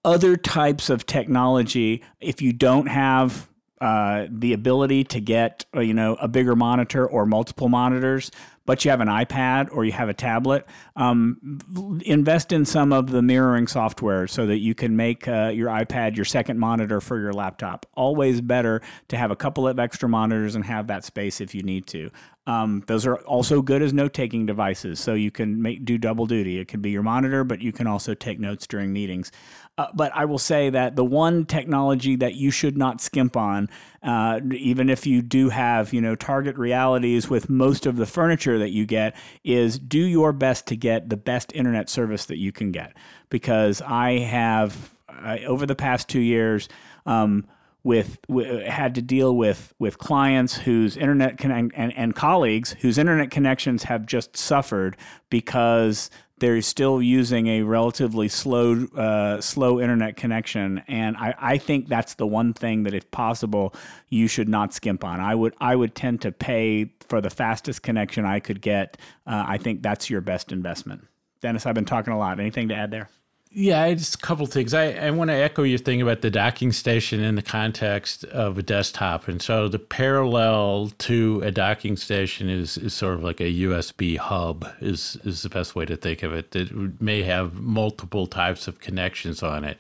other 0.09 0.39
types 0.39 0.89
of 0.89 1.05
technology, 1.05 2.03
if 2.19 2.41
you 2.41 2.55
don't 2.55 2.87
have 2.87 3.47
uh, 3.79 4.27
the 4.31 4.55
ability 4.55 5.05
to 5.05 5.21
get 5.21 5.67
uh, 5.77 5.81
you 5.81 5.93
know 5.93 6.15
a 6.15 6.27
bigger 6.27 6.57
monitor 6.57 7.07
or 7.07 7.27
multiple 7.27 7.69
monitors, 7.69 8.31
but 8.65 8.85
you 8.85 8.91
have 8.91 9.01
an 9.01 9.09
iPad 9.09 9.69
or 9.71 9.85
you 9.85 9.93
have 9.93 10.09
a 10.09 10.15
tablet, 10.15 10.67
um, 10.97 11.59
invest 12.05 12.53
in 12.53 12.65
some 12.65 12.93
of 12.93 13.11
the 13.11 13.23
mirroring 13.23 13.67
software 13.67 14.27
so 14.27 14.47
that 14.47 14.59
you 14.59 14.75
can 14.75 14.97
make 14.97 15.29
uh, 15.29 15.53
your 15.55 15.69
iPad 15.69 16.17
your 16.17 16.25
second 16.25 16.59
monitor 16.59 17.01
for 17.01 17.21
your 17.21 17.33
laptop. 17.33 17.87
Always 17.95 18.41
better 18.41 18.81
to 19.09 19.17
have 19.17 19.31
a 19.31 19.37
couple 19.37 19.69
of 19.69 19.79
extra 19.79 20.09
monitors 20.09 20.55
and 20.55 20.65
have 20.65 20.87
that 20.89 21.05
space 21.05 21.41
if 21.41 21.55
you 21.55 21.63
need 21.63 21.87
to. 21.89 22.11
Um, 22.49 22.83
those 22.87 23.07
are 23.07 23.17
also 23.19 23.61
good 23.61 23.83
as 23.83 23.93
note 23.93 24.15
taking 24.15 24.47
devices, 24.47 24.99
so 24.99 25.13
you 25.13 25.31
can 25.31 25.61
make 25.61 25.85
do 25.85 25.99
double 25.99 26.25
duty. 26.25 26.59
It 26.59 26.67
can 26.67 26.81
be 26.81 26.91
your 26.91 27.03
monitor, 27.03 27.45
but 27.45 27.61
you 27.61 27.73
can 27.73 27.87
also 27.87 28.15
take 28.15 28.41
notes 28.41 28.67
during 28.67 28.91
meetings. 28.91 29.31
Uh, 29.79 29.87
but 29.95 30.11
I 30.13 30.25
will 30.25 30.41
say 30.41 30.71
that 30.71 30.97
the 30.97 31.05
one 31.05 31.47
technology 31.47 32.17
that 32.17 32.35
you 32.35 32.51
should 32.51 32.77
not 32.77 33.01
skimp 33.01 33.37
on, 33.37 33.71
uh, 34.03 34.41
even 34.53 34.91
if 34.91 35.07
you 35.07 35.23
do 35.23 35.51
have 35.51 35.93
you 35.93 36.01
know 36.01 36.17
target 36.17 36.57
realities 36.57 37.31
with 37.31 37.49
most 37.49 37.87
of 37.87 37.97
the 37.97 38.05
furniture 38.05 38.59
that 38.59 38.71
you 38.71 38.85
get, 38.85 39.15
is 39.45 39.79
do 39.79 40.01
your 40.01 40.33
best 40.33 40.67
to 40.67 40.77
get 40.77 41.09
the 41.09 41.17
best 41.17 41.53
internet 41.55 41.89
service 41.89 42.27
that 42.27 42.39
you 42.39 42.51
can 42.51 42.73
get. 42.73 42.93
Because 43.31 43.81
I 43.83 44.19
have 44.19 44.93
uh, 45.09 45.39
over 45.47 45.65
the 45.65 45.77
past 45.77 46.09
two 46.09 46.21
years. 46.21 46.69
Um, 47.07 47.47
with, 47.85 48.19
had 48.67 48.97
to 48.97 49.03
deal 49.03 49.35
with 49.35 49.73
with 49.79 49.97
clients 49.97 50.55
whose 50.55 50.97
internet 50.97 51.39
con- 51.39 51.71
and, 51.75 51.97
and 51.97 52.15
colleagues 52.15 52.75
whose 52.81 52.99
internet 52.99 53.31
connections 53.31 53.85
have 53.85 54.05
just 54.05 54.37
suffered 54.37 54.95
because 55.31 56.11
they're 56.41 56.63
still 56.63 57.03
using 57.03 57.47
a 57.47 57.63
relatively 57.63 58.29
slow 58.29 58.87
uh, 58.97 59.41
slow 59.41 59.81
internet 59.81 60.17
connection. 60.17 60.83
And 60.89 61.17
I, 61.17 61.35
I 61.39 61.59
think 61.59 61.89
that's 61.89 62.15
the 62.15 62.27
one 62.27 62.53
thing 62.53 62.85
that 62.85 62.95
if 62.95 63.11
possible 63.11 63.75
you 64.09 64.29
should 64.29 64.49
not 64.49 64.73
skimp 64.73 65.05
on. 65.05 65.21
I 65.21 65.35
would 65.35 65.55
i 65.61 65.75
would 65.75 65.95
tend 65.95 66.23
to 66.23 66.33
pay 66.33 66.93
for 67.01 67.21
the 67.21 67.31
fastest 67.31 67.83
connection 67.83 68.25
i 68.25 68.41
could 68.41 68.61
get. 68.61 68.97
Uh, 69.27 69.45
i 69.47 69.59
think 69.59 69.83
that's 69.83 70.09
your 70.11 70.21
best 70.21 70.53
investment. 70.53 71.07
Dennis 71.41 71.67
i've 71.67 71.75
been 71.75 71.85
talking 71.85 72.13
a 72.13 72.19
lot. 72.19 72.41
Anything 72.41 72.69
to 72.69 72.75
add 72.75 72.91
there 72.91 73.09
yeah, 73.51 73.93
just 73.95 74.17
a 74.17 74.19
couple 74.19 74.47
things. 74.47 74.75
I, 74.75 74.91
I 74.93 75.11
want 75.11 75.31
to 75.31 75.35
echo 75.35 75.63
your 75.63 75.79
thing 75.79 76.03
about 76.03 76.21
the 76.21 76.31
docking 76.31 76.71
station 76.73 77.21
in 77.21 77.35
the 77.35 77.43
context 77.43 78.25
of 78.25 78.59
a 78.59 78.63
desktop. 78.63 79.27
And 79.27 79.41
so 79.41 79.69
the 79.69 79.79
parallel 79.79 80.93
to 80.99 81.41
a 81.45 81.51
docking 81.51 81.97
station 81.97 82.51
is, 82.51 82.77
is 82.77 82.93
sort 82.93 83.15
of 83.15 83.25
like 83.25 83.41
a 83.41 83.45
USB 83.45 84.19
hub 84.19 84.69
is, 84.81 85.17
is 85.25 85.43
the 85.43 85.49
best 85.49 85.75
way 85.75 85.87
to 85.87 85.97
think 85.97 86.23
of 86.23 86.33
it. 86.33 86.51
That 86.51 87.01
may 87.01 87.23
have 87.23 87.55
multiple 87.55 88.27
types 88.27 88.69
of 88.69 88.81
connections 88.81 89.43
on 89.43 89.65
it. 89.65 89.79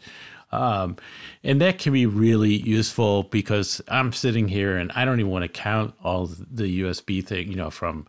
Um, 0.50 0.96
and 1.44 1.60
that 1.60 1.78
can 1.78 1.92
be 1.92 2.06
really 2.06 2.54
useful 2.54 3.24
because 3.24 3.82
I'm 3.88 4.14
sitting 4.14 4.48
here 4.48 4.78
and 4.78 4.90
I 4.92 5.04
don't 5.04 5.20
even 5.20 5.30
want 5.30 5.42
to 5.42 5.48
count 5.48 5.94
all 6.02 6.26
the 6.26 6.80
USB 6.80 7.24
thing, 7.24 7.48
you 7.48 7.56
know, 7.56 7.70
from 7.70 8.06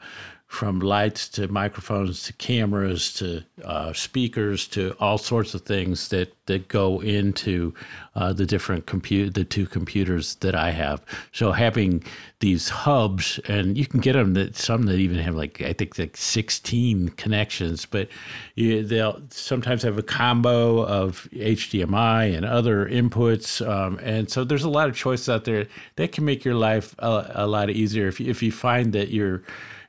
from 0.50 0.80
lights 0.80 1.30
to 1.30 1.48
microphones 1.48 2.24
to 2.24 2.34
cameras 2.34 3.14
to 3.14 3.44
uh, 3.64 3.94
speakers 3.94 4.68
to 4.68 4.96
all 5.00 5.20
sorts 5.20 5.54
of 5.54 5.62
things 5.62 6.08
that, 6.08 6.34
that 6.48 6.68
go 6.68 7.00
into 7.02 7.72
uh, 8.16 8.34
the 8.34 8.48
different 8.48 8.88
compute 8.88 9.36
the 9.36 9.44
two 9.44 9.68
computers 9.68 10.36
that 10.36 10.56
I 10.56 10.72
have. 10.72 11.06
So 11.34 11.52
having 11.52 12.04
these 12.40 12.68
hubs 12.68 13.40
and 13.48 13.78
you 13.78 13.86
can 13.86 14.00
get 14.00 14.14
them 14.14 14.34
that 14.34 14.56
some 14.56 14.88
that 14.88 14.98
even 14.98 15.20
have 15.20 15.36
like 15.36 15.62
I 15.62 15.72
think 15.72 16.00
like 16.00 16.18
16 16.18 17.10
connections, 17.10 17.86
but 17.86 18.10
they'll 18.58 19.22
sometimes 19.30 19.84
have 19.84 20.00
a 20.00 20.04
combo 20.04 20.84
of 20.84 21.28
HDMI 21.32 22.36
and 22.36 22.44
other 22.44 22.88
inputs, 22.88 23.66
um, 23.66 24.00
and 24.02 24.32
so 24.32 24.44
there's 24.44 24.64
a 24.64 24.70
lot 24.70 24.90
of 24.90 24.96
choices 24.96 25.30
out 25.30 25.46
there 25.46 25.68
that 25.98 26.12
can 26.12 26.26
make 26.26 26.44
your 26.44 26.56
life 26.56 26.96
a, 26.98 27.32
a 27.36 27.48
lot 27.48 27.70
easier 27.70 28.08
if 28.08 28.20
you, 28.20 28.32
if 28.32 28.42
you 28.42 28.52
find 28.52 28.94
that 28.94 29.10
you're 29.10 29.44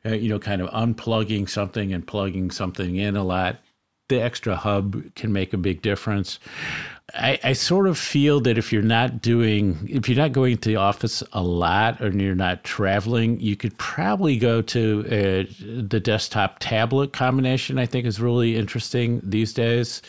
uh, 0.05 0.11
you 0.11 0.29
know, 0.29 0.39
kind 0.39 0.63
of 0.63 0.71
unplugging 0.71 1.49
something 1.49 1.93
and 1.93 2.07
plugging 2.07 2.51
something 2.51 2.97
in 2.97 3.17
a 3.17 3.25
lot, 3.25 3.59
the 4.09 4.21
extra 4.21 4.57
hub 4.57 5.15
can 5.15 5.33
make 5.33 5.53
a 5.53 5.59
big 5.59 5.83
difference. 5.83 6.39
I, 7.15 7.39
I, 7.43 7.53
sort 7.55 7.89
of 7.89 7.99
feel 7.99 8.41
that 8.43 8.57
if 8.57 8.73
you're 8.73 8.83
not 8.83 9.21
doing, 9.21 9.89
if 9.91 10.09
you're 10.09 10.19
not 10.19 10.33
going 10.33 10.59
to 10.59 10.69
the 10.69 10.77
office 10.77 11.25
a 11.33 11.43
lot 11.43 12.01
or 12.01 12.11
you're 12.11 12.35
not 12.37 12.63
traveling, 12.63 13.41
you 13.41 13.57
could 13.57 13.77
probably 13.79 14.37
go 14.37 14.63
to 14.63 15.05
uh, 15.07 15.53
the 15.89 15.99
desktop 15.99 16.59
tablet 16.61 17.13
combination. 17.13 17.79
I 17.79 17.87
think 17.87 18.07
is 18.07 18.21
really 18.21 18.57
interesting 18.57 19.21
these 19.25 19.53
days. 19.53 20.03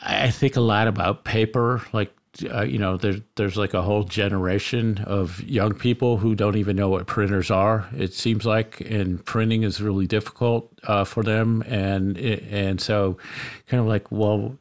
I 0.00 0.30
think 0.30 0.54
a 0.54 0.60
lot 0.60 0.86
about 0.86 1.24
paper, 1.24 1.82
like 1.92 2.14
uh, 2.42 2.62
you 2.62 2.78
know, 2.78 2.96
there's 2.96 3.20
there's 3.36 3.56
like 3.56 3.74
a 3.74 3.82
whole 3.82 4.04
generation 4.04 4.98
of 5.06 5.42
young 5.42 5.74
people 5.74 6.16
who 6.18 6.34
don't 6.34 6.56
even 6.56 6.76
know 6.76 6.88
what 6.88 7.06
printers 7.06 7.50
are. 7.50 7.88
It 7.96 8.14
seems 8.14 8.44
like, 8.44 8.80
and 8.80 9.24
printing 9.24 9.62
is 9.62 9.80
really 9.80 10.06
difficult 10.06 10.72
uh, 10.84 11.04
for 11.04 11.22
them, 11.22 11.62
and 11.66 12.16
and 12.18 12.80
so, 12.80 13.18
kind 13.68 13.80
of 13.80 13.86
like, 13.86 14.10
well, 14.10 14.58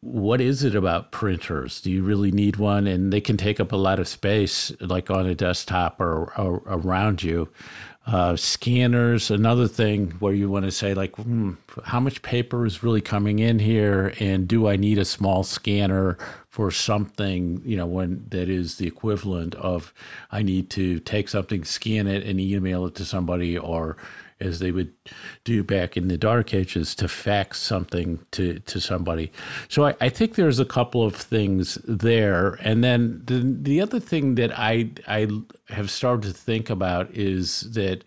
what 0.00 0.40
is 0.40 0.64
it 0.64 0.74
about 0.74 1.12
printers? 1.12 1.80
Do 1.80 1.90
you 1.90 2.02
really 2.02 2.32
need 2.32 2.56
one? 2.56 2.88
And 2.88 3.12
they 3.12 3.20
can 3.20 3.36
take 3.36 3.60
up 3.60 3.70
a 3.70 3.76
lot 3.76 4.00
of 4.00 4.08
space, 4.08 4.72
like 4.80 5.10
on 5.10 5.26
a 5.26 5.34
desktop 5.34 6.00
or, 6.00 6.32
or 6.36 6.62
around 6.66 7.22
you. 7.22 7.48
Uh, 8.04 8.34
scanners, 8.34 9.30
another 9.30 9.68
thing 9.68 10.10
where 10.18 10.32
you 10.32 10.50
want 10.50 10.64
to 10.64 10.72
say, 10.72 10.92
like, 10.92 11.14
hmm, 11.14 11.52
how 11.84 12.00
much 12.00 12.20
paper 12.22 12.66
is 12.66 12.82
really 12.82 13.00
coming 13.00 13.38
in 13.38 13.60
here? 13.60 14.12
And 14.18 14.48
do 14.48 14.66
I 14.66 14.74
need 14.74 14.98
a 14.98 15.04
small 15.04 15.44
scanner 15.44 16.18
for 16.52 16.70
something, 16.70 17.62
you 17.64 17.78
know, 17.78 17.86
when 17.86 18.26
that 18.28 18.50
is 18.50 18.76
the 18.76 18.86
equivalent 18.86 19.54
of 19.54 19.94
I 20.30 20.42
need 20.42 20.68
to 20.72 21.00
take 21.00 21.30
something, 21.30 21.64
scan 21.64 22.06
it, 22.06 22.26
and 22.26 22.38
email 22.38 22.84
it 22.84 22.94
to 22.96 23.06
somebody 23.06 23.56
or 23.56 23.96
as 24.38 24.58
they 24.58 24.70
would 24.70 24.92
do 25.44 25.64
back 25.64 25.96
in 25.96 26.08
the 26.08 26.18
dark 26.18 26.52
ages 26.52 26.94
to 26.96 27.08
fax 27.08 27.58
something 27.58 28.18
to, 28.32 28.58
to 28.58 28.82
somebody. 28.82 29.32
So 29.68 29.86
I, 29.86 29.94
I 30.02 30.10
think 30.10 30.34
there's 30.34 30.60
a 30.60 30.66
couple 30.66 31.02
of 31.02 31.16
things 31.16 31.76
there. 31.88 32.58
And 32.60 32.84
then 32.84 33.22
the, 33.24 33.40
the 33.42 33.80
other 33.80 33.98
thing 33.98 34.34
that 34.34 34.52
I, 34.58 34.90
I 35.08 35.28
have 35.70 35.90
started 35.90 36.34
to 36.34 36.38
think 36.38 36.68
about 36.68 37.10
is 37.12 37.72
that 37.72 38.04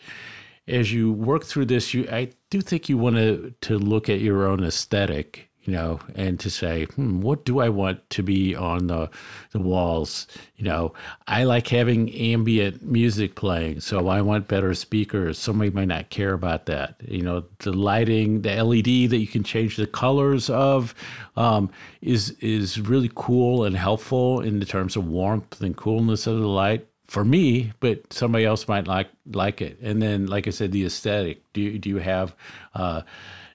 as 0.67 0.93
you 0.93 1.11
work 1.11 1.45
through 1.45 1.65
this, 1.65 1.95
you 1.95 2.07
I 2.11 2.29
do 2.51 2.61
think 2.61 2.89
you 2.89 2.99
want 2.99 3.15
to, 3.15 3.55
to 3.61 3.79
look 3.79 4.07
at 4.07 4.19
your 4.19 4.45
own 4.45 4.63
aesthetic 4.63 5.49
you 5.65 5.73
know, 5.73 5.99
and 6.13 6.39
to 6.39 6.49
say, 6.51 6.85
hmm, 6.85 7.21
what 7.21 7.43
do 7.43 7.59
I 7.59 7.69
want 7.69 8.07
to 8.11 8.23
be 8.23 8.55
on 8.55 8.87
the 8.87 9.09
the 9.51 9.59
walls? 9.59 10.27
You 10.57 10.65
know, 10.65 10.93
I 11.27 11.43
like 11.43 11.67
having 11.67 12.13
ambient 12.13 12.83
music 12.83 13.35
playing, 13.35 13.79
so 13.79 14.07
I 14.07 14.21
want 14.21 14.47
better 14.47 14.73
speakers. 14.75 15.39
Somebody 15.39 15.71
might 15.71 15.87
not 15.87 16.11
care 16.11 16.33
about 16.33 16.67
that. 16.67 16.95
You 17.07 17.23
know, 17.23 17.45
the 17.59 17.73
lighting, 17.73 18.43
the 18.43 18.63
LED 18.63 19.09
that 19.09 19.17
you 19.17 19.27
can 19.27 19.43
change 19.43 19.75
the 19.75 19.87
colors 19.87 20.51
of, 20.51 20.93
um, 21.35 21.71
is 22.01 22.31
is 22.41 22.79
really 22.79 23.11
cool 23.15 23.63
and 23.63 23.75
helpful 23.75 24.41
in 24.41 24.59
the 24.59 24.65
terms 24.65 24.95
of 24.95 25.07
warmth 25.07 25.59
and 25.61 25.75
coolness 25.75 26.27
of 26.27 26.39
the 26.39 26.47
light 26.47 26.87
for 27.07 27.23
me, 27.23 27.71
but 27.79 28.11
somebody 28.13 28.45
else 28.45 28.67
might 28.67 28.87
like 28.87 29.09
like 29.31 29.61
it. 29.61 29.79
And 29.81 29.99
then, 30.01 30.27
like 30.27 30.47
I 30.47 30.51
said, 30.51 30.71
the 30.71 30.85
aesthetic. 30.85 31.41
Do 31.53 31.61
you, 31.61 31.79
do 31.79 31.89
you 31.89 31.97
have 31.97 32.35
uh, 32.75 33.01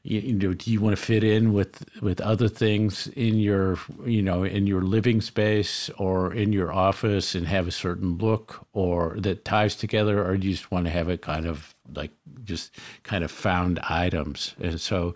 you, 0.02 0.20
you, 0.20 0.32
know 0.32 0.54
do 0.54 0.70
you 0.70 0.80
want 0.80 0.96
to 0.96 1.02
fit 1.02 1.22
in 1.22 1.52
with 1.52 1.84
with 2.00 2.20
other 2.20 2.48
things 2.48 3.06
in 3.08 3.38
your 3.38 3.78
you 4.04 4.22
know 4.22 4.44
in 4.44 4.66
your 4.66 4.82
living 4.82 5.20
space 5.20 5.90
or 5.98 6.32
in 6.32 6.52
your 6.52 6.72
office 6.72 7.34
and 7.34 7.46
have 7.46 7.68
a 7.68 7.72
certain 7.72 8.16
look 8.18 8.66
or 8.72 9.16
that 9.18 9.44
ties 9.44 9.76
together 9.76 10.24
or 10.26 10.36
do 10.36 10.46
you 10.46 10.54
just 10.54 10.70
want 10.70 10.86
to 10.86 10.90
have 10.90 11.08
it 11.08 11.20
kind 11.22 11.46
of 11.46 11.74
like 11.94 12.12
just 12.44 12.74
kind 13.02 13.24
of 13.24 13.30
found 13.30 13.78
items? 13.80 14.54
And 14.60 14.80
so 14.80 15.14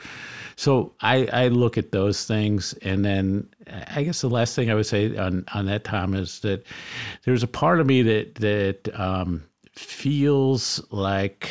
so 0.57 0.93
i 1.01 1.27
i 1.33 1.49
look 1.49 1.77
at 1.79 1.93
those 1.93 2.27
things 2.27 2.75
and 2.83 3.05
then 3.05 3.49
i 3.95 4.03
guess 4.03 4.21
the 4.21 4.29
last 4.29 4.55
thing 4.55 4.71
i 4.71 4.75
would 4.75 4.87
say 4.87 5.17
on 5.17 5.45
on 5.55 5.67
that 5.67 5.85
tom 5.85 6.15
is 6.15 6.41
that 6.41 6.65
there's 7.25 7.43
a 7.43 7.49
part 7.49 7.81
of 7.81 7.87
me 7.87 8.03
that 8.03 8.35
that 8.37 9.01
um 9.01 9.43
feels 9.73 10.81
like 10.91 11.51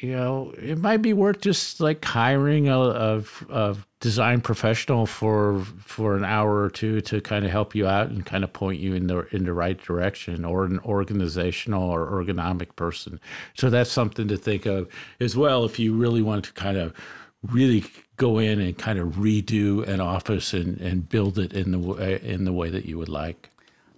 you 0.00 0.12
know, 0.12 0.54
it 0.56 0.78
might 0.78 1.02
be 1.02 1.12
worth 1.12 1.40
just 1.40 1.80
like 1.80 2.04
hiring 2.04 2.68
a, 2.68 2.78
a, 2.78 3.24
a, 3.50 3.76
design 4.00 4.40
professional 4.40 5.06
for 5.06 5.60
for 5.80 6.16
an 6.16 6.24
hour 6.24 6.62
or 6.62 6.70
two 6.70 7.00
to 7.00 7.20
kind 7.20 7.44
of 7.44 7.50
help 7.50 7.74
you 7.74 7.84
out 7.84 8.08
and 8.08 8.24
kind 8.24 8.44
of 8.44 8.52
point 8.52 8.78
you 8.78 8.94
in 8.94 9.08
the 9.08 9.26
in 9.34 9.44
the 9.44 9.52
right 9.52 9.82
direction, 9.82 10.44
or 10.44 10.64
an 10.64 10.78
organizational 10.84 11.90
or 11.90 12.06
ergonomic 12.06 12.76
person. 12.76 13.18
So 13.54 13.70
that's 13.70 13.90
something 13.90 14.28
to 14.28 14.36
think 14.36 14.66
of 14.66 14.88
as 15.18 15.36
well 15.36 15.64
if 15.64 15.80
you 15.80 15.96
really 15.96 16.22
want 16.22 16.44
to 16.44 16.52
kind 16.52 16.76
of 16.76 16.94
really 17.42 17.84
go 18.16 18.38
in 18.38 18.60
and 18.60 18.78
kind 18.78 19.00
of 19.00 19.14
redo 19.14 19.86
an 19.88 20.00
office 20.00 20.52
and, 20.52 20.80
and 20.80 21.08
build 21.08 21.38
it 21.38 21.52
in 21.52 21.72
the 21.72 21.78
way, 21.78 22.20
in 22.22 22.44
the 22.44 22.52
way 22.52 22.70
that 22.70 22.84
you 22.84 22.98
would 22.98 23.08
like. 23.08 23.50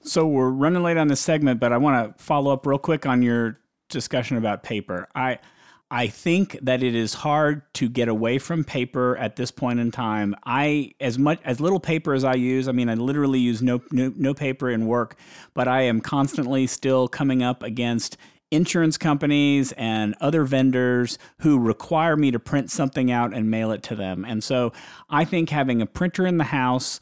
So 0.02 0.26
we're 0.26 0.50
running 0.50 0.82
late 0.82 0.96
on 0.96 1.08
this 1.08 1.20
segment, 1.20 1.60
but 1.60 1.72
I 1.72 1.76
want 1.76 2.16
to 2.16 2.22
follow 2.22 2.52
up 2.52 2.66
real 2.66 2.78
quick 2.78 3.04
on 3.04 3.22
your 3.22 3.58
discussion 3.90 4.38
about 4.38 4.62
paper. 4.62 5.08
I 5.14 5.38
I 5.90 6.06
think 6.06 6.56
that 6.62 6.82
it 6.82 6.94
is 6.94 7.14
hard 7.14 7.62
to 7.74 7.88
get 7.88 8.08
away 8.08 8.38
from 8.38 8.62
paper 8.62 9.16
at 9.16 9.36
this 9.36 9.50
point 9.50 9.80
in 9.80 9.90
time. 9.90 10.36
I 10.46 10.92
as 11.00 11.18
much 11.18 11.40
as 11.44 11.60
little 11.60 11.80
paper 11.80 12.14
as 12.14 12.22
I 12.22 12.34
use, 12.34 12.68
I 12.68 12.72
mean 12.72 12.88
I 12.88 12.94
literally 12.94 13.40
use 13.40 13.60
no 13.60 13.82
no, 13.90 14.12
no 14.16 14.32
paper 14.32 14.70
in 14.70 14.86
work, 14.86 15.16
but 15.52 15.66
I 15.66 15.82
am 15.82 16.00
constantly 16.00 16.66
still 16.68 17.08
coming 17.08 17.42
up 17.42 17.62
against 17.64 18.16
insurance 18.50 18.98
companies 18.98 19.72
and 19.72 20.14
other 20.20 20.44
vendors 20.44 21.18
who 21.40 21.58
require 21.58 22.16
me 22.16 22.30
to 22.30 22.38
print 22.38 22.70
something 22.70 23.10
out 23.10 23.32
and 23.32 23.50
mail 23.50 23.70
it 23.70 23.82
to 23.84 23.94
them. 23.94 24.24
And 24.24 24.42
so 24.42 24.72
I 25.08 25.24
think 25.24 25.50
having 25.50 25.80
a 25.80 25.86
printer 25.86 26.26
in 26.26 26.38
the 26.38 26.44
house 26.44 27.00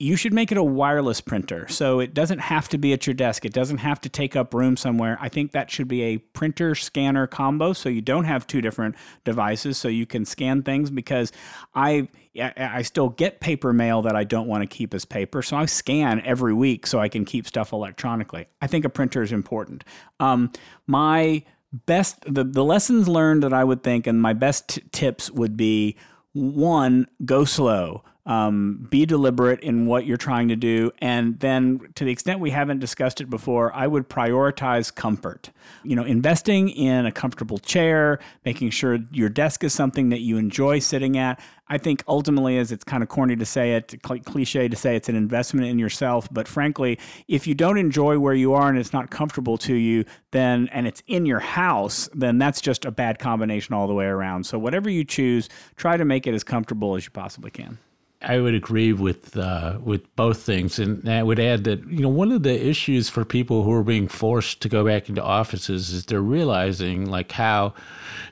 you 0.00 0.16
should 0.16 0.32
make 0.32 0.50
it 0.50 0.58
a 0.58 0.62
wireless 0.62 1.20
printer. 1.20 1.68
So 1.68 2.00
it 2.00 2.14
doesn't 2.14 2.40
have 2.40 2.68
to 2.70 2.78
be 2.78 2.92
at 2.92 3.06
your 3.06 3.14
desk. 3.14 3.44
It 3.44 3.52
doesn't 3.52 3.78
have 3.78 4.00
to 4.00 4.08
take 4.08 4.34
up 4.34 4.52
room 4.52 4.76
somewhere. 4.76 5.16
I 5.20 5.28
think 5.28 5.52
that 5.52 5.70
should 5.70 5.86
be 5.86 6.02
a 6.02 6.18
printer 6.18 6.74
scanner 6.74 7.28
combo 7.28 7.72
so 7.72 7.88
you 7.88 8.02
don't 8.02 8.24
have 8.24 8.46
two 8.46 8.60
different 8.60 8.96
devices 9.24 9.78
so 9.78 9.86
you 9.86 10.04
can 10.04 10.24
scan 10.24 10.62
things 10.62 10.90
because 10.90 11.30
I 11.74 12.08
I 12.36 12.82
still 12.82 13.10
get 13.10 13.38
paper 13.38 13.72
mail 13.72 14.02
that 14.02 14.16
I 14.16 14.24
don't 14.24 14.48
want 14.48 14.62
to 14.62 14.66
keep 14.66 14.92
as 14.92 15.04
paper. 15.04 15.40
So 15.42 15.56
I 15.56 15.66
scan 15.66 16.20
every 16.22 16.52
week 16.52 16.88
so 16.88 16.98
I 16.98 17.08
can 17.08 17.24
keep 17.24 17.46
stuff 17.46 17.72
electronically. 17.72 18.46
I 18.60 18.66
think 18.66 18.84
a 18.84 18.88
printer 18.88 19.22
is 19.22 19.30
important. 19.30 19.84
Um, 20.18 20.50
my 20.88 21.44
best 21.86 22.20
the, 22.22 22.42
the 22.42 22.64
lessons 22.64 23.06
learned 23.06 23.44
that 23.44 23.52
I 23.52 23.62
would 23.62 23.84
think 23.84 24.08
and 24.08 24.20
my 24.20 24.32
best 24.32 24.68
t- 24.68 24.82
tips 24.90 25.30
would 25.30 25.56
be 25.56 25.96
one, 26.32 27.06
go 27.24 27.44
slow 27.44 28.02
um, 28.26 28.86
be 28.90 29.04
deliberate 29.04 29.60
in 29.60 29.86
what 29.86 30.06
you're 30.06 30.16
trying 30.16 30.48
to 30.48 30.56
do. 30.56 30.90
And 30.98 31.38
then, 31.40 31.80
to 31.94 32.04
the 32.04 32.10
extent 32.10 32.40
we 32.40 32.50
haven't 32.50 32.78
discussed 32.78 33.20
it 33.20 33.28
before, 33.28 33.74
I 33.74 33.86
would 33.86 34.08
prioritize 34.08 34.94
comfort. 34.94 35.50
You 35.82 35.96
know, 35.96 36.04
investing 36.04 36.70
in 36.70 37.06
a 37.06 37.12
comfortable 37.12 37.58
chair, 37.58 38.18
making 38.44 38.70
sure 38.70 38.98
your 39.12 39.28
desk 39.28 39.62
is 39.64 39.74
something 39.74 40.08
that 40.08 40.20
you 40.20 40.38
enjoy 40.38 40.78
sitting 40.78 41.18
at. 41.18 41.40
I 41.68 41.78
think 41.78 42.02
ultimately, 42.06 42.58
as 42.58 42.72
it's 42.72 42.84
kind 42.84 43.02
of 43.02 43.08
corny 43.08 43.36
to 43.36 43.46
say 43.46 43.74
it, 43.74 43.94
cliche 44.02 44.68
to 44.68 44.76
say 44.76 44.96
it's 44.96 45.08
an 45.08 45.16
investment 45.16 45.66
in 45.66 45.78
yourself. 45.78 46.28
But 46.30 46.46
frankly, 46.46 46.98
if 47.26 47.46
you 47.46 47.54
don't 47.54 47.78
enjoy 47.78 48.18
where 48.18 48.34
you 48.34 48.52
are 48.52 48.68
and 48.68 48.78
it's 48.78 48.92
not 48.92 49.10
comfortable 49.10 49.56
to 49.58 49.74
you, 49.74 50.04
then 50.30 50.68
and 50.72 50.86
it's 50.86 51.02
in 51.06 51.24
your 51.24 51.40
house, 51.40 52.08
then 52.14 52.38
that's 52.38 52.60
just 52.60 52.84
a 52.84 52.90
bad 52.90 53.18
combination 53.18 53.74
all 53.74 53.86
the 53.86 53.94
way 53.94 54.06
around. 54.06 54.44
So 54.44 54.58
whatever 54.58 54.90
you 54.90 55.04
choose, 55.04 55.48
try 55.76 55.96
to 55.96 56.04
make 56.04 56.26
it 56.26 56.34
as 56.34 56.44
comfortable 56.44 56.96
as 56.96 57.04
you 57.04 57.10
possibly 57.10 57.50
can. 57.50 57.78
I 58.26 58.40
would 58.40 58.54
agree 58.54 58.92
with 58.92 59.36
uh, 59.36 59.78
with 59.82 60.14
both 60.16 60.42
things, 60.42 60.78
and 60.78 61.08
I 61.08 61.22
would 61.22 61.38
add 61.38 61.64
that 61.64 61.86
you 61.88 62.00
know 62.00 62.08
one 62.08 62.32
of 62.32 62.42
the 62.42 62.66
issues 62.66 63.08
for 63.08 63.24
people 63.24 63.62
who 63.62 63.72
are 63.72 63.84
being 63.84 64.08
forced 64.08 64.60
to 64.62 64.68
go 64.68 64.84
back 64.84 65.08
into 65.08 65.22
offices 65.22 65.90
is 65.90 66.06
they're 66.06 66.20
realizing 66.20 67.06
like 67.10 67.32
how 67.32 67.74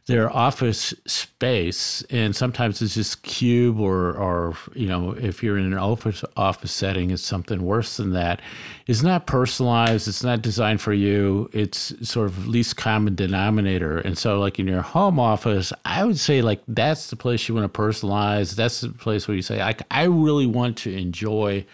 their 0.07 0.35
office 0.35 0.93
space, 1.07 2.03
and 2.11 2.35
sometimes 2.35 2.83
it's 2.83 2.95
just 2.95 3.23
cube 3.23 3.79
or 3.79 4.13
or 4.17 4.57
you 4.75 4.89
know 4.89 5.13
if 5.13 5.43
you're 5.43 5.57
in 5.57 5.65
an 5.65 5.79
office 5.79 6.25
office 6.37 6.73
setting, 6.73 7.13
it's 7.13 7.23
something 7.23 7.63
worse 7.63 7.99
than 7.99 8.13
that. 8.13 8.41
It's 8.89 9.03
not 9.03 9.27
personalized. 9.29 10.09
It's 10.09 10.25
not 10.25 10.43
designed 10.43 10.81
for 10.81 10.93
you. 10.93 11.49
It's 11.53 11.95
sort 12.09 12.27
of 12.27 12.49
least 12.49 12.77
common 12.77 13.15
denominator, 13.15 13.99
and 13.99 14.19
so 14.19 14.41
like 14.41 14.59
in 14.59 14.67
your 14.67 14.83
home 14.83 15.21
office, 15.21 15.73
I 15.85 16.05
would 16.05 16.19
say 16.19 16.43
like 16.43 16.63
that's 16.67 17.11
the 17.11 17.17
place 17.17 17.49
you 17.49 17.55
want 17.55 17.73
to 17.73 17.81
personalize. 17.81 18.57
That's 18.57 18.81
the 18.81 18.89
place 18.89 19.29
where 19.29 19.37
you 19.37 19.43
say 19.43 19.61
I 19.61 19.77
I 19.91 20.05
really 20.05 20.47
want 20.47 20.79
to 20.79 20.93
enjoy 20.93 21.65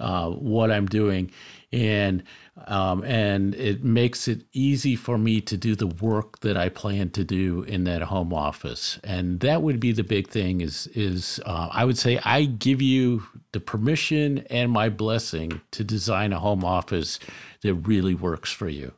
uh, 0.00 0.30
what 0.30 0.70
I'm 0.70 0.86
doing, 0.86 1.30
and 1.72 2.22
um, 2.66 3.04
and 3.04 3.54
it 3.54 3.84
makes 3.84 4.28
it 4.28 4.42
easy 4.52 4.96
for 4.96 5.16
me 5.16 5.40
to 5.42 5.56
do 5.56 5.74
the 5.74 5.86
work 5.86 6.40
that 6.40 6.56
I 6.56 6.68
plan 6.68 7.10
to 7.10 7.24
do 7.24 7.62
in 7.62 7.84
that 7.84 8.02
home 8.02 8.34
office. 8.34 8.98
And 9.04 9.40
that 9.40 9.62
would 9.62 9.80
be 9.80 9.92
the 9.92 10.04
big 10.04 10.28
thing. 10.28 10.60
Is 10.60 10.86
is 10.88 11.40
uh, 11.46 11.68
I 11.70 11.84
would 11.84 11.98
say 11.98 12.18
I 12.24 12.44
give 12.44 12.82
you 12.82 13.22
the 13.52 13.60
permission 13.60 14.38
and 14.50 14.70
my 14.70 14.88
blessing 14.88 15.60
to 15.72 15.84
design 15.84 16.32
a 16.32 16.40
home 16.40 16.64
office 16.64 17.18
that 17.62 17.74
really 17.74 18.14
works 18.14 18.50
for 18.52 18.68
you. 18.68 18.92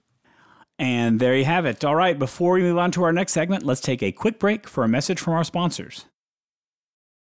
And 0.79 1.21
there 1.21 1.37
you 1.37 1.45
have 1.45 1.67
it. 1.67 1.85
All 1.85 1.95
right, 1.95 2.19
before 2.19 2.55
we 2.55 2.62
move 2.62 2.79
on 2.79 2.91
to 2.93 3.05
our 3.05 3.12
next 3.12 3.33
segment, 3.33 3.65
let's 3.65 3.81
take 3.81 4.03
a 4.03 4.11
quick 4.11 4.38
break 4.38 4.67
for 4.67 4.83
a 4.83 4.88
message 4.88 5.21
from 5.21 5.35
our 5.35 5.45
sponsors. 5.45 6.07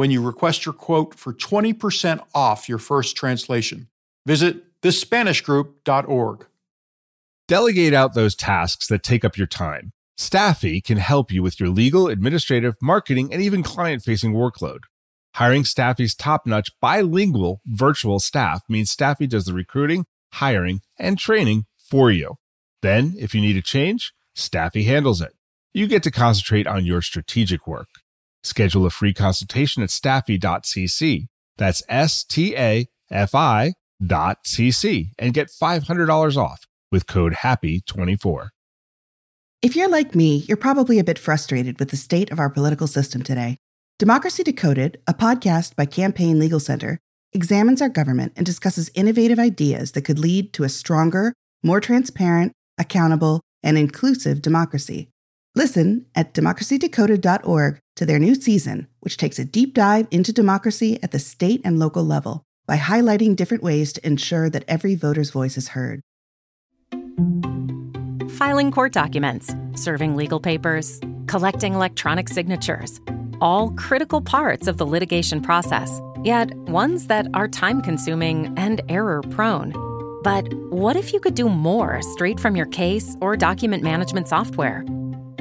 when 0.00 0.10
you 0.10 0.22
request 0.22 0.64
your 0.64 0.72
quote 0.72 1.14
for 1.14 1.34
20% 1.34 2.24
off 2.34 2.70
your 2.70 2.78
first 2.78 3.18
translation. 3.18 3.86
Visit 4.24 4.80
thespanishgroup.org. 4.80 6.46
Delegate 7.46 7.92
out 7.92 8.14
those 8.14 8.34
tasks 8.34 8.86
that 8.86 9.02
take 9.02 9.26
up 9.26 9.36
your 9.36 9.46
time. 9.46 9.92
Staffy 10.16 10.80
can 10.80 10.96
help 10.96 11.30
you 11.30 11.42
with 11.42 11.60
your 11.60 11.68
legal, 11.68 12.08
administrative, 12.08 12.76
marketing, 12.80 13.30
and 13.30 13.42
even 13.42 13.62
client 13.62 14.02
facing 14.02 14.32
workload. 14.32 14.84
Hiring 15.34 15.64
Staffy's 15.66 16.14
top 16.14 16.46
notch 16.46 16.70
bilingual 16.80 17.60
virtual 17.66 18.20
staff 18.20 18.62
means 18.70 18.90
Staffy 18.90 19.26
does 19.26 19.44
the 19.44 19.52
recruiting, 19.52 20.06
hiring, 20.32 20.80
and 20.98 21.18
training 21.18 21.66
for 21.76 22.10
you. 22.10 22.36
Then, 22.80 23.16
if 23.18 23.34
you 23.34 23.42
need 23.42 23.58
a 23.58 23.62
change, 23.62 24.14
Staffy 24.34 24.84
handles 24.84 25.20
it. 25.20 25.34
You 25.74 25.86
get 25.86 26.02
to 26.04 26.10
concentrate 26.10 26.66
on 26.66 26.86
your 26.86 27.02
strategic 27.02 27.66
work. 27.66 27.99
Schedule 28.42 28.86
a 28.86 28.90
free 28.90 29.14
consultation 29.14 29.82
at 29.82 29.90
staffy.cc. 29.90 31.26
That's 31.58 31.82
S 31.88 32.24
T 32.24 32.56
A 32.56 32.86
F 33.10 33.34
I 33.34 33.74
dot 34.04 34.44
cc 34.44 35.10
and 35.18 35.34
get 35.34 35.48
$500 35.48 36.36
off 36.36 36.66
with 36.90 37.06
code 37.06 37.34
HAPPY24. 37.34 38.48
If 39.62 39.76
you're 39.76 39.90
like 39.90 40.14
me, 40.14 40.36
you're 40.48 40.56
probably 40.56 40.98
a 40.98 41.04
bit 41.04 41.18
frustrated 41.18 41.78
with 41.78 41.90
the 41.90 41.96
state 41.96 42.32
of 42.32 42.38
our 42.38 42.48
political 42.48 42.86
system 42.86 43.22
today. 43.22 43.58
Democracy 43.98 44.42
Decoded, 44.42 44.98
a 45.06 45.12
podcast 45.12 45.76
by 45.76 45.84
Campaign 45.84 46.38
Legal 46.38 46.60
Center, 46.60 46.98
examines 47.34 47.82
our 47.82 47.90
government 47.90 48.32
and 48.36 48.46
discusses 48.46 48.90
innovative 48.94 49.38
ideas 49.38 49.92
that 49.92 50.06
could 50.06 50.18
lead 50.18 50.54
to 50.54 50.64
a 50.64 50.70
stronger, 50.70 51.34
more 51.62 51.80
transparent, 51.80 52.52
accountable, 52.78 53.42
and 53.62 53.76
inclusive 53.76 54.40
democracy. 54.40 55.09
Listen 55.56 56.06
at 56.14 56.32
democracydecoded.org 56.32 57.80
to 57.96 58.06
their 58.06 58.20
new 58.20 58.36
season, 58.36 58.86
which 59.00 59.16
takes 59.16 59.38
a 59.38 59.44
deep 59.44 59.74
dive 59.74 60.06
into 60.12 60.32
democracy 60.32 61.02
at 61.02 61.10
the 61.10 61.18
state 61.18 61.60
and 61.64 61.78
local 61.78 62.04
level 62.04 62.44
by 62.66 62.76
highlighting 62.76 63.34
different 63.34 63.64
ways 63.64 63.92
to 63.92 64.06
ensure 64.06 64.48
that 64.48 64.64
every 64.68 64.94
voter's 64.94 65.30
voice 65.30 65.56
is 65.56 65.68
heard. 65.68 66.00
Filing 68.30 68.70
court 68.70 68.92
documents, 68.92 69.52
serving 69.74 70.14
legal 70.14 70.38
papers, 70.38 71.00
collecting 71.26 71.74
electronic 71.74 72.28
signatures, 72.28 73.00
all 73.40 73.70
critical 73.72 74.20
parts 74.20 74.68
of 74.68 74.76
the 74.78 74.86
litigation 74.86 75.42
process, 75.42 76.00
yet 76.22 76.54
ones 76.68 77.08
that 77.08 77.26
are 77.34 77.48
time 77.48 77.82
consuming 77.82 78.54
and 78.56 78.82
error 78.88 79.20
prone. 79.30 79.72
But 80.22 80.54
what 80.70 80.94
if 80.94 81.12
you 81.12 81.18
could 81.18 81.34
do 81.34 81.48
more 81.48 82.02
straight 82.02 82.38
from 82.38 82.54
your 82.54 82.66
case 82.66 83.16
or 83.20 83.36
document 83.36 83.82
management 83.82 84.28
software? 84.28 84.84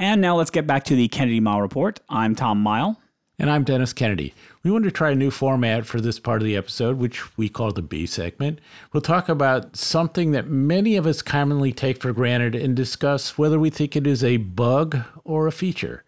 And 0.00 0.20
now 0.20 0.36
let's 0.36 0.52
get 0.52 0.64
back 0.64 0.84
to 0.84 0.94
the 0.94 1.08
Kennedy 1.08 1.40
Mighell 1.40 1.60
Report. 1.60 1.98
I'm 2.08 2.36
Tom 2.36 2.62
Mighell. 2.62 2.98
And 3.36 3.50
I'm 3.50 3.64
Dennis 3.64 3.92
Kennedy. 3.92 4.32
We 4.62 4.70
want 4.70 4.84
to 4.84 4.92
try 4.92 5.10
a 5.10 5.16
new 5.16 5.32
format 5.32 5.86
for 5.86 6.00
this 6.00 6.20
part 6.20 6.40
of 6.40 6.46
the 6.46 6.56
episode, 6.56 6.98
which 6.98 7.36
we 7.36 7.48
call 7.48 7.72
the 7.72 7.82
B 7.82 8.06
segment. 8.06 8.60
We'll 8.92 9.00
talk 9.00 9.28
about 9.28 9.74
something 9.74 10.30
that 10.30 10.46
many 10.46 10.94
of 10.94 11.04
us 11.04 11.20
commonly 11.20 11.72
take 11.72 12.00
for 12.00 12.12
granted 12.12 12.54
and 12.54 12.76
discuss 12.76 13.36
whether 13.36 13.58
we 13.58 13.70
think 13.70 13.96
it 13.96 14.06
is 14.06 14.22
a 14.22 14.36
bug 14.36 14.98
or 15.24 15.48
a 15.48 15.52
feature. 15.52 16.04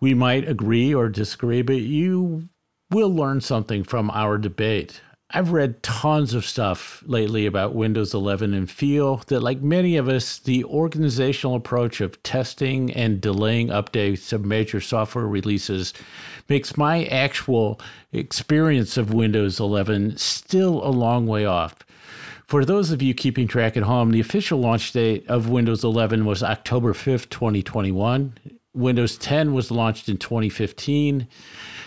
We 0.00 0.14
might 0.14 0.48
agree 0.48 0.94
or 0.94 1.10
disagree, 1.10 1.60
but 1.60 1.76
you 1.76 2.48
will 2.90 3.14
learn 3.14 3.42
something 3.42 3.84
from 3.84 4.10
our 4.10 4.38
debate. 4.38 5.02
I've 5.34 5.52
read 5.52 5.82
tons 5.82 6.34
of 6.34 6.44
stuff 6.44 7.02
lately 7.06 7.46
about 7.46 7.74
Windows 7.74 8.12
11 8.12 8.52
and 8.52 8.70
feel 8.70 9.16
that, 9.28 9.40
like 9.40 9.62
many 9.62 9.96
of 9.96 10.06
us, 10.06 10.38
the 10.38 10.62
organizational 10.64 11.56
approach 11.56 12.02
of 12.02 12.22
testing 12.22 12.92
and 12.92 13.18
delaying 13.18 13.68
updates 13.68 14.34
of 14.34 14.44
major 14.44 14.78
software 14.78 15.26
releases 15.26 15.94
makes 16.50 16.76
my 16.76 17.04
actual 17.04 17.80
experience 18.12 18.98
of 18.98 19.14
Windows 19.14 19.58
11 19.58 20.18
still 20.18 20.84
a 20.86 20.90
long 20.90 21.26
way 21.26 21.46
off. 21.46 21.76
For 22.46 22.66
those 22.66 22.90
of 22.90 23.00
you 23.00 23.14
keeping 23.14 23.48
track 23.48 23.78
at 23.78 23.84
home, 23.84 24.10
the 24.10 24.20
official 24.20 24.58
launch 24.60 24.92
date 24.92 25.26
of 25.28 25.48
Windows 25.48 25.82
11 25.82 26.26
was 26.26 26.42
October 26.42 26.92
5th, 26.92 27.30
2021. 27.30 28.34
Windows 28.74 29.16
10 29.16 29.54
was 29.54 29.70
launched 29.70 30.10
in 30.10 30.18
2015. 30.18 31.26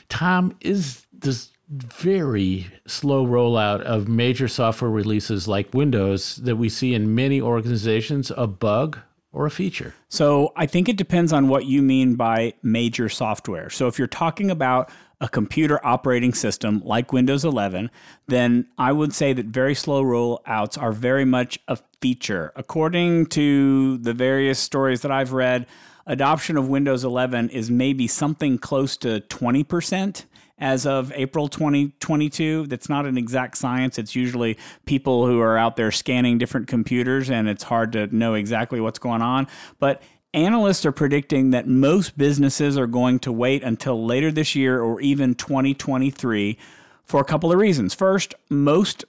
Tom, 0.10 0.58
is 0.62 1.06
this 1.14 1.52
very 1.70 2.68
slow 2.86 3.26
rollout 3.26 3.82
of 3.82 4.08
major 4.08 4.48
software 4.48 4.92
releases 4.92 5.48
like 5.48 5.74
Windows 5.74 6.38
that 6.38 6.58
we 6.58 6.70
see 6.70 6.94
in 6.94 7.16
many 7.16 7.42
organizations 7.42 8.32
a 8.36 8.48
bug 8.48 9.00
or 9.32 9.46
a 9.46 9.52
feature? 9.52 9.94
So 10.08 10.54
I 10.56 10.66
think 10.66 10.88
it 10.88 10.98
depends 10.98 11.34
on 11.34 11.48
what 11.48 11.66
you 11.66 11.82
mean 11.82 12.16
by 12.16 12.54
major 12.64 13.10
software. 13.10 13.70
So 13.70 13.88
if 13.88 13.98
you're 13.98 14.08
talking 14.08 14.50
about 14.50 14.90
a 15.22 15.30
computer 15.30 15.84
operating 15.86 16.34
system 16.34 16.82
like 16.84 17.14
Windows 17.14 17.46
11, 17.46 17.90
then 18.28 18.68
I 18.78 18.92
would 18.92 19.14
say 19.14 19.34
that 19.34 19.48
very 19.48 19.74
slow 19.74 20.04
rollouts 20.04 20.82
are 20.82 20.92
very 20.92 21.26
much 21.26 21.58
a 21.68 21.78
feature. 22.02 22.52
According 22.56 23.28
to 23.28 23.98
the 23.98 24.14
various 24.14 24.60
stories 24.60 25.02
that 25.02 25.12
I've 25.12 25.34
read, 25.34 25.68
adoption 26.06 26.58
of 26.58 26.68
Windows 26.68 27.04
11 27.04 27.50
is 27.50 27.72
maybe 27.72 28.08
something 28.08 28.58
close 28.58 28.98
to 28.98 29.22
20% 29.22 30.26
as 30.58 30.86
of 30.86 31.12
April 31.16 31.48
2022. 31.48 32.68
That's 32.68 32.90
not 32.90 33.06
an 33.06 33.18
exact 33.18 33.58
science. 33.58 33.98
It's 33.98 34.16
usually 34.16 34.58
people 34.86 35.26
who 35.28 35.40
are 35.40 35.58
out 35.58 35.76
there 35.76 35.92
scanning 35.92 36.38
different 36.38 36.68
computers, 36.68 37.30
and 37.30 37.48
it's 37.50 37.64
hard 37.64 37.92
to 37.94 38.08
know 38.16 38.34
exactly 38.34 38.80
what's 38.80 39.00
going 39.00 39.22
on. 39.22 39.48
But 39.80 40.02
analysts 40.34 40.86
are 40.86 40.92
predicting 40.92 41.52
that 41.52 41.68
most 41.68 42.18
businesses 42.18 42.78
are 42.78 42.88
going 42.88 43.20
to 43.20 43.32
wait 43.32 43.64
until 43.64 44.06
later 44.06 44.32
this 44.32 44.56
year 44.56 44.82
or 44.82 45.00
even 45.02 45.36
2023 45.36 46.58
for 47.04 47.22
a 47.22 47.26
couple 47.26 47.52
of 47.52 47.58
reasons. 47.58 47.94
First, 47.94 48.36
most 48.50 49.06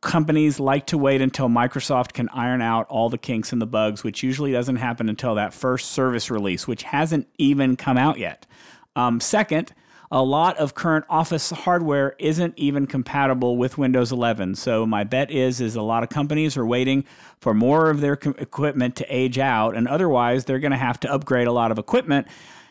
companies 0.00 0.60
like 0.60 0.86
to 0.86 0.98
wait 0.98 1.20
until 1.20 1.48
Microsoft 1.48 2.12
can 2.12 2.28
iron 2.30 2.62
out 2.62 2.86
all 2.88 3.08
the 3.08 3.18
kinks 3.18 3.52
and 3.52 3.60
the 3.60 3.66
bugs, 3.66 4.04
which 4.04 4.22
usually 4.22 4.52
doesn't 4.52 4.76
happen 4.76 5.08
until 5.08 5.34
that 5.34 5.52
first 5.52 5.90
service 5.90 6.30
release, 6.30 6.66
which 6.66 6.84
hasn't 6.84 7.26
even 7.38 7.76
come 7.76 7.98
out 7.98 8.18
yet. 8.18 8.46
Um, 8.96 9.20
second, 9.20 9.72
a 10.10 10.22
lot 10.22 10.56
of 10.58 10.74
current 10.74 11.04
Office 11.08 11.50
hardware 11.50 12.16
isn't 12.18 12.54
even 12.56 12.86
compatible 12.86 13.56
with 13.56 13.78
Windows 13.78 14.10
11. 14.10 14.56
So 14.56 14.84
my 14.84 15.04
bet 15.04 15.30
is 15.30 15.60
is 15.60 15.76
a 15.76 15.82
lot 15.82 16.02
of 16.02 16.08
companies 16.08 16.56
are 16.56 16.66
waiting 16.66 17.04
for 17.38 17.54
more 17.54 17.90
of 17.90 18.00
their 18.00 18.14
equipment 18.14 18.96
to 18.96 19.06
age 19.08 19.38
out, 19.38 19.76
and 19.76 19.86
otherwise 19.86 20.44
they're 20.44 20.58
going 20.58 20.72
to 20.72 20.76
have 20.76 20.98
to 21.00 21.12
upgrade 21.12 21.46
a 21.46 21.52
lot 21.52 21.70
of 21.70 21.78
equipment 21.78 22.26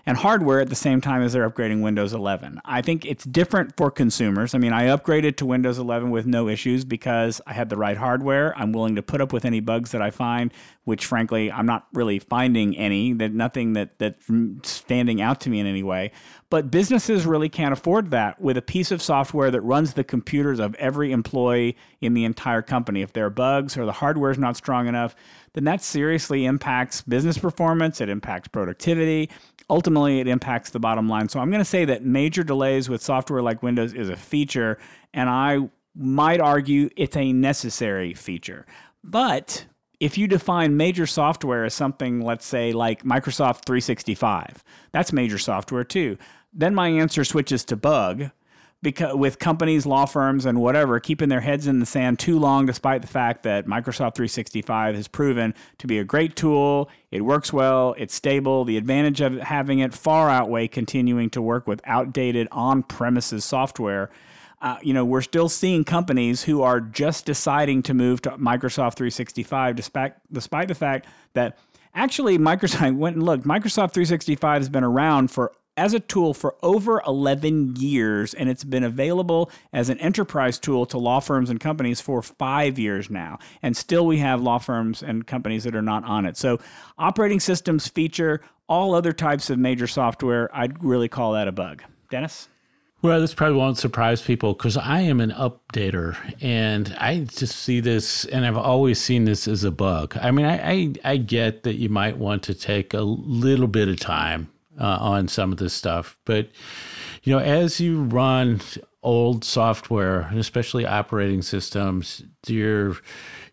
and 0.10 0.18
hardware 0.18 0.60
at 0.60 0.70
the 0.70 0.76
same 0.76 1.02
time 1.02 1.22
as 1.22 1.34
they're 1.34 1.48
upgrading 1.48 1.84
Windows 1.84 2.14
11. 2.14 2.60
I 2.66 2.82
think 2.82 3.06
it's 3.06 3.24
different 3.26 3.78
for 3.78 3.92
consumers. 3.92 4.56
I 4.56 4.58
mean, 4.58 4.74
I 4.74 4.88
upgraded 4.88 5.36
to 5.36 5.46
Windows 5.46 5.78
11 5.78 6.10
with 6.10 6.26
no 6.26 6.50
issues 6.50 6.84
because 6.84 7.40
I 7.46 7.54
had 7.54 7.70
the 7.70 7.78
right 7.78 7.96
hardware. 7.96 8.58
I'm 8.58 8.72
willing 8.72 8.96
to 8.96 9.04
put 9.04 9.22
up 9.22 9.32
with 9.32 9.46
any 9.46 9.60
bugs 9.60 9.92
that 9.92 10.02
I 10.02 10.10
find, 10.10 10.52
which 10.86 11.06
frankly, 11.06 11.52
I'm 11.52 11.68
not 11.68 11.86
really 11.94 12.18
finding 12.18 12.76
any, 12.76 13.14
that 13.14 13.34
nothing 13.34 13.74
that 13.74 14.00
that's 14.00 14.26
standing 14.64 15.22
out 15.22 15.42
to 15.42 15.52
me 15.52 15.60
in 15.60 15.68
any 15.68 15.84
way. 15.84 16.12
But 16.50 16.72
businesses 16.72 17.28
really 17.28 17.48
can't 17.48 17.74
afford 17.74 18.10
that 18.10 18.42
with 18.42 18.58
a 18.58 18.64
piece 18.64 18.90
of 18.90 19.04
software 19.04 19.52
that 19.52 19.62
runs 19.62 19.94
the 19.94 20.04
computers 20.04 20.60
of 20.60 20.74
every 20.76 21.12
employee 21.12 21.78
in 22.02 22.16
the 22.16 22.26
entire 22.26 22.64
company. 22.64 23.04
If 23.04 23.14
there 23.14 23.28
are 23.28 23.30
bugs 23.30 23.78
or 23.78 23.86
the 23.86 23.92
hardware 23.92 24.32
is 24.32 24.40
not 24.40 24.58
strong 24.58 24.88
enough, 24.88 25.16
then 25.54 25.66
that 25.66 25.84
seriously 25.84 26.46
impacts 26.46 27.04
business 27.04 27.38
performance, 27.38 28.02
it 28.02 28.10
impacts 28.10 28.48
productivity, 28.48 29.30
ultimately 29.70 30.20
it 30.20 30.28
impacts 30.28 30.72
the 30.72 30.80
bottom 30.80 31.08
line. 31.08 31.30
So 31.30 31.40
I'm 31.40 31.50
going 31.50 31.62
to 31.62 31.66
say 31.66 31.86
that 31.86 32.04
major 32.04 32.44
delays 32.44 32.90
with 32.90 33.02
software 33.02 33.42
like 33.42 33.64
Windows 33.64 33.94
is 33.94 34.10
a 34.10 34.16
feature, 34.16 34.78
and 35.14 35.30
I 35.30 35.70
might 35.96 36.42
argue 36.42 36.90
it's 36.96 37.16
a 37.16 37.34
necessary 37.34 38.14
feature. 38.14 38.66
But 39.04 39.66
if 40.00 40.18
you 40.18 40.28
define 40.28 40.78
major 40.78 41.06
software 41.06 41.66
as 41.66 41.74
something, 41.74 42.22
let's 42.22 42.46
say, 42.46 42.72
like 42.72 43.04
Microsoft 43.04 43.66
365, 43.66 44.64
that's 44.92 45.14
major 45.14 45.38
software 45.38 45.84
too. 45.84 46.18
Then 46.54 46.74
my 46.74 46.88
answer 46.88 47.24
switches 47.24 47.64
to 47.66 47.76
bug 47.76 48.32
because 48.82 49.16
with 49.16 49.40
companies, 49.40 49.86
law 49.86 50.06
firms, 50.06 50.46
and 50.46 50.62
whatever 50.62 51.00
keeping 51.00 51.30
their 51.30 51.42
heads 51.42 51.68
in 51.68 51.80
the 51.80 51.86
sand 51.86 52.20
too 52.20 52.40
long, 52.40 52.66
despite 52.66 53.02
the 53.02 53.08
fact 53.08 53.44
that 53.44 53.66
Microsoft 53.66 54.16
365 54.16 54.96
has 54.96 55.08
proven 55.08 55.54
to 55.80 55.88
be 55.88 56.00
a 56.00 56.04
great 56.04 56.36
tool. 56.36 56.90
It 57.12 57.22
works 57.22 57.52
well, 57.52 57.94
it's 57.98 58.14
stable. 58.14 58.64
The 58.64 58.78
advantage 58.78 59.20
of 59.22 59.38
having 59.40 59.80
it 59.80 59.94
far 59.94 60.30
outweigh 60.30 60.68
continuing 60.68 61.30
to 61.32 61.42
work 61.42 61.68
with 61.68 61.82
outdated 61.86 62.48
on 62.52 62.84
premises 62.84 63.44
software. 63.44 64.10
uh, 64.62 64.78
you 64.82 64.94
know, 64.94 65.06
we're 65.06 65.22
still 65.22 65.50
seeing 65.50 65.84
companies 65.84 66.44
who 66.44 66.62
are 66.62 66.82
just 66.82 67.26
deciding 67.26 67.82
to 67.84 67.94
move 67.94 68.22
to 68.22 68.32
Microsoft 68.32 68.96
365, 68.96 69.76
despite 69.76 70.14
despite 70.32 70.68
the 70.68 70.76
fact 70.76 71.08
that 71.34 71.58
actually 71.96 72.38
Microsoft 72.38 72.96
went 72.98 73.16
and 73.16 73.26
looked. 73.26 73.46
Microsoft 73.46 73.94
365 73.94 74.62
has 74.62 74.70
been 74.70 74.84
around 74.84 75.32
for 75.32 75.52
as 75.80 75.94
a 75.94 76.00
tool 76.00 76.34
for 76.34 76.56
over 76.62 77.02
11 77.08 77.78
years, 77.78 78.34
and 78.34 78.50
it's 78.50 78.66
been 78.66 78.84
available 78.84 79.50
as 79.72 79.88
an 79.88 79.98
enterprise 80.00 80.60
tool 80.60 80.86
to 80.86 80.98
law 80.98 81.22
firms 81.22 81.50
and 81.50 81.58
companies 81.58 82.02
for 82.02 82.22
five 82.22 82.78
years 82.78 83.10
now. 83.10 83.40
And 83.62 83.78
still, 83.78 84.06
we 84.06 84.18
have 84.18 84.42
law 84.42 84.58
firms 84.58 85.02
and 85.02 85.26
companies 85.26 85.64
that 85.64 85.76
are 85.76 85.82
not 85.82 86.04
on 86.04 86.26
it. 86.26 86.36
So, 86.36 86.60
operating 86.98 87.40
systems 87.40 87.88
feature 87.88 88.42
all 88.68 88.94
other 88.94 89.14
types 89.14 89.50
of 89.50 89.58
major 89.58 89.88
software. 89.88 90.50
I'd 90.54 90.84
really 90.84 91.08
call 91.08 91.32
that 91.34 91.48
a 91.48 91.54
bug. 91.54 91.82
Dennis? 92.12 92.50
Well, 93.02 93.22
this 93.22 93.34
probably 93.34 93.58
won't 93.58 93.78
surprise 93.78 94.22
people 94.22 94.52
because 94.52 94.76
I 94.76 95.00
am 95.00 95.22
an 95.22 95.32
updater 95.32 96.18
and 96.42 96.94
I 97.00 97.20
just 97.22 97.56
see 97.56 97.80
this 97.80 98.26
and 98.26 98.46
I've 98.46 98.58
always 98.58 99.00
seen 99.00 99.24
this 99.24 99.48
as 99.48 99.64
a 99.64 99.72
bug. 99.72 100.18
I 100.22 100.32
mean, 100.32 100.46
I, 100.46 100.72
I, 100.72 100.94
I 101.06 101.18
get 101.18 101.64
that 101.64 101.76
you 101.76 101.88
might 101.88 102.18
want 102.18 102.44
to 102.44 102.54
take 102.54 102.94
a 102.94 103.00
little 103.02 103.68
bit 103.68 103.88
of 103.88 103.98
time 104.02 104.50
uh, 104.80 104.98
on 105.00 105.28
some 105.28 105.52
of 105.52 105.58
this 105.58 105.74
stuff. 105.74 106.18
But 106.26 106.50
you 107.24 107.34
know, 107.34 107.40
as 107.40 107.80
you 107.80 108.04
run 108.04 108.62
old 109.04 109.44
software, 109.44 110.30
especially 110.34 110.86
operating 110.86 111.42
systems, 111.42 112.24
you're 112.48 112.98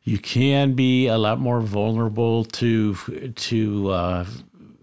you 0.02 0.18
can 0.18 0.74
be 0.74 1.08
a 1.08 1.18
lot 1.18 1.40
more 1.40 1.60
vulnerable 1.60 2.44
to 2.44 2.94
to 3.34 3.90
uh, 3.90 4.26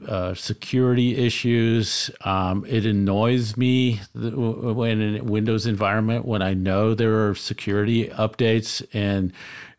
uh, 0.08 0.34
security 0.34 1.16
issues. 1.16 2.12
Um, 2.26 2.66
it 2.68 2.86
annoys 2.86 3.56
me 3.56 4.02
when 4.14 5.02
in 5.02 5.22
a 5.22 5.24
Windows 5.24 5.66
environment 5.66 6.26
when 6.26 6.42
I 6.42 6.54
know 6.54 6.94
there 6.94 7.30
are 7.30 7.36
security 7.36 8.10
updates 8.10 8.86
and 8.94 9.32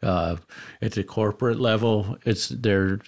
uh, 0.02 0.36
at 0.82 0.92
the 0.92 1.04
corporate 1.04 1.58
level, 1.58 2.18
it's 2.24 2.48
there. 2.48 3.00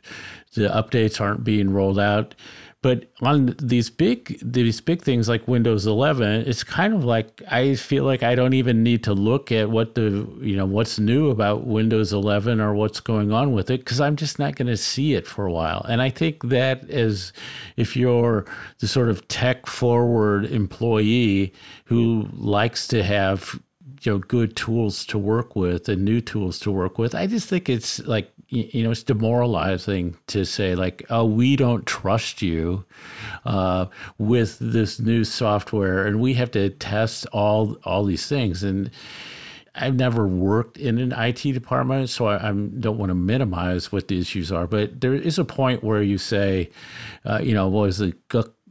The 0.55 0.69
updates 0.69 1.21
aren't 1.21 1.45
being 1.45 1.71
rolled 1.71 1.99
out. 1.99 2.35
But 2.83 3.11
on 3.21 3.57
these 3.61 3.91
big 3.91 4.39
these 4.43 4.81
big 4.81 5.03
things 5.03 5.29
like 5.29 5.49
Windows 5.49 5.87
11, 5.87 6.43
it's 6.47 6.63
kind 6.63 6.95
of 6.95 7.05
like 7.05 7.43
I 7.51 7.75
feel 7.75 8.05
like 8.05 8.23
I 8.23 8.35
don't 8.35 8.53
even 8.53 8.83
need 8.83 9.03
to 9.05 9.15
look 9.15 9.51
at 9.51 9.71
what 9.71 9.95
the 9.95 10.29
you 10.41 10.57
know 10.57 10.67
what's 10.67 10.99
new 10.99 11.31
about 11.31 11.67
Windows 11.67 12.13
11 12.13 12.61
or 12.61 12.75
what's 12.75 13.01
going 13.01 13.33
on 13.33 13.53
with 13.53 13.71
it 13.71 13.81
because 13.81 14.01
I'm 14.01 14.15
just 14.15 14.39
not 14.39 14.57
going 14.57 14.69
to 14.69 14.77
see 14.77 15.15
it 15.15 15.27
for 15.27 15.47
a 15.47 15.53
while. 15.53 15.85
And 15.89 16.01
I 16.03 16.11
think 16.11 16.45
that 16.45 16.85
is 16.89 17.33
if 17.77 17.97
you're 17.97 18.45
the 18.79 18.87
sort 18.87 19.09
of 19.09 19.27
tech 19.27 19.67
forward 19.67 20.45
employee 20.45 21.55
who 21.87 22.29
likes 22.33 22.87
to 22.89 23.03
have 23.03 23.61
you 24.07 24.13
know 24.13 24.19
good 24.19 24.57
tools 24.57 25.05
to 25.07 25.19
work 25.19 25.57
with 25.57 25.89
and 25.89 26.05
new 26.05 26.21
tools 26.21 26.59
to 26.61 26.71
work 26.71 26.99
with, 26.99 27.15
I 27.15 27.27
just 27.27 27.49
think 27.49 27.69
it's 27.69 27.99
like 28.01 28.31
you 28.49 28.85
know, 28.85 28.93
it's 28.93 29.03
demoralizing 29.03 30.17
to 30.29 30.45
say 30.45 30.77
like, 30.77 31.05
"Oh, 31.11 31.25
we 31.25 31.57
don't 31.57 31.85
trust 31.85 32.43
you 32.43 32.85
uh, 33.45 33.87
with 34.19 34.59
this 34.61 35.01
new 35.01 35.25
software, 35.25 36.07
and 36.07 36.21
we 36.21 36.35
have 36.35 36.53
to 36.53 36.71
test 36.71 37.27
all 37.33 37.77
all 37.85 38.05
these 38.05 38.29
things." 38.29 38.63
And 38.63 38.91
I've 39.75 39.97
never 39.97 40.27
worked 40.29 40.79
in 40.79 40.99
an 40.99 41.13
IT 41.13 41.53
department, 41.53 42.09
so 42.09 42.27
I, 42.27 42.49
I, 42.49 42.53
don't 42.53 42.99
want 42.99 43.11
to 43.11 43.15
minimize 43.15 43.93
what 43.93 44.09
the 44.09 44.19
issues 44.19 44.51
are. 44.53 44.67
But 44.67 45.01
there 45.01 45.15
is 45.15 45.39
a 45.39 45.45
point 45.45 45.85
where 45.85 46.03
you 46.03 46.17
say, 46.17 46.71
uh, 47.25 47.41
you 47.43 47.53
know, 47.53 47.69
what 47.69 47.89
is 47.89 48.01
it, 48.01 48.15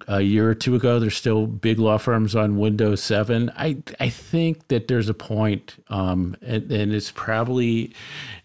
a 0.07 0.21
year 0.21 0.49
or 0.49 0.55
two 0.55 0.75
ago. 0.75 0.99
There's 0.99 1.15
still 1.15 1.47
big 1.47 1.79
law 1.79 1.97
firms 1.97 2.35
on 2.35 2.57
Windows 2.57 3.01
7. 3.01 3.51
I 3.55 3.77
I 3.99 4.09
think 4.09 4.67
that 4.67 4.87
there's 4.87 5.07
a 5.07 5.13
point, 5.13 5.75
um, 5.89 6.35
and, 6.41 6.69
and, 6.71 6.93
it's 6.93 7.11
probably 7.11 7.93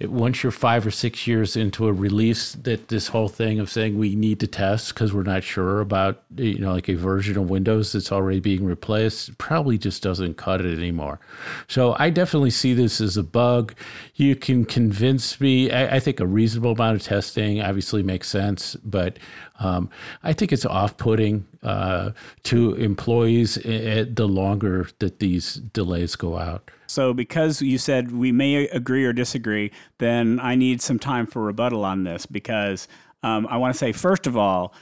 once 0.01 0.43
you're 0.43 0.53
five 0.53 0.87
or 0.87 0.91
six 0.91 1.27
years 1.27 1.57
into 1.57 1.89
a 1.89 1.93
release 1.93 2.53
that 2.53 2.89
this 2.89 3.09
whole 3.09 3.29
thing 3.29 3.59
of 3.59 3.69
saying 3.69 3.99
we 3.99 4.15
need 4.15 4.41
to 4.41 4.47
test 4.47 4.95
because 4.95 5.13
we're 5.13 5.23
not 5.23 5.43
sure 5.43 5.81
about 5.81 6.23
you 6.37 6.59
know 6.59 6.73
like 6.73 6.89
a 6.89 6.95
version 6.95 7.37
of 7.37 7.51
Windows 7.51 7.93
that's 7.93 8.13
already 8.13 8.41
being 8.41 8.65
replaced 8.65 9.37
probably 9.39 9.77
just 9.77 10.03
doesn't 10.03 10.37
cut 10.37 10.61
it 10.61 10.79
anymore. 10.79 11.19
So 11.67 11.97
I 11.99 12.11
definitely 12.11 12.51
see 12.51 12.75
this 12.75 13.01
as 13.01 13.17
a 13.17 13.25
bug. 13.25 13.75
You 14.15 14.37
can 14.37 14.65
convince 14.65 15.41
me. 15.41 15.71
I, 15.71 15.97
I 15.97 16.01
think 16.01 16.21
a 16.21 16.27
reasonable 16.27 16.73
amount 16.73 16.97
of 16.97 17.03
testing 17.03 17.61
obviously 17.61 18.03
makes 18.03 18.29
sense, 18.29 18.77
but 18.77 19.19
um, 19.61 19.89
I 20.23 20.33
think 20.33 20.53
it's 20.53 20.67
off-putting 20.67 21.47
uh, 21.63 22.11
to 22.45 22.75
employees 22.75 23.55
the 23.55 24.27
longer 24.29 24.89
that 24.99 25.21
these 25.21 25.55
delays 25.55 26.17
go 26.17 26.39
out. 26.39 26.71
So, 26.87 27.15
because 27.15 27.63
you 27.63 27.79
said 27.79 28.11
we 28.11 28.33
may 28.33 28.67
agree 28.69 29.05
or 29.05 29.13
disagree, 29.13 29.71
then 29.99 30.41
I 30.41 30.57
need 30.57 30.83
some 30.83 30.99
time 30.99 31.27
for 31.27 31.43
rebuttal 31.43 31.85
on 31.85 32.03
this 32.03 32.27
because 32.27 32.89
um, 33.23 33.47
I 33.49 33.59
want 33.59 33.75
to 33.75 33.79
say, 33.79 33.93
first 33.93 34.27
of 34.27 34.37
all, 34.37 34.75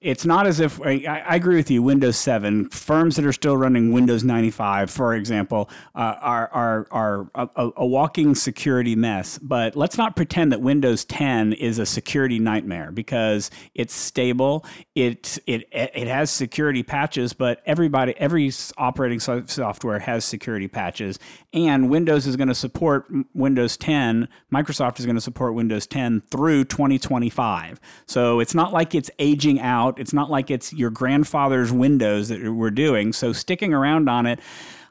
it's 0.00 0.24
not 0.24 0.46
as 0.46 0.60
if 0.60 0.80
I, 0.80 1.04
I, 1.08 1.34
agree 1.34 1.56
with 1.56 1.72
you. 1.72 1.82
Windows 1.82 2.16
7 2.16 2.68
firms 2.68 3.16
that 3.16 3.24
are 3.24 3.32
still 3.32 3.56
running 3.56 3.92
Windows 3.92 4.22
95, 4.22 4.92
for 4.92 5.12
example, 5.14 5.68
uh, 5.96 6.14
are 6.20 6.48
are 6.52 6.86
are 6.92 7.30
a, 7.34 7.70
a, 7.78 7.86
walking 7.86 8.36
security 8.36 8.94
mess. 8.94 9.38
But 9.38 9.74
let's 9.74 9.98
not 9.98 10.14
pretend 10.14 10.52
that 10.52 10.60
Windows 10.60 11.04
10 11.04 11.52
is 11.54 11.80
a 11.80 11.86
security 11.86 12.38
nightmare 12.38 12.92
because 12.92 13.50
it's 13.74 13.92
stable. 13.92 14.64
It 14.94 15.36
it 15.48 15.68
it 15.72 16.06
has 16.06 16.30
security 16.30 16.84
patches, 16.84 17.32
but 17.32 17.60
everybody 17.66 18.14
every 18.18 18.52
operating 18.76 19.18
software 19.18 19.98
has 19.98 20.24
security 20.24 20.68
patches, 20.68 21.18
and 21.52 21.90
Windows 21.90 22.24
is 22.24 22.36
going 22.36 22.48
to 22.48 22.54
support 22.54 23.10
Windows 23.34 23.76
10. 23.76 24.28
Microsoft 24.52 25.00
is 25.00 25.06
going 25.06 25.16
to 25.16 25.20
support 25.20 25.54
Windows 25.54 25.88
10 25.88 26.20
through 26.30 26.66
2025. 26.66 27.80
So 28.06 28.38
it's 28.38 28.54
not 28.54 28.72
like 28.72 28.94
it's 28.94 29.10
aging 29.18 29.58
out 29.58 29.87
out. 29.88 29.98
It's 29.98 30.12
not 30.12 30.30
like 30.30 30.50
it's 30.50 30.72
your 30.72 30.90
grandfather's 30.90 31.72
Windows 31.72 32.28
that 32.28 32.52
we're 32.52 32.70
doing. 32.70 33.12
So 33.12 33.32
sticking 33.32 33.74
around 33.74 34.08
on 34.08 34.26
it, 34.26 34.40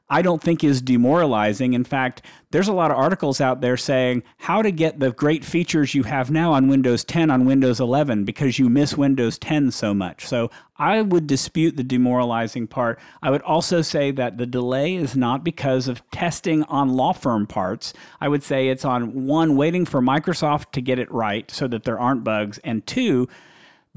I 0.10 0.22
don't 0.22 0.42
think 0.42 0.64
is 0.64 0.82
demoralizing. 0.82 1.74
In 1.74 1.84
fact, 1.84 2.22
there's 2.52 2.70
a 2.70 2.74
lot 2.74 2.92
of 2.92 2.98
articles 2.98 3.42
out 3.42 3.60
there 3.60 3.76
saying 3.76 4.24
how 4.38 4.62
to 4.62 4.72
get 4.72 5.02
the 5.02 5.12
great 5.12 5.44
features 5.44 5.94
you 5.94 6.04
have 6.04 6.32
now 6.32 6.54
on 6.54 6.70
Windows 6.70 7.04
10 7.04 7.30
on 7.30 7.44
Windows 7.44 7.82
11 7.82 8.24
because 8.24 8.58
you 8.58 8.70
miss 8.70 8.96
Windows 8.96 9.38
10 9.38 9.72
so 9.72 9.94
much. 9.94 10.26
So 10.26 10.50
I 10.78 11.02
would 11.02 11.28
dispute 11.28 11.76
the 11.76 11.84
demoralizing 11.84 12.68
part. 12.68 13.00
I 13.22 13.32
would 13.32 13.42
also 13.42 13.82
say 13.82 14.12
that 14.12 14.38
the 14.38 14.46
delay 14.46 14.96
is 14.96 15.18
not 15.18 15.44
because 15.44 15.90
of 15.90 16.10
testing 16.10 16.64
on 16.64 16.96
law 16.96 17.12
firm 17.12 17.46
parts. 17.46 17.94
I 18.22 18.30
would 18.30 18.44
say 18.44 18.70
it's 18.70 18.86
on 18.86 19.26
one, 19.26 19.58
waiting 19.58 19.84
for 19.84 20.02
Microsoft 20.02 20.72
to 20.72 20.82
get 20.82 21.00
it 21.00 21.12
right 21.12 21.52
so 21.52 21.68
that 21.68 21.84
there 21.84 22.00
aren't 22.00 22.24
bugs, 22.24 22.60
and 22.60 22.88
two, 22.88 23.28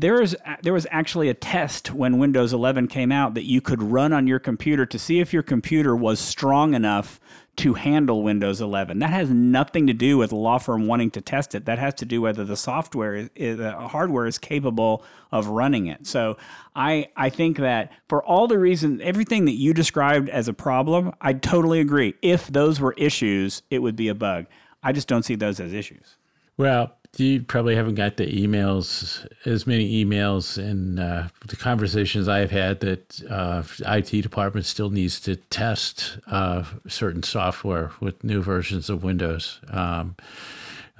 there 0.00 0.22
is 0.22 0.34
there 0.62 0.72
was 0.72 0.86
actually 0.90 1.28
a 1.28 1.34
test 1.34 1.92
when 1.92 2.18
Windows 2.18 2.54
11 2.54 2.88
came 2.88 3.12
out 3.12 3.34
that 3.34 3.44
you 3.44 3.60
could 3.60 3.82
run 3.82 4.12
on 4.12 4.26
your 4.26 4.38
computer 4.38 4.86
to 4.86 4.98
see 4.98 5.20
if 5.20 5.32
your 5.32 5.42
computer 5.42 5.94
was 5.94 6.18
strong 6.18 6.72
enough 6.72 7.20
to 7.56 7.74
handle 7.74 8.22
Windows 8.22 8.62
11. 8.62 9.00
That 9.00 9.10
has 9.10 9.28
nothing 9.28 9.86
to 9.88 9.92
do 9.92 10.16
with 10.16 10.32
a 10.32 10.36
law 10.36 10.56
firm 10.56 10.86
wanting 10.86 11.10
to 11.10 11.20
test 11.20 11.54
it. 11.54 11.66
That 11.66 11.78
has 11.78 11.92
to 11.94 12.06
do 12.06 12.22
whether 12.22 12.44
the 12.44 12.56
software 12.56 13.14
is, 13.14 13.30
is 13.34 13.58
the 13.58 13.72
hardware 13.72 14.26
is 14.26 14.38
capable 14.38 15.04
of 15.32 15.48
running 15.48 15.86
it. 15.88 16.06
So 16.06 16.38
I 16.74 17.08
I 17.14 17.28
think 17.28 17.58
that 17.58 17.92
for 18.08 18.24
all 18.24 18.46
the 18.46 18.58
reasons 18.58 19.02
everything 19.04 19.44
that 19.44 19.56
you 19.56 19.74
described 19.74 20.30
as 20.30 20.48
a 20.48 20.54
problem, 20.54 21.12
I 21.20 21.34
totally 21.34 21.80
agree. 21.80 22.14
If 22.22 22.46
those 22.46 22.80
were 22.80 22.94
issues, 22.94 23.62
it 23.68 23.80
would 23.80 23.96
be 23.96 24.08
a 24.08 24.14
bug. 24.14 24.46
I 24.82 24.92
just 24.92 25.08
don't 25.08 25.24
see 25.24 25.34
those 25.34 25.60
as 25.60 25.74
issues. 25.74 26.16
Well, 26.56 26.94
you 27.16 27.42
probably 27.42 27.74
haven't 27.74 27.96
got 27.96 28.16
the 28.16 28.26
emails, 28.26 29.26
as 29.44 29.66
many 29.66 30.04
emails 30.04 30.56
and 30.56 31.00
uh, 31.00 31.28
the 31.46 31.56
conversations 31.56 32.28
I've 32.28 32.50
had 32.50 32.80
that 32.80 33.22
uh, 33.28 33.62
IT 33.86 34.22
department 34.22 34.66
still 34.66 34.90
needs 34.90 35.20
to 35.20 35.36
test 35.36 36.18
uh, 36.28 36.64
certain 36.86 37.22
software 37.22 37.90
with 38.00 38.22
new 38.22 38.42
versions 38.42 38.88
of 38.88 39.02
Windows, 39.02 39.60
um, 39.70 40.16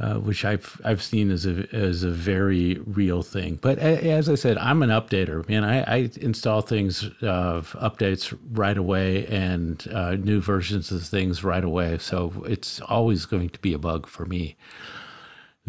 uh, 0.01 0.15
which 0.15 0.45
I've 0.45 0.81
I've 0.85 1.03
seen 1.03 1.31
as 1.31 1.47
a 1.47 1.69
as 1.75 2.03
a 2.03 2.11
very 2.11 2.81
real 2.87 3.23
thing. 3.23 3.59
But 3.61 3.79
as 3.79 4.29
I 4.29 4.35
said, 4.35 4.59
I'm 4.59 4.83
an 4.83 4.91
updater, 4.91 5.47
man. 5.49 5.63
I, 5.63 5.83
I 5.83 6.11
install 6.21 6.63
things 6.63 7.05
of 7.23 7.77
updates 7.81 8.37
right 8.53 8.79
away 8.79 9.27
and 9.27 9.87
uh, 9.93 10.17
new 10.17 10.41
versions 10.41 10.91
of 10.91 11.03
things 11.05 11.45
right 11.45 11.65
away. 11.65 11.99
So 11.99 12.45
it's 12.47 12.81
always 12.81 13.27
going 13.27 13.51
to 13.51 13.59
be 13.61 13.75
a 13.75 13.79
bug 13.79 14.07
for 14.07 14.25
me. 14.25 14.57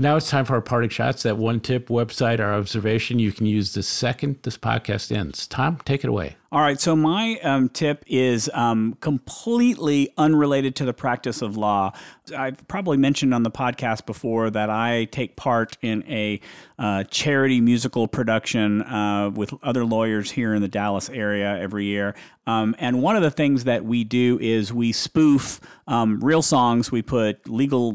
Now 0.01 0.15
it's 0.15 0.31
time 0.31 0.45
for 0.45 0.55
our 0.55 0.61
parting 0.61 0.89
shots. 0.89 1.21
That 1.21 1.37
one 1.37 1.59
tip, 1.59 1.89
website, 1.89 2.39
our 2.39 2.55
observation 2.55 3.19
you 3.19 3.31
can 3.31 3.45
use 3.45 3.75
the 3.75 3.83
second 3.83 4.39
this 4.41 4.57
podcast 4.57 5.15
ends. 5.15 5.45
Tom, 5.45 5.79
take 5.85 6.03
it 6.03 6.07
away. 6.07 6.37
All 6.53 6.59
right, 6.59 6.81
so 6.81 6.97
my 6.97 7.39
um, 7.43 7.69
tip 7.69 8.03
is 8.07 8.51
um, 8.53 8.97
completely 8.99 10.11
unrelated 10.17 10.75
to 10.75 10.85
the 10.85 10.93
practice 10.93 11.41
of 11.41 11.55
law. 11.55 11.93
I've 12.35 12.67
probably 12.67 12.97
mentioned 12.97 13.33
on 13.33 13.43
the 13.43 13.51
podcast 13.51 14.05
before 14.05 14.49
that 14.49 14.69
I 14.69 15.05
take 15.05 15.37
part 15.37 15.77
in 15.81 16.03
a 16.09 16.41
uh, 16.77 17.05
charity 17.05 17.61
musical 17.61 18.05
production 18.05 18.81
uh, 18.81 19.29
with 19.29 19.53
other 19.63 19.85
lawyers 19.85 20.31
here 20.31 20.53
in 20.53 20.61
the 20.61 20.67
Dallas 20.67 21.09
area 21.09 21.57
every 21.57 21.85
year. 21.85 22.15
Um, 22.47 22.75
and 22.79 23.01
one 23.01 23.15
of 23.15 23.21
the 23.21 23.31
things 23.31 23.65
that 23.65 23.85
we 23.85 24.03
do 24.03 24.39
is 24.41 24.73
we 24.73 24.91
spoof 24.91 25.61
um, 25.87 26.19
real 26.21 26.41
songs. 26.41 26.91
We 26.91 27.01
put 27.01 27.47
legal, 27.47 27.93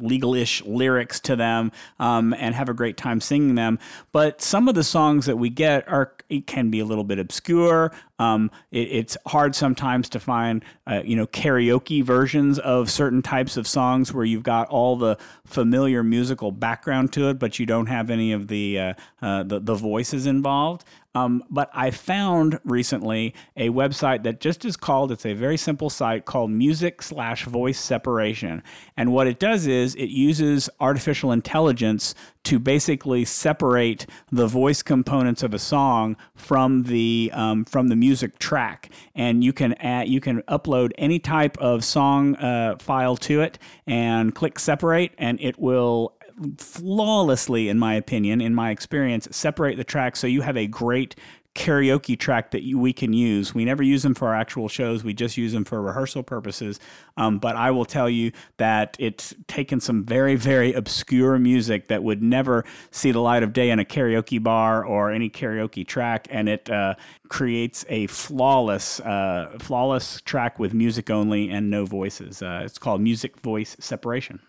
legal-ish 0.00 0.64
lyrics 0.64 1.20
to 1.20 1.36
them 1.36 1.70
um, 1.98 2.34
and 2.34 2.54
have 2.54 2.68
a 2.68 2.74
great 2.74 2.96
time 2.96 3.20
singing 3.20 3.54
them. 3.54 3.78
But 4.10 4.40
some 4.40 4.68
of 4.68 4.74
the 4.74 4.84
songs 4.84 5.26
that 5.26 5.36
we 5.36 5.50
get 5.50 5.86
are 5.86 6.12
it 6.28 6.46
can 6.46 6.70
be 6.70 6.80
a 6.80 6.84
little 6.84 7.04
bit 7.04 7.18
obscure. 7.36 7.92
Um, 8.18 8.50
it, 8.70 8.88
it's 8.90 9.16
hard 9.26 9.54
sometimes 9.54 10.08
to 10.10 10.20
find, 10.20 10.64
uh, 10.86 11.02
you 11.04 11.16
know, 11.16 11.26
karaoke 11.26 12.02
versions 12.02 12.58
of 12.58 12.90
certain 12.90 13.20
types 13.22 13.56
of 13.56 13.66
songs 13.66 14.12
where 14.12 14.24
you've 14.24 14.42
got 14.42 14.68
all 14.68 14.96
the 14.96 15.18
familiar 15.44 16.02
musical 16.02 16.50
background 16.50 17.12
to 17.12 17.28
it, 17.28 17.38
but 17.38 17.58
you 17.58 17.66
don't 17.66 17.86
have 17.86 18.08
any 18.10 18.32
of 18.32 18.48
the 18.48 18.78
uh, 18.78 18.94
uh, 19.20 19.42
the, 19.42 19.60
the 19.60 19.74
voices 19.74 20.26
involved. 20.26 20.84
Um, 21.16 21.44
but 21.48 21.70
I 21.72 21.90
found 21.92 22.60
recently 22.64 23.34
a 23.56 23.70
website 23.70 24.22
that 24.24 24.38
just 24.38 24.66
is 24.66 24.76
called, 24.76 25.10
it's 25.10 25.24
a 25.24 25.32
very 25.32 25.56
simple 25.56 25.88
site 25.88 26.26
called 26.26 26.50
Music 26.50 27.00
slash 27.00 27.46
Voice 27.46 27.80
Separation. 27.80 28.62
And 28.98 29.12
what 29.12 29.26
it 29.26 29.38
does 29.38 29.66
is 29.66 29.94
it 29.94 30.10
uses 30.10 30.68
artificial 30.78 31.32
intelligence 31.32 32.14
to 32.44 32.58
basically 32.58 33.24
separate 33.24 34.06
the 34.30 34.46
voice 34.46 34.82
components 34.82 35.42
of 35.42 35.54
a 35.54 35.58
song 35.58 36.16
from 36.34 36.82
the 36.82 37.30
um, 37.34 37.64
from 37.64 37.88
the 37.88 37.96
music 37.96 38.38
track, 38.38 38.90
and 39.16 39.42
you 39.42 39.52
can 39.52 39.72
add, 39.74 40.08
you 40.08 40.20
can 40.20 40.42
upload 40.42 40.92
any 40.96 41.18
type 41.18 41.58
of 41.58 41.82
song 41.82 42.36
uh, 42.36 42.76
file 42.78 43.16
to 43.16 43.40
it 43.40 43.58
and 43.86 44.34
click 44.34 44.60
separate, 44.60 45.12
and 45.18 45.40
it 45.40 45.58
will 45.58 46.12
flawlessly, 46.58 47.68
in 47.68 47.78
my 47.78 47.94
opinion, 47.94 48.40
in 48.40 48.54
my 48.54 48.70
experience, 48.70 49.28
separate 49.30 49.76
the 49.76 49.84
tracks 49.84 50.20
so 50.20 50.26
you 50.26 50.42
have 50.42 50.56
a 50.56 50.66
great 50.66 51.16
karaoke 51.56 52.18
track 52.18 52.50
that 52.50 52.62
you, 52.62 52.78
we 52.78 52.92
can 52.92 53.12
use. 53.14 53.54
We 53.54 53.64
never 53.64 53.82
use 53.82 54.02
them 54.02 54.14
for 54.14 54.28
our 54.28 54.34
actual 54.34 54.68
shows. 54.68 55.02
We 55.02 55.14
just 55.14 55.38
use 55.38 55.52
them 55.52 55.64
for 55.64 55.80
rehearsal 55.80 56.22
purposes. 56.22 56.78
Um, 57.16 57.38
but 57.38 57.56
I 57.56 57.70
will 57.70 57.86
tell 57.86 58.10
you 58.10 58.30
that 58.58 58.96
it's 59.00 59.34
taken 59.48 59.80
some 59.80 60.04
very, 60.04 60.36
very 60.36 60.74
obscure 60.74 61.38
music 61.38 61.88
that 61.88 62.04
would 62.04 62.22
never 62.22 62.64
see 62.90 63.10
the 63.10 63.20
light 63.20 63.42
of 63.42 63.54
day 63.54 63.70
in 63.70 63.78
a 63.78 63.84
karaoke 63.84 64.40
bar 64.40 64.84
or 64.84 65.10
any 65.10 65.30
karaoke 65.30 65.86
track, 65.86 66.28
and 66.30 66.48
it 66.48 66.68
uh, 66.70 66.94
creates 67.28 67.86
a 67.88 68.06
flawless, 68.08 69.00
uh, 69.00 69.56
flawless 69.58 70.20
track 70.20 70.58
with 70.58 70.74
music 70.74 71.08
only 71.08 71.48
and 71.48 71.70
no 71.70 71.86
voices. 71.86 72.42
Uh, 72.42 72.60
it's 72.64 72.78
called 72.78 73.00
music 73.00 73.40
voice 73.40 73.76
separation. 73.80 74.40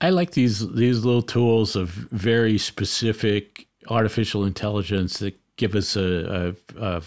I 0.00 0.10
like 0.10 0.32
these 0.32 0.72
these 0.72 1.04
little 1.04 1.22
tools 1.22 1.76
of 1.76 1.88
very 1.90 2.58
specific 2.58 3.66
artificial 3.88 4.44
intelligence 4.44 5.18
that 5.18 5.38
give 5.56 5.74
us 5.74 5.96
a, 5.96 6.54
a, 6.76 6.80
a, 6.80 7.02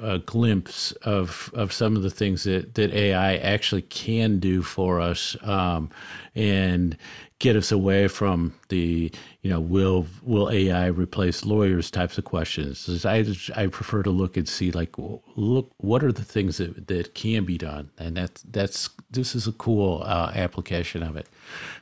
a, 0.00 0.18
glimpse 0.18 0.92
of 1.02 1.50
of 1.54 1.72
some 1.72 1.96
of 1.96 2.02
the 2.02 2.10
things 2.10 2.44
that, 2.44 2.74
that 2.74 2.92
AI 2.92 3.36
actually 3.36 3.82
can 3.82 4.38
do 4.38 4.62
for 4.62 5.00
us, 5.00 5.36
um, 5.42 5.90
and 6.34 6.96
get 7.38 7.56
us 7.56 7.72
away 7.72 8.08
from 8.08 8.54
the 8.68 9.12
you 9.42 9.50
know 9.50 9.60
will 9.60 10.06
will 10.22 10.50
AI 10.50 10.86
replace 10.86 11.44
lawyers 11.44 11.90
types 11.90 12.18
of 12.18 12.24
questions. 12.24 13.04
I 13.04 13.24
I 13.54 13.66
prefer 13.68 14.02
to 14.02 14.10
look 14.10 14.36
and 14.36 14.48
see 14.48 14.70
like 14.72 14.96
look 14.98 15.72
what 15.78 16.02
are 16.02 16.12
the 16.12 16.24
things 16.24 16.56
that, 16.58 16.88
that 16.88 17.14
can 17.14 17.44
be 17.44 17.58
done, 17.58 17.90
and 17.98 18.16
that's 18.16 18.42
that's 18.42 18.90
this 19.10 19.34
is 19.34 19.46
a 19.46 19.52
cool 19.52 20.02
uh, 20.04 20.32
application 20.34 21.02
of 21.02 21.16
it. 21.16 21.28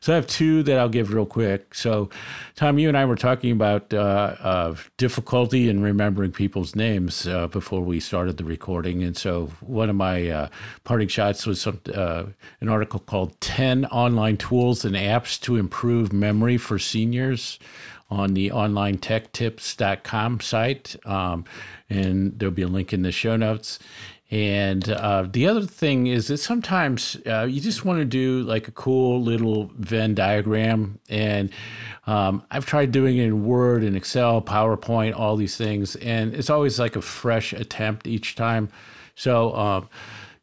So 0.01 0.12
I 0.12 0.16
have 0.16 0.27
two 0.27 0.62
that 0.64 0.79
I'll 0.79 0.89
give 0.89 1.12
real 1.12 1.27
quick. 1.27 1.75
So, 1.75 2.11
Tom, 2.57 2.79
you 2.79 2.89
and 2.89 2.97
I 2.97 3.05
were 3.05 3.16
talking 3.16 3.53
about 3.53 3.93
uh, 3.93 4.37
uh, 4.41 4.77
difficulty 4.97 5.68
in 5.68 5.83
remembering 5.83 6.33
people's 6.33 6.75
names 6.75 7.27
uh, 7.27 7.47
before 7.49 7.83
we 7.83 8.01
started 8.01 8.37
the 8.37 8.45
recording, 8.45 9.03
and 9.03 9.16
so 9.16 9.51
one 9.61 9.91
of 9.91 9.97
my 9.97 10.29
uh, 10.29 10.49
parting 10.85 11.09
shots 11.09 11.47
was 11.47 11.61
some, 11.61 11.81
uh, 11.95 12.25
an 12.61 12.68
article 12.68 13.01
called 13.01 13.41
10 13.41 13.87
Online 13.87 14.37
Tools 14.37 14.85
and 14.85 14.95
Apps 14.97 15.41
to 15.43 15.57
Improve 15.57 16.12
Memory 16.12 16.57
for 16.57 16.79
Seniors 16.79 17.59
on 18.11 18.35
the 18.35 18.51
onlinetechtips.com 18.51 20.41
site. 20.41 20.97
Um, 21.07 21.45
and 21.89 22.39
there'll 22.39 22.55
be 22.55 22.62
a 22.62 22.68
link 22.68 22.93
in 22.93 23.03
the 23.03 23.12
show 23.12 23.37
notes. 23.37 23.79
And 24.31 24.89
uh, 24.89 25.26
the 25.28 25.49
other 25.49 25.62
thing 25.62 26.07
is 26.07 26.28
that 26.28 26.39
sometimes 26.39 27.16
uh, 27.26 27.49
you 27.51 27.61
just 27.61 27.85
want 27.85 27.99
to 27.99 28.05
do 28.05 28.43
like 28.43 28.68
a 28.68 28.70
cool 28.70 29.20
little 29.20 29.70
Venn 29.76 30.14
diagram. 30.14 31.01
And 31.09 31.51
um, 32.07 32.45
I've 32.51 32.64
tried 32.64 32.93
doing 32.93 33.18
it 33.18 33.24
in 33.24 33.45
Word 33.45 33.83
and 33.83 33.97
Excel, 33.97 34.41
PowerPoint, 34.41 35.18
all 35.18 35.37
these 35.37 35.57
things. 35.57 35.97
And 35.97 36.33
it's 36.33 36.49
always 36.49 36.78
like 36.78 36.95
a 36.95 37.03
fresh 37.03 37.53
attempt 37.53 38.07
each 38.07 38.37
time. 38.37 38.68
So, 39.16 39.55
um, 39.57 39.89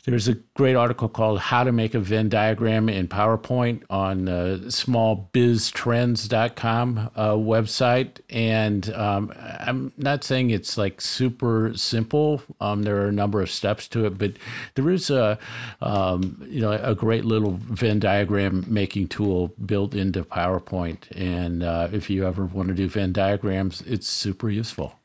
there's 0.07 0.27
a 0.29 0.35
great 0.53 0.75
article 0.75 1.09
called 1.09 1.39
How 1.39 1.65
to 1.65 1.73
Make 1.73 1.93
a 1.93 1.99
Venn 1.99 2.29
Diagram 2.29 2.87
in 2.87 3.09
PowerPoint 3.09 3.83
on 3.89 4.29
uh, 4.29 4.59
smallbiztrends.com 4.63 7.11
uh, 7.13 7.33
website. 7.33 8.19
And 8.29 8.89
um, 8.93 9.33
I'm 9.37 9.91
not 9.97 10.23
saying 10.23 10.51
it's 10.51 10.77
like 10.77 11.01
super 11.01 11.73
simple. 11.75 12.41
Um, 12.61 12.83
there 12.83 13.01
are 13.01 13.09
a 13.09 13.11
number 13.11 13.41
of 13.41 13.51
steps 13.51 13.89
to 13.89 14.05
it, 14.05 14.17
but 14.17 14.31
there 14.75 14.89
is 14.89 15.09
a, 15.09 15.37
um, 15.81 16.41
you 16.47 16.61
know, 16.61 16.71
a 16.71 16.95
great 16.95 17.25
little 17.25 17.59
Venn 17.61 17.99
diagram 17.99 18.63
making 18.65 19.09
tool 19.09 19.49
built 19.65 19.93
into 19.93 20.23
PowerPoint. 20.23 20.99
And 21.11 21.63
uh, 21.63 21.89
if 21.91 22.09
you 22.09 22.25
ever 22.25 22.45
want 22.45 22.69
to 22.69 22.73
do 22.73 22.87
Venn 22.87 23.11
diagrams, 23.11 23.81
it's 23.81 24.07
super 24.07 24.49
useful. 24.49 24.97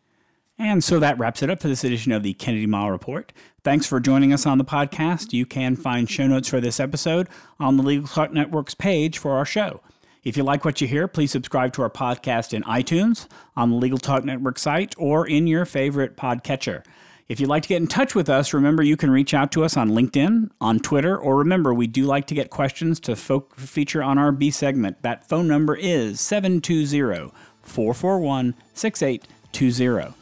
And 0.63 0.85
so 0.85 1.01
that 1.01 1.19
wraps 1.19 1.43
it 1.43 1.51
up 1.51 1.61
for 1.61 1.67
this 1.67 1.83
edition 1.83 2.13
of 2.13 2.23
the 2.23 2.35
Kennedy 2.35 2.69
Mighell 2.69 2.93
Report. 2.93 3.33
Thanks 3.65 3.85
for 3.85 3.99
joining 3.99 4.33
us 4.33 4.47
on 4.47 4.59
the 4.59 4.65
podcast. 4.65 5.33
You 5.33 5.45
can 5.45 5.75
find 5.75 6.09
show 6.09 6.29
notes 6.29 6.47
for 6.47 6.61
this 6.61 6.79
episode 6.79 7.29
on 7.59 7.77
the 7.77 7.83
Legal 7.83 8.07
Talk 8.07 8.33
Network's 8.33 8.73
page 8.73 9.19
for 9.19 9.33
our 9.33 9.45
show. 9.45 9.81
If 10.23 10.37
you 10.37 10.45
like 10.45 10.65
what 10.65 10.81
you 10.81 10.87
hear, 10.87 11.09
please 11.09 11.33
subscribe 11.33 11.73
to 11.73 11.83
our 11.83 11.91
podcast 11.91 12.55
in 12.55 12.63
iTunes, 12.63 13.27
on 13.57 13.71
the 13.71 13.77
Legal 13.77 13.99
Talk 13.99 14.25
Network 14.25 14.57
site, 14.57 14.95
or 14.97 15.27
in 15.27 15.49
your 15.49 15.65
favorite 15.65 16.17
podcatcher. 16.17 16.85
If 17.27 17.41
you'd 17.41 17.49
like 17.49 17.65
to 17.65 17.69
get 17.69 17.83
in 17.83 17.89
touch 17.89 18.15
with 18.15 18.29
us, 18.29 18.55
remember 18.55 18.85
you 18.85 18.97
can 18.97 19.11
reach 19.11 19.35
out 19.35 19.51
to 19.53 19.65
us 19.65 19.77
on 19.77 19.91
LinkedIn, 19.91 20.51
on 20.61 20.79
Twitter, 20.79 21.19
or 21.19 21.39
remember 21.39 21.75
we 21.75 21.89
do 21.89 22.05
like 22.05 22.29
to 22.29 22.37
get 22.37 22.51
questions 22.51 23.01
to 23.01 23.17
fo- 23.17 23.49
feature 23.57 24.01
on 24.03 24.17
our 24.17 24.31
B 24.31 24.53
segment. 24.53 25.03
That 25.03 25.29
phone 25.29 25.49
number 25.49 25.75
is 25.75 26.21
720 26.21 27.33
441 27.63 28.55
6820. 28.75 30.22